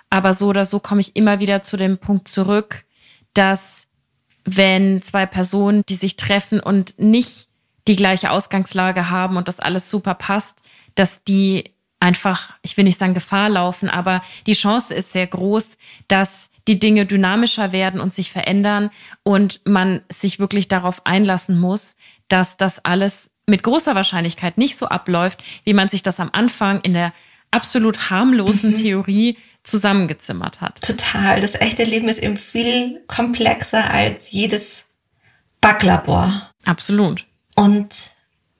Aber 0.10 0.34
so 0.34 0.48
oder 0.48 0.66
so 0.66 0.80
komme 0.80 1.02
ich 1.02 1.16
immer 1.16 1.40
wieder 1.40 1.62
zu 1.62 1.78
dem 1.78 1.98
Punkt 1.98 2.28
zurück, 2.28 2.86
dass 3.34 3.88
wenn 4.46 5.02
zwei 5.02 5.26
Personen, 5.26 5.84
die 5.90 5.96
sich 5.96 6.16
treffen 6.16 6.60
und 6.60 6.98
nicht 6.98 7.48
die 7.88 7.96
gleiche 7.96 8.32
Ausgangslage 8.32 9.10
haben 9.10 9.38
und 9.38 9.48
das 9.48 9.60
alles 9.60 9.90
super 9.90 10.14
passt, 10.14 10.60
dass 10.96 11.24
die 11.24 11.76
einfach, 12.00 12.54
ich 12.62 12.78
will 12.78 12.84
nicht 12.84 13.00
sagen 13.00 13.14
Gefahr 13.14 13.50
laufen, 13.50 13.90
aber 13.90 14.22
die 14.46 14.54
Chance 14.54 14.94
ist 14.94 15.12
sehr 15.12 15.28
groß, 15.28 15.78
dass 16.08 16.52
die 16.68 16.80
Dinge 16.80 17.06
dynamischer 17.06 17.72
werden 17.72 18.00
und 18.00 18.14
sich 18.14 18.32
verändern 18.32 18.90
und 19.24 19.62
man 19.66 20.02
sich 20.10 20.40
wirklich 20.40 20.68
darauf 20.68 21.06
einlassen 21.06 21.60
muss, 21.60 21.96
dass 22.28 22.58
das 22.58 22.84
alles 22.84 23.32
mit 23.48 23.64
großer 23.64 23.94
Wahrscheinlichkeit 23.94 24.58
nicht 24.58 24.78
so 24.78 24.88
abläuft, 24.88 25.44
wie 25.64 25.74
man 25.74 25.90
sich 25.90 26.02
das 26.02 26.20
am 26.20 26.30
Anfang 26.32 26.82
in 26.82 26.94
der 26.94 27.14
absolut 27.52 28.10
harmlosen 28.10 28.72
mhm. 28.72 28.76
Theorie 28.76 29.38
zusammengezimmert 29.66 30.62
hat. 30.62 30.82
Total. 30.82 31.42
Das 31.42 31.56
echte 31.56 31.84
Leben 31.84 32.08
ist 32.08 32.20
eben 32.20 32.38
viel 32.38 33.04
komplexer 33.08 33.90
als 33.90 34.32
jedes 34.32 34.86
Backlabor. 35.60 36.52
Absolut. 36.64 37.26
Und 37.56 38.12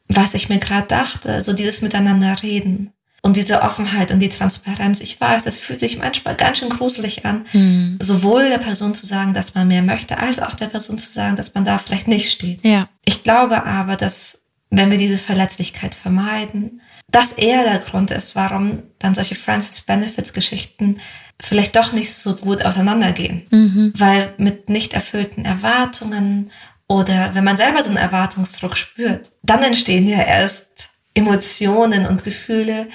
was 0.08 0.34
ich 0.34 0.50
mir 0.50 0.60
gerade 0.60 0.88
dachte, 0.88 1.44
so 1.44 1.54
dieses 1.54 1.82
Miteinander 1.82 2.36
reden 2.42 2.92
und 3.22 3.38
diese 3.38 3.64
Offenheit 3.64 4.12
und 4.12 4.20
die 4.20 4.30
Transparenz. 4.30 5.02
Ich 5.02 5.20
weiß, 5.20 5.46
das 5.46 5.58
fühlt 5.58 5.80
sich 5.80 5.98
manchmal 5.98 6.36
ganz 6.36 6.60
schön 6.60 6.70
gruselig 6.70 7.26
an, 7.26 7.46
hm. 7.52 7.98
sowohl 8.00 8.50
der 8.50 8.60
Person 8.60 8.94
zu 8.94 9.06
sagen, 9.06 9.34
dass 9.34 9.56
man 9.56 9.68
mehr 9.68 9.82
möchte, 9.82 10.20
als 10.20 10.40
auch 10.40 10.54
der 10.54 10.68
Person 10.68 11.00
zu 11.00 11.10
sagen, 11.10 11.36
dass 11.36 11.56
man 11.56 11.66
da 11.66 11.80
vielleicht 11.80 12.08
nicht 12.08 12.32
steht. 12.32 12.64
Ja. 12.64 12.88
Ich 13.04 13.24
glaube 13.24 13.66
aber, 13.66 13.96
dass 13.96 14.44
wenn 14.70 14.92
wir 14.92 15.00
diese 15.00 15.18
Verletzlichkeit 15.18 15.96
vermeiden, 15.96 16.82
das 17.08 17.32
eher 17.34 17.64
der 17.64 17.80
Grund 17.80 18.12
ist, 18.12 18.36
warum 18.36 18.84
dann 19.00 19.16
solche 19.16 19.36
Friends 19.36 19.68
with 19.70 19.82
Benefits 19.82 20.34
Geschichten 20.34 21.00
vielleicht 21.42 21.76
doch 21.76 21.92
nicht 21.92 22.14
so 22.14 22.36
gut 22.36 22.64
auseinandergehen. 22.64 23.46
Mhm. 23.52 23.94
Weil 23.98 24.34
mit 24.38 24.70
nicht 24.70 24.94
erfüllten 24.94 25.46
Erwartungen 25.46 26.52
oder 26.88 27.34
wenn 27.34 27.44
man 27.44 27.58
selber 27.58 27.82
so 27.84 27.90
einen 27.90 27.98
Erwartungsdruck 27.98 28.78
spürt, 28.78 29.32
dann 29.44 29.64
entstehen 29.64 30.08
ja 30.08 30.22
erst 30.22 30.66
Emotionen 31.14 32.06
und 32.06 32.24
Gefühle, 32.24 32.90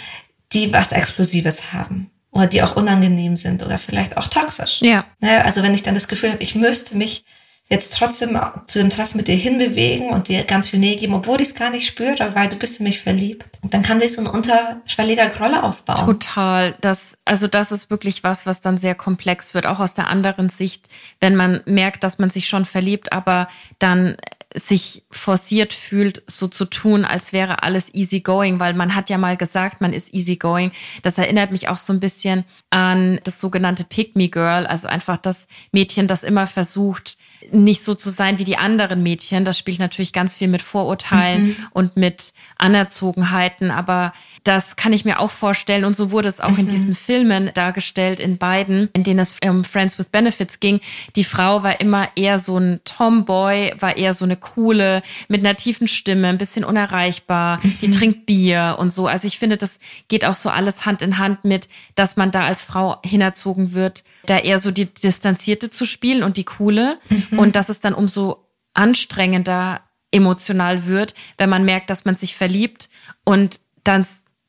die 0.52 0.72
was 0.72 0.92
Explosives 0.92 1.72
haben 1.72 2.10
oder 2.30 2.46
die 2.46 2.62
auch 2.62 2.76
unangenehm 2.76 3.36
sind 3.36 3.62
oder 3.62 3.78
vielleicht 3.78 4.16
auch 4.16 4.28
toxisch. 4.28 4.80
Ja. 4.80 5.04
Naja, 5.20 5.42
also 5.42 5.62
wenn 5.62 5.74
ich 5.74 5.82
dann 5.82 5.94
das 5.94 6.08
Gefühl 6.08 6.30
habe, 6.30 6.42
ich 6.42 6.54
müsste 6.54 6.96
mich 6.96 7.24
jetzt 7.70 7.96
trotzdem 7.96 8.38
zu 8.66 8.78
dem 8.80 8.90
Treffen 8.90 9.16
mit 9.16 9.28
dir 9.28 9.36
hinbewegen 9.36 10.10
und 10.10 10.26
dir 10.26 10.42
ganz 10.42 10.68
viel 10.68 10.80
Nähe 10.80 10.96
geben, 10.96 11.14
obwohl 11.14 11.40
ich 11.40 11.48
es 11.48 11.54
gar 11.54 11.70
nicht 11.70 11.86
spüre, 11.86 12.34
weil 12.34 12.48
du 12.48 12.56
bist 12.56 12.80
in 12.80 12.84
mich 12.84 13.00
verliebt. 13.00 13.58
Und 13.62 13.72
dann 13.72 13.82
kann 13.82 14.00
sich 14.00 14.12
so 14.12 14.20
ein 14.20 14.26
unterschwelliger 14.26 15.28
Grolle 15.28 15.62
aufbauen. 15.62 16.04
Total. 16.04 16.74
Das, 16.80 17.16
also 17.24 17.46
das 17.46 17.70
ist 17.70 17.88
wirklich 17.88 18.24
was, 18.24 18.44
was 18.44 18.60
dann 18.60 18.76
sehr 18.76 18.96
komplex 18.96 19.54
wird, 19.54 19.66
auch 19.66 19.78
aus 19.78 19.94
der 19.94 20.08
anderen 20.08 20.48
Sicht, 20.48 20.88
wenn 21.20 21.36
man 21.36 21.60
merkt, 21.64 22.02
dass 22.02 22.18
man 22.18 22.30
sich 22.30 22.48
schon 22.48 22.64
verliebt, 22.64 23.12
aber 23.12 23.46
dann 23.78 24.16
sich 24.54 25.04
forciert 25.10 25.72
fühlt, 25.72 26.24
so 26.26 26.48
zu 26.48 26.64
tun, 26.64 27.04
als 27.04 27.32
wäre 27.32 27.62
alles 27.62 27.94
easy 27.94 28.20
going, 28.20 28.58
weil 28.58 28.74
man 28.74 28.96
hat 28.96 29.08
ja 29.08 29.16
mal 29.16 29.36
gesagt, 29.36 29.80
man 29.80 29.92
ist 29.92 30.12
easy 30.12 30.36
going. 30.36 30.72
Das 31.02 31.18
erinnert 31.18 31.52
mich 31.52 31.68
auch 31.68 31.78
so 31.78 31.92
ein 31.92 32.00
bisschen 32.00 32.44
an 32.70 33.20
das 33.22 33.38
sogenannte 33.38 33.84
Pick 33.84 34.16
Me 34.16 34.28
Girl, 34.28 34.66
also 34.66 34.88
einfach 34.88 35.18
das 35.18 35.46
Mädchen, 35.70 36.08
das 36.08 36.24
immer 36.24 36.48
versucht, 36.48 37.16
nicht 37.52 37.84
so 37.84 37.94
zu 37.94 38.10
sein 38.10 38.38
wie 38.38 38.44
die 38.44 38.56
anderen 38.56 39.02
Mädchen. 39.02 39.44
Das 39.44 39.58
spielt 39.58 39.78
natürlich 39.78 40.12
ganz 40.12 40.34
viel 40.34 40.48
mit 40.48 40.62
Vorurteilen 40.62 41.48
mhm. 41.48 41.56
und 41.72 41.96
mit 41.96 42.32
Anerzogenheiten, 42.58 43.70
aber 43.70 44.12
das 44.44 44.76
kann 44.76 44.92
ich 44.92 45.04
mir 45.04 45.20
auch 45.20 45.30
vorstellen. 45.30 45.84
Und 45.84 45.94
so 45.94 46.10
wurde 46.10 46.28
es 46.28 46.40
auch 46.40 46.50
mhm. 46.50 46.60
in 46.60 46.68
diesen 46.68 46.94
Filmen 46.94 47.50
dargestellt, 47.54 48.20
in 48.20 48.38
beiden, 48.38 48.88
in 48.92 49.04
denen 49.04 49.20
es 49.20 49.36
um 49.44 49.64
Friends 49.64 49.98
with 49.98 50.06
Benefits 50.06 50.60
ging. 50.60 50.80
Die 51.16 51.24
Frau 51.24 51.62
war 51.62 51.80
immer 51.80 52.08
eher 52.16 52.38
so 52.38 52.58
ein 52.58 52.80
Tomboy, 52.84 53.74
war 53.78 53.96
eher 53.96 54.14
so 54.14 54.24
eine 54.24 54.36
coole, 54.36 55.02
mit 55.28 55.40
einer 55.40 55.56
tiefen 55.56 55.88
Stimme, 55.88 56.28
ein 56.28 56.38
bisschen 56.38 56.64
unerreichbar, 56.64 57.60
mhm. 57.62 57.78
die 57.80 57.90
trinkt 57.90 58.26
Bier 58.26 58.76
und 58.78 58.92
so. 58.92 59.06
Also 59.06 59.26
ich 59.26 59.38
finde, 59.38 59.56
das 59.56 59.78
geht 60.08 60.24
auch 60.24 60.34
so 60.34 60.50
alles 60.50 60.86
Hand 60.86 61.02
in 61.02 61.18
Hand 61.18 61.44
mit, 61.44 61.68
dass 61.94 62.16
man 62.16 62.30
da 62.30 62.44
als 62.44 62.64
Frau 62.64 62.98
hinerzogen 63.04 63.72
wird, 63.72 64.04
da 64.26 64.38
eher 64.38 64.58
so 64.58 64.70
die 64.70 64.86
Distanzierte 64.86 65.70
zu 65.70 65.84
spielen 65.84 66.22
und 66.22 66.36
die 66.36 66.44
coole. 66.44 66.98
Mhm. 67.08 67.38
Und 67.38 67.56
dass 67.56 67.68
es 67.68 67.80
dann 67.80 67.94
umso 67.94 68.46
anstrengender 68.74 69.82
emotional 70.12 70.86
wird, 70.86 71.14
wenn 71.38 71.50
man 71.50 71.64
merkt, 71.64 71.90
dass 71.90 72.04
man 72.04 72.16
sich 72.16 72.34
verliebt 72.34 72.88
und 73.24 73.60
dann 73.84 74.06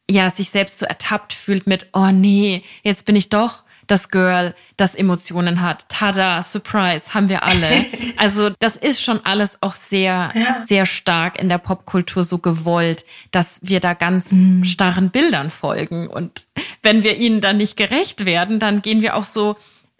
ja 0.09 0.29
sich 0.29 0.49
selbst 0.49 0.79
so 0.79 0.85
ertappt 0.85 1.33
fühlt 1.33 1.67
mit, 1.67 1.87
oh 1.93 2.11
nee, 2.11 2.63
jetzt 2.83 3.05
bin 3.05 3.15
ich 3.15 3.29
doch 3.29 3.63
das 3.91 4.07
Girl, 4.07 4.55
das 4.77 4.95
Emotionen 4.95 5.61
hat. 5.61 5.89
Tada, 5.89 6.41
Surprise, 6.43 7.13
haben 7.13 7.29
wir 7.29 7.43
alle. 7.43 7.69
Also 8.17 8.51
das 8.59 8.75
ist 8.75 9.01
schon 9.01 9.19
alles 9.23 9.57
auch 9.61 9.73
sehr, 9.73 10.31
ja. 10.35 10.61
sehr 10.63 10.85
stark 10.85 11.39
in 11.39 11.49
der 11.49 11.57
Popkultur 11.57 12.23
so 12.23 12.37
gewollt, 12.37 13.03
dass 13.31 13.61
wir 13.63 13.79
da 13.79 13.95
ganz 13.95 14.31
mhm. 14.31 14.63
starren 14.63 15.09
Bildern 15.09 15.49
folgen. 15.49 16.07
Und 16.07 16.45
wenn 16.83 17.03
wir 17.03 17.17
ihnen 17.17 17.41
dann 17.41 17.57
nicht 17.57 17.77
gerecht 17.77 18.25
werden, 18.25 18.59
dann 18.59 18.83
gehen 18.83 19.01
wir 19.01 19.15
auch 19.15 19.25
so 19.25 19.55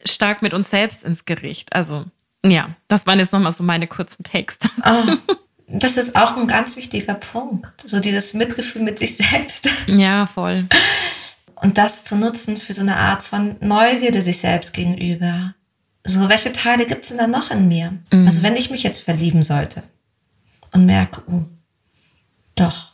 stark 0.05 0.43
mit 0.43 0.53
uns 0.53 0.69
selbst 0.69 1.03
ins 1.03 1.25
Gericht. 1.25 1.73
Also 1.73 2.05
ja, 2.45 2.69
das 2.87 3.07
waren 3.07 3.17
jetzt 3.17 3.33
nochmal 3.33 3.53
so 3.53 3.63
meine 3.63 3.87
kurzen 3.87 4.23
Texte. 4.23 4.69
Oh, 4.85 5.33
das 5.67 5.97
ist 5.97 6.15
auch 6.15 6.37
ein 6.37 6.47
ganz 6.47 6.75
wichtiger 6.75 7.15
Punkt. 7.15 7.67
So 7.83 7.99
dieses 7.99 8.35
Mitgefühl 8.35 8.83
mit 8.83 8.99
sich 8.99 9.17
selbst. 9.17 9.67
Ja, 9.87 10.27
voll. 10.27 10.65
Und 11.61 11.77
das 11.77 12.03
zu 12.03 12.15
nutzen 12.15 12.57
für 12.57 12.73
so 12.73 12.81
eine 12.81 12.97
Art 12.97 13.23
von 13.23 13.55
Neugierde 13.59 14.21
sich 14.21 14.39
selbst 14.39 14.73
gegenüber. 14.73 15.53
So, 16.03 16.27
welche 16.29 16.51
Teile 16.51 16.87
gibt 16.87 17.03
es 17.03 17.09
denn 17.09 17.19
da 17.19 17.27
noch 17.27 17.51
in 17.51 17.67
mir? 17.67 17.93
Mhm. 18.11 18.25
Also 18.25 18.41
wenn 18.43 18.55
ich 18.55 18.71
mich 18.71 18.83
jetzt 18.83 19.03
verlieben 19.03 19.43
sollte 19.43 19.83
und 20.71 20.85
merke, 20.85 21.21
oh, 21.31 21.43
doch, 22.55 22.93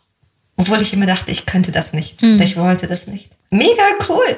obwohl 0.57 0.81
ich 0.81 0.93
immer 0.93 1.05
dachte, 1.05 1.31
ich 1.31 1.45
könnte 1.45 1.71
das 1.71 1.93
nicht, 1.93 2.21
mhm. 2.21 2.41
ich 2.41 2.57
wollte 2.57 2.87
das 2.87 3.07
nicht. 3.07 3.31
Mega 3.49 3.83
cool. 4.09 4.37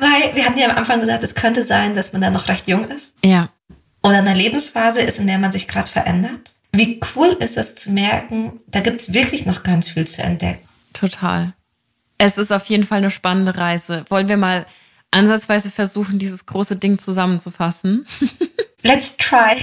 Weil 0.00 0.34
wir 0.34 0.46
hatten 0.46 0.58
ja 0.58 0.70
am 0.70 0.76
Anfang 0.76 1.00
gesagt, 1.00 1.22
es 1.22 1.34
könnte 1.34 1.62
sein, 1.62 1.94
dass 1.94 2.12
man 2.12 2.22
da 2.22 2.30
noch 2.30 2.48
recht 2.48 2.66
jung 2.66 2.88
ist. 2.90 3.14
Ja 3.22 3.50
oder 4.02 4.18
eine 4.18 4.34
Lebensphase 4.34 5.00
ist, 5.00 5.18
in 5.18 5.26
der 5.26 5.38
man 5.38 5.52
sich 5.52 5.68
gerade 5.68 5.88
verändert. 5.88 6.52
Wie 6.72 7.00
cool 7.14 7.28
ist 7.40 7.56
es 7.56 7.74
zu 7.74 7.90
merken, 7.90 8.60
da 8.66 8.80
gibt 8.80 9.00
es 9.00 9.12
wirklich 9.12 9.46
noch 9.46 9.62
ganz 9.62 9.90
viel 9.90 10.06
zu 10.06 10.22
entdecken. 10.22 10.66
Total. 10.92 11.54
Es 12.24 12.38
ist 12.38 12.52
auf 12.52 12.66
jeden 12.66 12.86
Fall 12.86 12.98
eine 12.98 13.10
spannende 13.10 13.56
Reise. 13.56 14.04
Wollen 14.08 14.28
wir 14.28 14.36
mal 14.36 14.64
ansatzweise 15.10 15.72
versuchen, 15.72 16.20
dieses 16.20 16.46
große 16.46 16.76
Ding 16.76 16.96
zusammenzufassen? 16.96 18.06
Let's 18.82 19.16
try. 19.16 19.56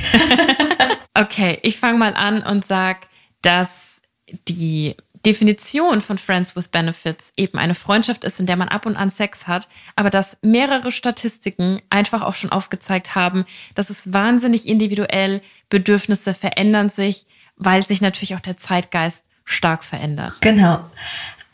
okay, 1.13 1.59
ich 1.61 1.79
fange 1.79 1.97
mal 1.97 2.15
an 2.15 2.43
und 2.43 2.65
sag, 2.65 3.07
dass 3.41 4.01
die 4.49 4.97
Definition 5.25 6.01
von 6.01 6.17
Friends 6.17 6.53
with 6.57 6.67
Benefits 6.67 7.31
eben 7.37 7.57
eine 7.57 7.75
Freundschaft 7.75 8.25
ist, 8.25 8.41
in 8.41 8.45
der 8.45 8.57
man 8.57 8.67
ab 8.67 8.85
und 8.85 8.97
an 8.97 9.09
Sex 9.09 9.47
hat, 9.47 9.69
aber 9.95 10.09
dass 10.09 10.37
mehrere 10.41 10.91
Statistiken 10.91 11.81
einfach 11.89 12.23
auch 12.23 12.35
schon 12.35 12.51
aufgezeigt 12.51 13.15
haben, 13.15 13.45
dass 13.73 13.89
es 13.89 14.11
wahnsinnig 14.11 14.67
individuell, 14.67 15.41
Bedürfnisse 15.69 16.33
verändern 16.33 16.89
sich, 16.89 17.25
weil 17.55 17.87
sich 17.87 18.01
natürlich 18.01 18.35
auch 18.35 18.41
der 18.41 18.57
Zeitgeist 18.57 19.23
stark 19.45 19.85
verändert. 19.85 20.33
Genau. 20.41 20.83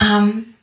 Ähm, 0.02 0.55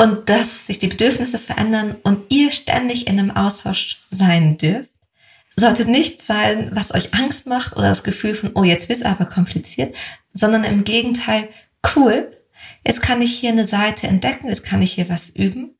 und 0.00 0.28
dass 0.28 0.66
sich 0.66 0.78
die 0.78 0.88
Bedürfnisse 0.88 1.38
verändern 1.38 1.96
und 2.02 2.32
ihr 2.32 2.50
ständig 2.50 3.06
in 3.06 3.18
einem 3.18 3.30
Austausch 3.30 4.06
sein 4.10 4.56
dürft, 4.56 4.90
sollte 5.56 5.88
nicht 5.88 6.22
sein, 6.22 6.70
was 6.72 6.94
euch 6.94 7.14
Angst 7.14 7.46
macht 7.46 7.76
oder 7.76 7.88
das 7.88 8.02
Gefühl 8.02 8.34
von, 8.34 8.52
oh, 8.54 8.64
jetzt 8.64 8.88
wird's 8.88 9.02
aber 9.02 9.26
kompliziert, 9.26 9.94
sondern 10.32 10.64
im 10.64 10.84
Gegenteil, 10.84 11.48
cool, 11.94 12.36
Jetzt 12.86 13.02
kann 13.02 13.20
ich 13.22 13.38
hier 13.38 13.50
eine 13.50 13.66
Seite 13.66 14.06
entdecken, 14.06 14.48
jetzt 14.48 14.64
kann 14.64 14.82
ich 14.82 14.92
hier 14.92 15.08
was 15.08 15.30
üben. 15.30 15.76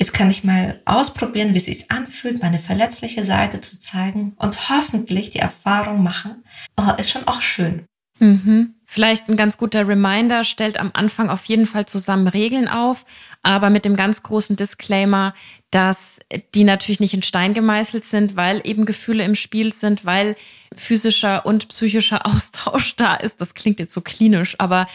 Jetzt 0.00 0.12
kann 0.14 0.30
ich 0.30 0.44
mal 0.44 0.80
ausprobieren, 0.84 1.54
wie 1.54 1.58
es 1.58 1.64
sich 1.64 1.90
anfühlt, 1.90 2.40
meine 2.40 2.60
verletzliche 2.60 3.24
Seite 3.24 3.60
zu 3.60 3.80
zeigen 3.80 4.34
und 4.36 4.68
hoffentlich 4.68 5.30
die 5.30 5.40
Erfahrung 5.40 6.02
machen. 6.02 6.44
Oh, 6.76 6.92
ist 6.98 7.10
schon 7.10 7.26
auch 7.26 7.40
schön. 7.40 7.84
Mhm. 8.20 8.74
Vielleicht 8.90 9.28
ein 9.28 9.36
ganz 9.36 9.58
guter 9.58 9.86
Reminder, 9.86 10.44
stellt 10.44 10.80
am 10.80 10.92
Anfang 10.94 11.28
auf 11.28 11.44
jeden 11.44 11.66
Fall 11.66 11.84
zusammen 11.84 12.26
Regeln 12.26 12.68
auf, 12.68 13.04
aber 13.42 13.68
mit 13.68 13.84
dem 13.84 13.96
ganz 13.96 14.22
großen 14.22 14.56
Disclaimer, 14.56 15.34
dass 15.70 16.20
die 16.54 16.64
natürlich 16.64 16.98
nicht 16.98 17.12
in 17.12 17.22
Stein 17.22 17.52
gemeißelt 17.52 18.06
sind, 18.06 18.34
weil 18.34 18.62
eben 18.64 18.86
Gefühle 18.86 19.24
im 19.24 19.34
Spiel 19.34 19.74
sind, 19.74 20.06
weil 20.06 20.36
physischer 20.74 21.44
und 21.44 21.68
psychischer 21.68 22.24
Austausch 22.26 22.96
da 22.96 23.14
ist. 23.14 23.42
Das 23.42 23.52
klingt 23.52 23.78
jetzt 23.78 23.92
so 23.92 24.00
klinisch, 24.00 24.56
aber 24.58 24.86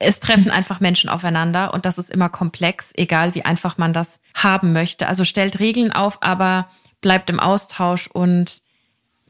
es 0.00 0.18
treffen 0.18 0.50
einfach 0.50 0.80
Menschen 0.80 1.08
aufeinander 1.08 1.72
und 1.72 1.86
das 1.86 1.98
ist 1.98 2.10
immer 2.10 2.28
komplex, 2.28 2.90
egal 2.96 3.36
wie 3.36 3.44
einfach 3.44 3.78
man 3.78 3.92
das 3.92 4.18
haben 4.34 4.72
möchte. 4.72 5.06
Also 5.06 5.22
stellt 5.24 5.60
Regeln 5.60 5.92
auf, 5.92 6.20
aber 6.20 6.68
bleibt 7.00 7.30
im 7.30 7.38
Austausch 7.38 8.08
und 8.08 8.60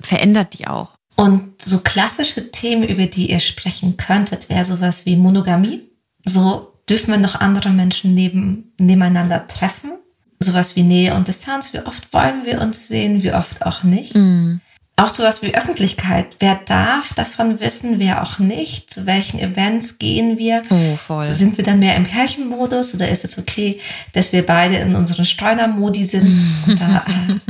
verändert 0.00 0.58
die 0.58 0.68
auch. 0.68 0.95
Und 1.16 1.62
so 1.62 1.80
klassische 1.80 2.50
Themen, 2.50 2.86
über 2.86 3.06
die 3.06 3.30
ihr 3.30 3.40
sprechen 3.40 3.96
könntet, 3.96 4.48
wäre 4.48 4.64
sowas 4.64 5.06
wie 5.06 5.16
Monogamie. 5.16 5.82
So 6.24 6.72
dürfen 6.88 7.12
wir 7.12 7.18
noch 7.18 7.36
andere 7.36 7.70
Menschen 7.70 8.14
neben, 8.14 8.72
nebeneinander 8.78 9.46
treffen. 9.46 9.92
Sowas 10.38 10.76
wie 10.76 10.82
Nähe 10.82 11.14
und 11.14 11.28
Distanz. 11.28 11.72
Wie 11.72 11.80
oft 11.80 12.12
wollen 12.12 12.44
wir 12.44 12.60
uns 12.60 12.88
sehen, 12.88 13.22
wie 13.22 13.32
oft 13.32 13.64
auch 13.64 13.82
nicht. 13.82 14.14
Mm. 14.14 14.60
Auch 14.98 15.12
sowas 15.12 15.42
wie 15.42 15.54
Öffentlichkeit. 15.54 16.36
Wer 16.38 16.54
darf 16.64 17.12
davon 17.12 17.60
wissen, 17.60 17.98
wer 17.98 18.22
auch 18.22 18.38
nicht? 18.38 18.88
Zu 18.88 19.04
welchen 19.04 19.38
Events 19.38 19.98
gehen 19.98 20.38
wir? 20.38 20.62
Oh, 20.70 20.96
voll. 20.96 21.30
Sind 21.30 21.58
wir 21.58 21.64
dann 21.64 21.80
mehr 21.80 21.96
im 21.96 22.04
Pärchenmodus 22.04 22.94
oder 22.94 23.06
ist 23.06 23.22
es 23.22 23.36
okay, 23.36 23.78
dass 24.14 24.32
wir 24.32 24.46
beide 24.46 24.76
in 24.76 24.94
unseren 24.94 25.26
Streunermodi 25.26 26.04
sind 26.04 26.42
und 26.66 26.80
da 26.80 27.04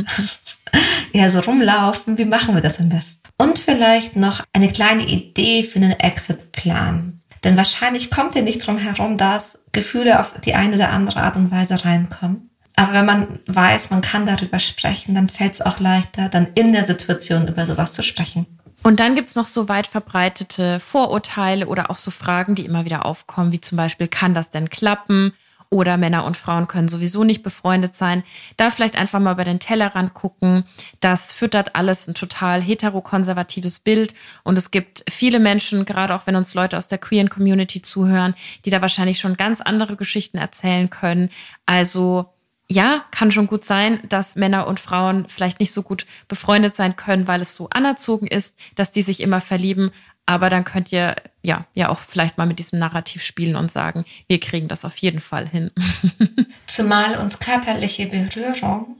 äh, 0.72 0.78
eher 1.18 1.30
so 1.30 1.38
rumlaufen? 1.38 2.18
Wie 2.18 2.24
machen 2.24 2.56
wir 2.56 2.62
das 2.62 2.80
am 2.80 2.88
besten? 2.88 3.22
Und 3.38 3.60
vielleicht 3.60 4.16
noch 4.16 4.42
eine 4.52 4.72
kleine 4.72 5.06
Idee 5.06 5.62
für 5.62 5.78
einen 5.78 5.92
Exit-Plan. 5.92 7.20
Denn 7.44 7.56
wahrscheinlich 7.56 8.10
kommt 8.10 8.34
ihr 8.34 8.42
nicht 8.42 8.66
drum 8.66 8.78
herum, 8.78 9.16
dass 9.16 9.60
Gefühle 9.70 10.18
auf 10.18 10.34
die 10.44 10.54
eine 10.54 10.74
oder 10.74 10.90
andere 10.90 11.20
Art 11.20 11.36
und 11.36 11.52
Weise 11.52 11.84
reinkommen. 11.84 12.50
Aber 12.76 12.92
wenn 12.92 13.06
man 13.06 13.38
weiß, 13.46 13.90
man 13.90 14.02
kann 14.02 14.26
darüber 14.26 14.58
sprechen, 14.58 15.14
dann 15.14 15.28
fällt 15.28 15.54
es 15.54 15.62
auch 15.62 15.80
leichter, 15.80 16.28
dann 16.28 16.48
in 16.54 16.72
der 16.72 16.86
Situation 16.86 17.48
über 17.48 17.66
sowas 17.66 17.92
zu 17.92 18.02
sprechen. 18.02 18.46
Und 18.82 19.00
dann 19.00 19.16
gibt's 19.16 19.34
noch 19.34 19.46
so 19.46 19.68
weit 19.68 19.86
verbreitete 19.86 20.78
Vorurteile 20.78 21.66
oder 21.66 21.90
auch 21.90 21.98
so 21.98 22.10
Fragen, 22.10 22.54
die 22.54 22.66
immer 22.66 22.84
wieder 22.84 23.06
aufkommen, 23.06 23.50
wie 23.50 23.60
zum 23.60 23.76
Beispiel, 23.76 24.08
kann 24.08 24.34
das 24.34 24.50
denn 24.50 24.70
klappen? 24.70 25.32
oder 25.70 25.96
Männer 25.96 26.24
und 26.24 26.36
Frauen 26.36 26.68
können 26.68 26.88
sowieso 26.88 27.24
nicht 27.24 27.42
befreundet 27.42 27.94
sein. 27.94 28.22
Da 28.56 28.70
vielleicht 28.70 28.96
einfach 28.96 29.20
mal 29.20 29.32
über 29.32 29.44
den 29.44 29.58
Tellerrand 29.58 30.14
gucken. 30.14 30.64
Das 31.00 31.32
füttert 31.32 31.74
alles 31.74 32.06
ein 32.06 32.14
total 32.14 32.62
heterokonservatives 32.62 33.80
Bild. 33.80 34.14
Und 34.44 34.56
es 34.56 34.70
gibt 34.70 35.04
viele 35.10 35.40
Menschen, 35.40 35.84
gerade 35.84 36.14
auch 36.14 36.26
wenn 36.26 36.36
uns 36.36 36.54
Leute 36.54 36.78
aus 36.78 36.88
der 36.88 36.98
queeren 36.98 37.30
Community 37.30 37.82
zuhören, 37.82 38.34
die 38.64 38.70
da 38.70 38.80
wahrscheinlich 38.80 39.18
schon 39.18 39.36
ganz 39.36 39.60
andere 39.60 39.96
Geschichten 39.96 40.38
erzählen 40.38 40.88
können. 40.88 41.30
Also 41.66 42.32
ja, 42.68 43.04
kann 43.10 43.30
schon 43.30 43.46
gut 43.46 43.64
sein, 43.64 44.00
dass 44.08 44.34
Männer 44.34 44.66
und 44.66 44.80
Frauen 44.80 45.26
vielleicht 45.28 45.60
nicht 45.60 45.72
so 45.72 45.82
gut 45.82 46.06
befreundet 46.26 46.74
sein 46.74 46.96
können, 46.96 47.28
weil 47.28 47.40
es 47.40 47.54
so 47.54 47.68
anerzogen 47.70 48.26
ist, 48.26 48.56
dass 48.74 48.90
die 48.90 49.02
sich 49.02 49.20
immer 49.20 49.40
verlieben. 49.40 49.92
Aber 50.26 50.50
dann 50.50 50.64
könnt 50.64 50.90
ihr 50.90 51.14
ja, 51.42 51.66
ja 51.74 51.88
auch 51.88 52.00
vielleicht 52.00 52.36
mal 52.36 52.46
mit 52.46 52.58
diesem 52.58 52.80
Narrativ 52.80 53.22
spielen 53.22 53.54
und 53.54 53.70
sagen, 53.70 54.04
wir 54.26 54.40
kriegen 54.40 54.66
das 54.66 54.84
auf 54.84 54.96
jeden 54.96 55.20
Fall 55.20 55.48
hin. 55.48 55.70
Zumal 56.66 57.16
uns 57.18 57.38
körperliche 57.38 58.06
Berührung 58.06 58.96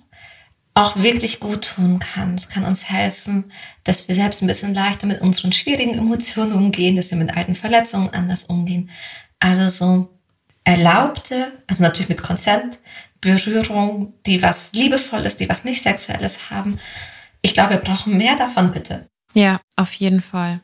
auch 0.74 0.96
wirklich 0.96 1.40
gut 1.40 1.74
tun 1.74 1.98
kann. 1.98 2.34
Es 2.34 2.48
kann 2.48 2.64
uns 2.64 2.88
helfen, 2.88 3.50
dass 3.82 4.08
wir 4.08 4.14
selbst 4.14 4.42
ein 4.42 4.46
bisschen 4.46 4.74
leichter 4.74 5.06
mit 5.06 5.22
unseren 5.22 5.52
schwierigen 5.52 5.94
Emotionen 5.94 6.52
umgehen, 6.52 6.96
dass 6.96 7.10
wir 7.10 7.18
mit 7.18 7.34
alten 7.34 7.54
Verletzungen 7.54 8.10
anders 8.10 8.44
umgehen. 8.44 8.90
Also 9.40 9.68
so 9.70 10.10
erlaubte, 10.64 11.52
also 11.66 11.82
natürlich 11.82 12.10
mit 12.10 12.22
Konsent, 12.22 12.78
Berührung, 13.26 14.14
die 14.24 14.40
was 14.40 14.72
Liebevolles, 14.72 15.36
die 15.36 15.48
was 15.48 15.64
nicht 15.64 15.82
Sexuelles 15.82 16.50
haben. 16.50 16.78
Ich 17.42 17.54
glaube, 17.54 17.70
wir 17.70 17.78
brauchen 17.78 18.16
mehr 18.16 18.36
davon, 18.36 18.72
bitte. 18.72 19.06
Ja, 19.34 19.60
auf 19.74 19.92
jeden 19.94 20.22
Fall. 20.22 20.60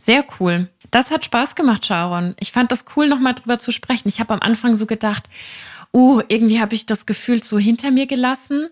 Sehr 0.00 0.24
cool. 0.38 0.68
Das 0.90 1.10
hat 1.10 1.24
Spaß 1.24 1.56
gemacht, 1.56 1.86
Sharon. 1.86 2.34
Ich 2.38 2.52
fand 2.52 2.70
das 2.70 2.84
cool, 2.96 3.08
nochmal 3.08 3.34
drüber 3.34 3.58
zu 3.58 3.72
sprechen. 3.72 4.08
Ich 4.08 4.20
habe 4.20 4.32
am 4.32 4.40
Anfang 4.40 4.76
so 4.76 4.86
gedacht, 4.86 5.28
uh, 5.92 6.22
irgendwie 6.28 6.60
habe 6.60 6.74
ich 6.74 6.86
das 6.86 7.04
Gefühl 7.04 7.42
so 7.42 7.58
hinter 7.58 7.90
mir 7.90 8.06
gelassen. 8.06 8.68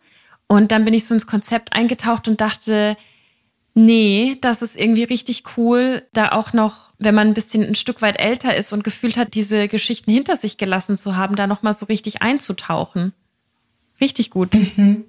Und 0.47 0.71
dann 0.71 0.85
bin 0.85 0.95
ich 0.95 1.07
so 1.07 1.15
ins 1.15 1.27
Konzept 1.27 1.75
eingetaucht 1.75 2.29
und 2.29 2.41
dachte, 2.41 2.97
nee, 3.75 4.37
das 4.41 4.63
ist 4.63 4.79
irgendwie 4.79 5.05
richtig 5.05 5.45
cool, 5.57 6.07
da 6.13 6.33
auch 6.33 6.53
noch, 6.53 6.93
wenn 6.99 7.15
man 7.15 7.29
ein 7.29 7.35
bisschen 7.35 7.65
ein 7.65 7.75
Stück 7.75 8.03
weit 8.03 8.21
älter 8.21 8.55
ist 8.55 8.73
und 8.73 8.85
gefühlt 8.85 9.17
hat, 9.17 9.35
diese 9.35 9.67
Geschichten 9.67 10.13
hinter 10.13 10.37
sich 10.37 10.59
gelassen 10.59 10.97
zu 10.97 11.17
haben, 11.17 11.37
da 11.37 11.47
nochmal 11.47 11.73
so 11.73 11.87
richtig 11.87 12.23
einzutauchen. 12.23 13.13
Richtig 14.03 14.31
gut. 14.31 14.53
Mhm. 14.53 15.05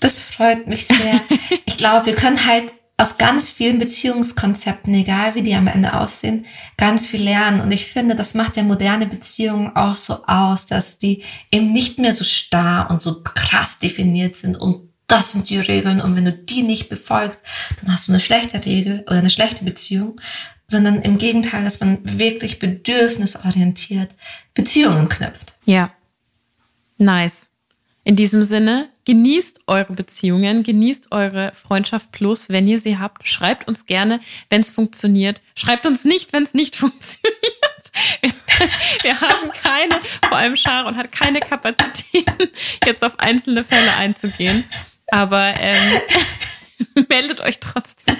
Das 0.00 0.18
freut 0.18 0.66
mich 0.66 0.86
sehr. 0.86 1.20
ich 1.64 1.76
glaube, 1.76 2.06
wir 2.06 2.14
können 2.14 2.44
halt 2.44 2.72
aus 2.96 3.16
ganz 3.16 3.48
vielen 3.48 3.78
Beziehungskonzepten, 3.78 4.92
egal 4.92 5.34
wie 5.34 5.42
die 5.42 5.54
am 5.54 5.68
Ende 5.68 5.94
aussehen, 5.94 6.44
ganz 6.76 7.06
viel 7.06 7.22
lernen. 7.22 7.60
Und 7.60 7.72
ich 7.72 7.86
finde, 7.86 8.16
das 8.16 8.34
macht 8.34 8.56
ja 8.56 8.62
moderne 8.62 9.06
Beziehungen 9.06 9.74
auch 9.74 9.96
so 9.96 10.24
aus, 10.26 10.66
dass 10.66 10.98
die 10.98 11.22
eben 11.50 11.72
nicht 11.72 11.98
mehr 11.98 12.12
so 12.12 12.24
starr 12.24 12.90
und 12.90 13.00
so 13.00 13.22
krass 13.22 13.78
definiert 13.78 14.36
sind 14.36 14.56
und 14.56 14.90
das 15.06 15.32
sind 15.32 15.50
die 15.50 15.58
Regeln 15.58 16.00
und 16.00 16.14
wenn 16.14 16.24
du 16.24 16.32
die 16.32 16.62
nicht 16.62 16.88
befolgst, 16.88 17.42
dann 17.80 17.92
hast 17.92 18.06
du 18.06 18.12
eine 18.12 18.20
schlechte 18.20 18.64
Regel 18.64 19.02
oder 19.08 19.18
eine 19.18 19.30
schlechte 19.30 19.64
Beziehung, 19.64 20.20
sondern 20.68 21.02
im 21.02 21.18
Gegenteil, 21.18 21.64
dass 21.64 21.80
man 21.80 21.98
wirklich 22.18 22.60
bedürfnisorientiert 22.60 24.10
Beziehungen 24.54 25.08
knüpft. 25.08 25.54
Ja. 25.64 25.90
Nice. 26.96 27.49
In 28.02 28.16
diesem 28.16 28.42
Sinne, 28.42 28.88
genießt 29.04 29.60
eure 29.66 29.92
Beziehungen, 29.92 30.62
genießt 30.62 31.12
eure 31.12 31.52
Freundschaft 31.54 32.12
plus, 32.12 32.48
wenn 32.48 32.66
ihr 32.66 32.78
sie 32.78 32.98
habt. 32.98 33.28
Schreibt 33.28 33.68
uns 33.68 33.84
gerne, 33.84 34.20
wenn 34.48 34.62
es 34.62 34.70
funktioniert. 34.70 35.42
Schreibt 35.54 35.84
uns 35.84 36.04
nicht, 36.04 36.32
wenn 36.32 36.42
es 36.42 36.54
nicht 36.54 36.76
funktioniert. 36.76 37.34
Wir, 38.20 38.32
wir, 39.02 39.20
haben 39.20 39.50
keine, 39.62 39.94
vor 40.28 40.38
allem 40.38 40.56
Sharon 40.56 40.96
hat 40.96 41.10
keine 41.12 41.40
Kapazitäten, 41.40 42.50
jetzt 42.86 43.02
auf 43.02 43.18
einzelne 43.18 43.64
Fälle 43.64 43.96
einzugehen. 43.96 44.64
Aber 45.08 45.54
ähm, 45.58 46.00
meldet 47.08 47.40
euch 47.40 47.58
trotzdem. 47.58 48.16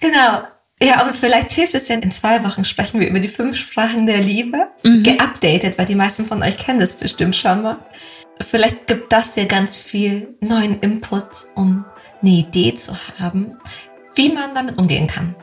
genau. 0.00 0.46
Ja, 0.82 1.00
aber 1.00 1.12
vielleicht 1.12 1.52
hilft 1.52 1.74
es 1.74 1.88
ja, 1.88 1.96
in 1.96 2.10
zwei 2.10 2.42
Wochen 2.42 2.64
sprechen 2.64 3.00
wir 3.00 3.08
über 3.08 3.20
die 3.20 3.28
fünf 3.28 3.56
Sprachen 3.56 4.06
der 4.06 4.20
Liebe. 4.20 4.68
Mhm. 4.82 5.02
Geupdatet, 5.02 5.76
weil 5.76 5.86
die 5.86 5.94
meisten 5.94 6.24
von 6.24 6.42
euch 6.42 6.56
kennen 6.56 6.80
das 6.80 6.94
bestimmt 6.94 7.36
schon 7.36 7.62
mal. 7.62 7.78
Vielleicht 8.40 8.86
gibt 8.86 9.12
das 9.12 9.36
ja 9.36 9.44
ganz 9.44 9.78
viel 9.78 10.34
neuen 10.40 10.80
Input, 10.80 11.46
um 11.54 11.84
eine 12.22 12.30
Idee 12.30 12.74
zu 12.74 12.94
haben, 13.18 13.58
wie 14.14 14.32
man 14.32 14.54
damit 14.54 14.78
umgehen 14.78 15.06
kann. 15.06 15.34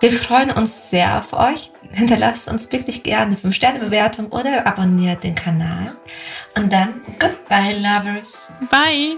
Wir 0.00 0.12
freuen 0.12 0.50
uns 0.50 0.90
sehr 0.90 1.18
auf 1.18 1.32
euch. 1.32 1.72
Hinterlasst 1.92 2.48
uns 2.48 2.70
wirklich 2.70 3.02
gerne 3.02 3.36
eine 3.36 3.36
5-Sterne-Bewertung 3.36 4.26
oder 4.26 4.66
abonniert 4.66 5.24
den 5.24 5.34
Kanal. 5.34 5.96
Und 6.56 6.72
dann, 6.72 7.00
goodbye, 7.18 7.74
Lovers. 7.78 8.50
Bye. 8.70 9.16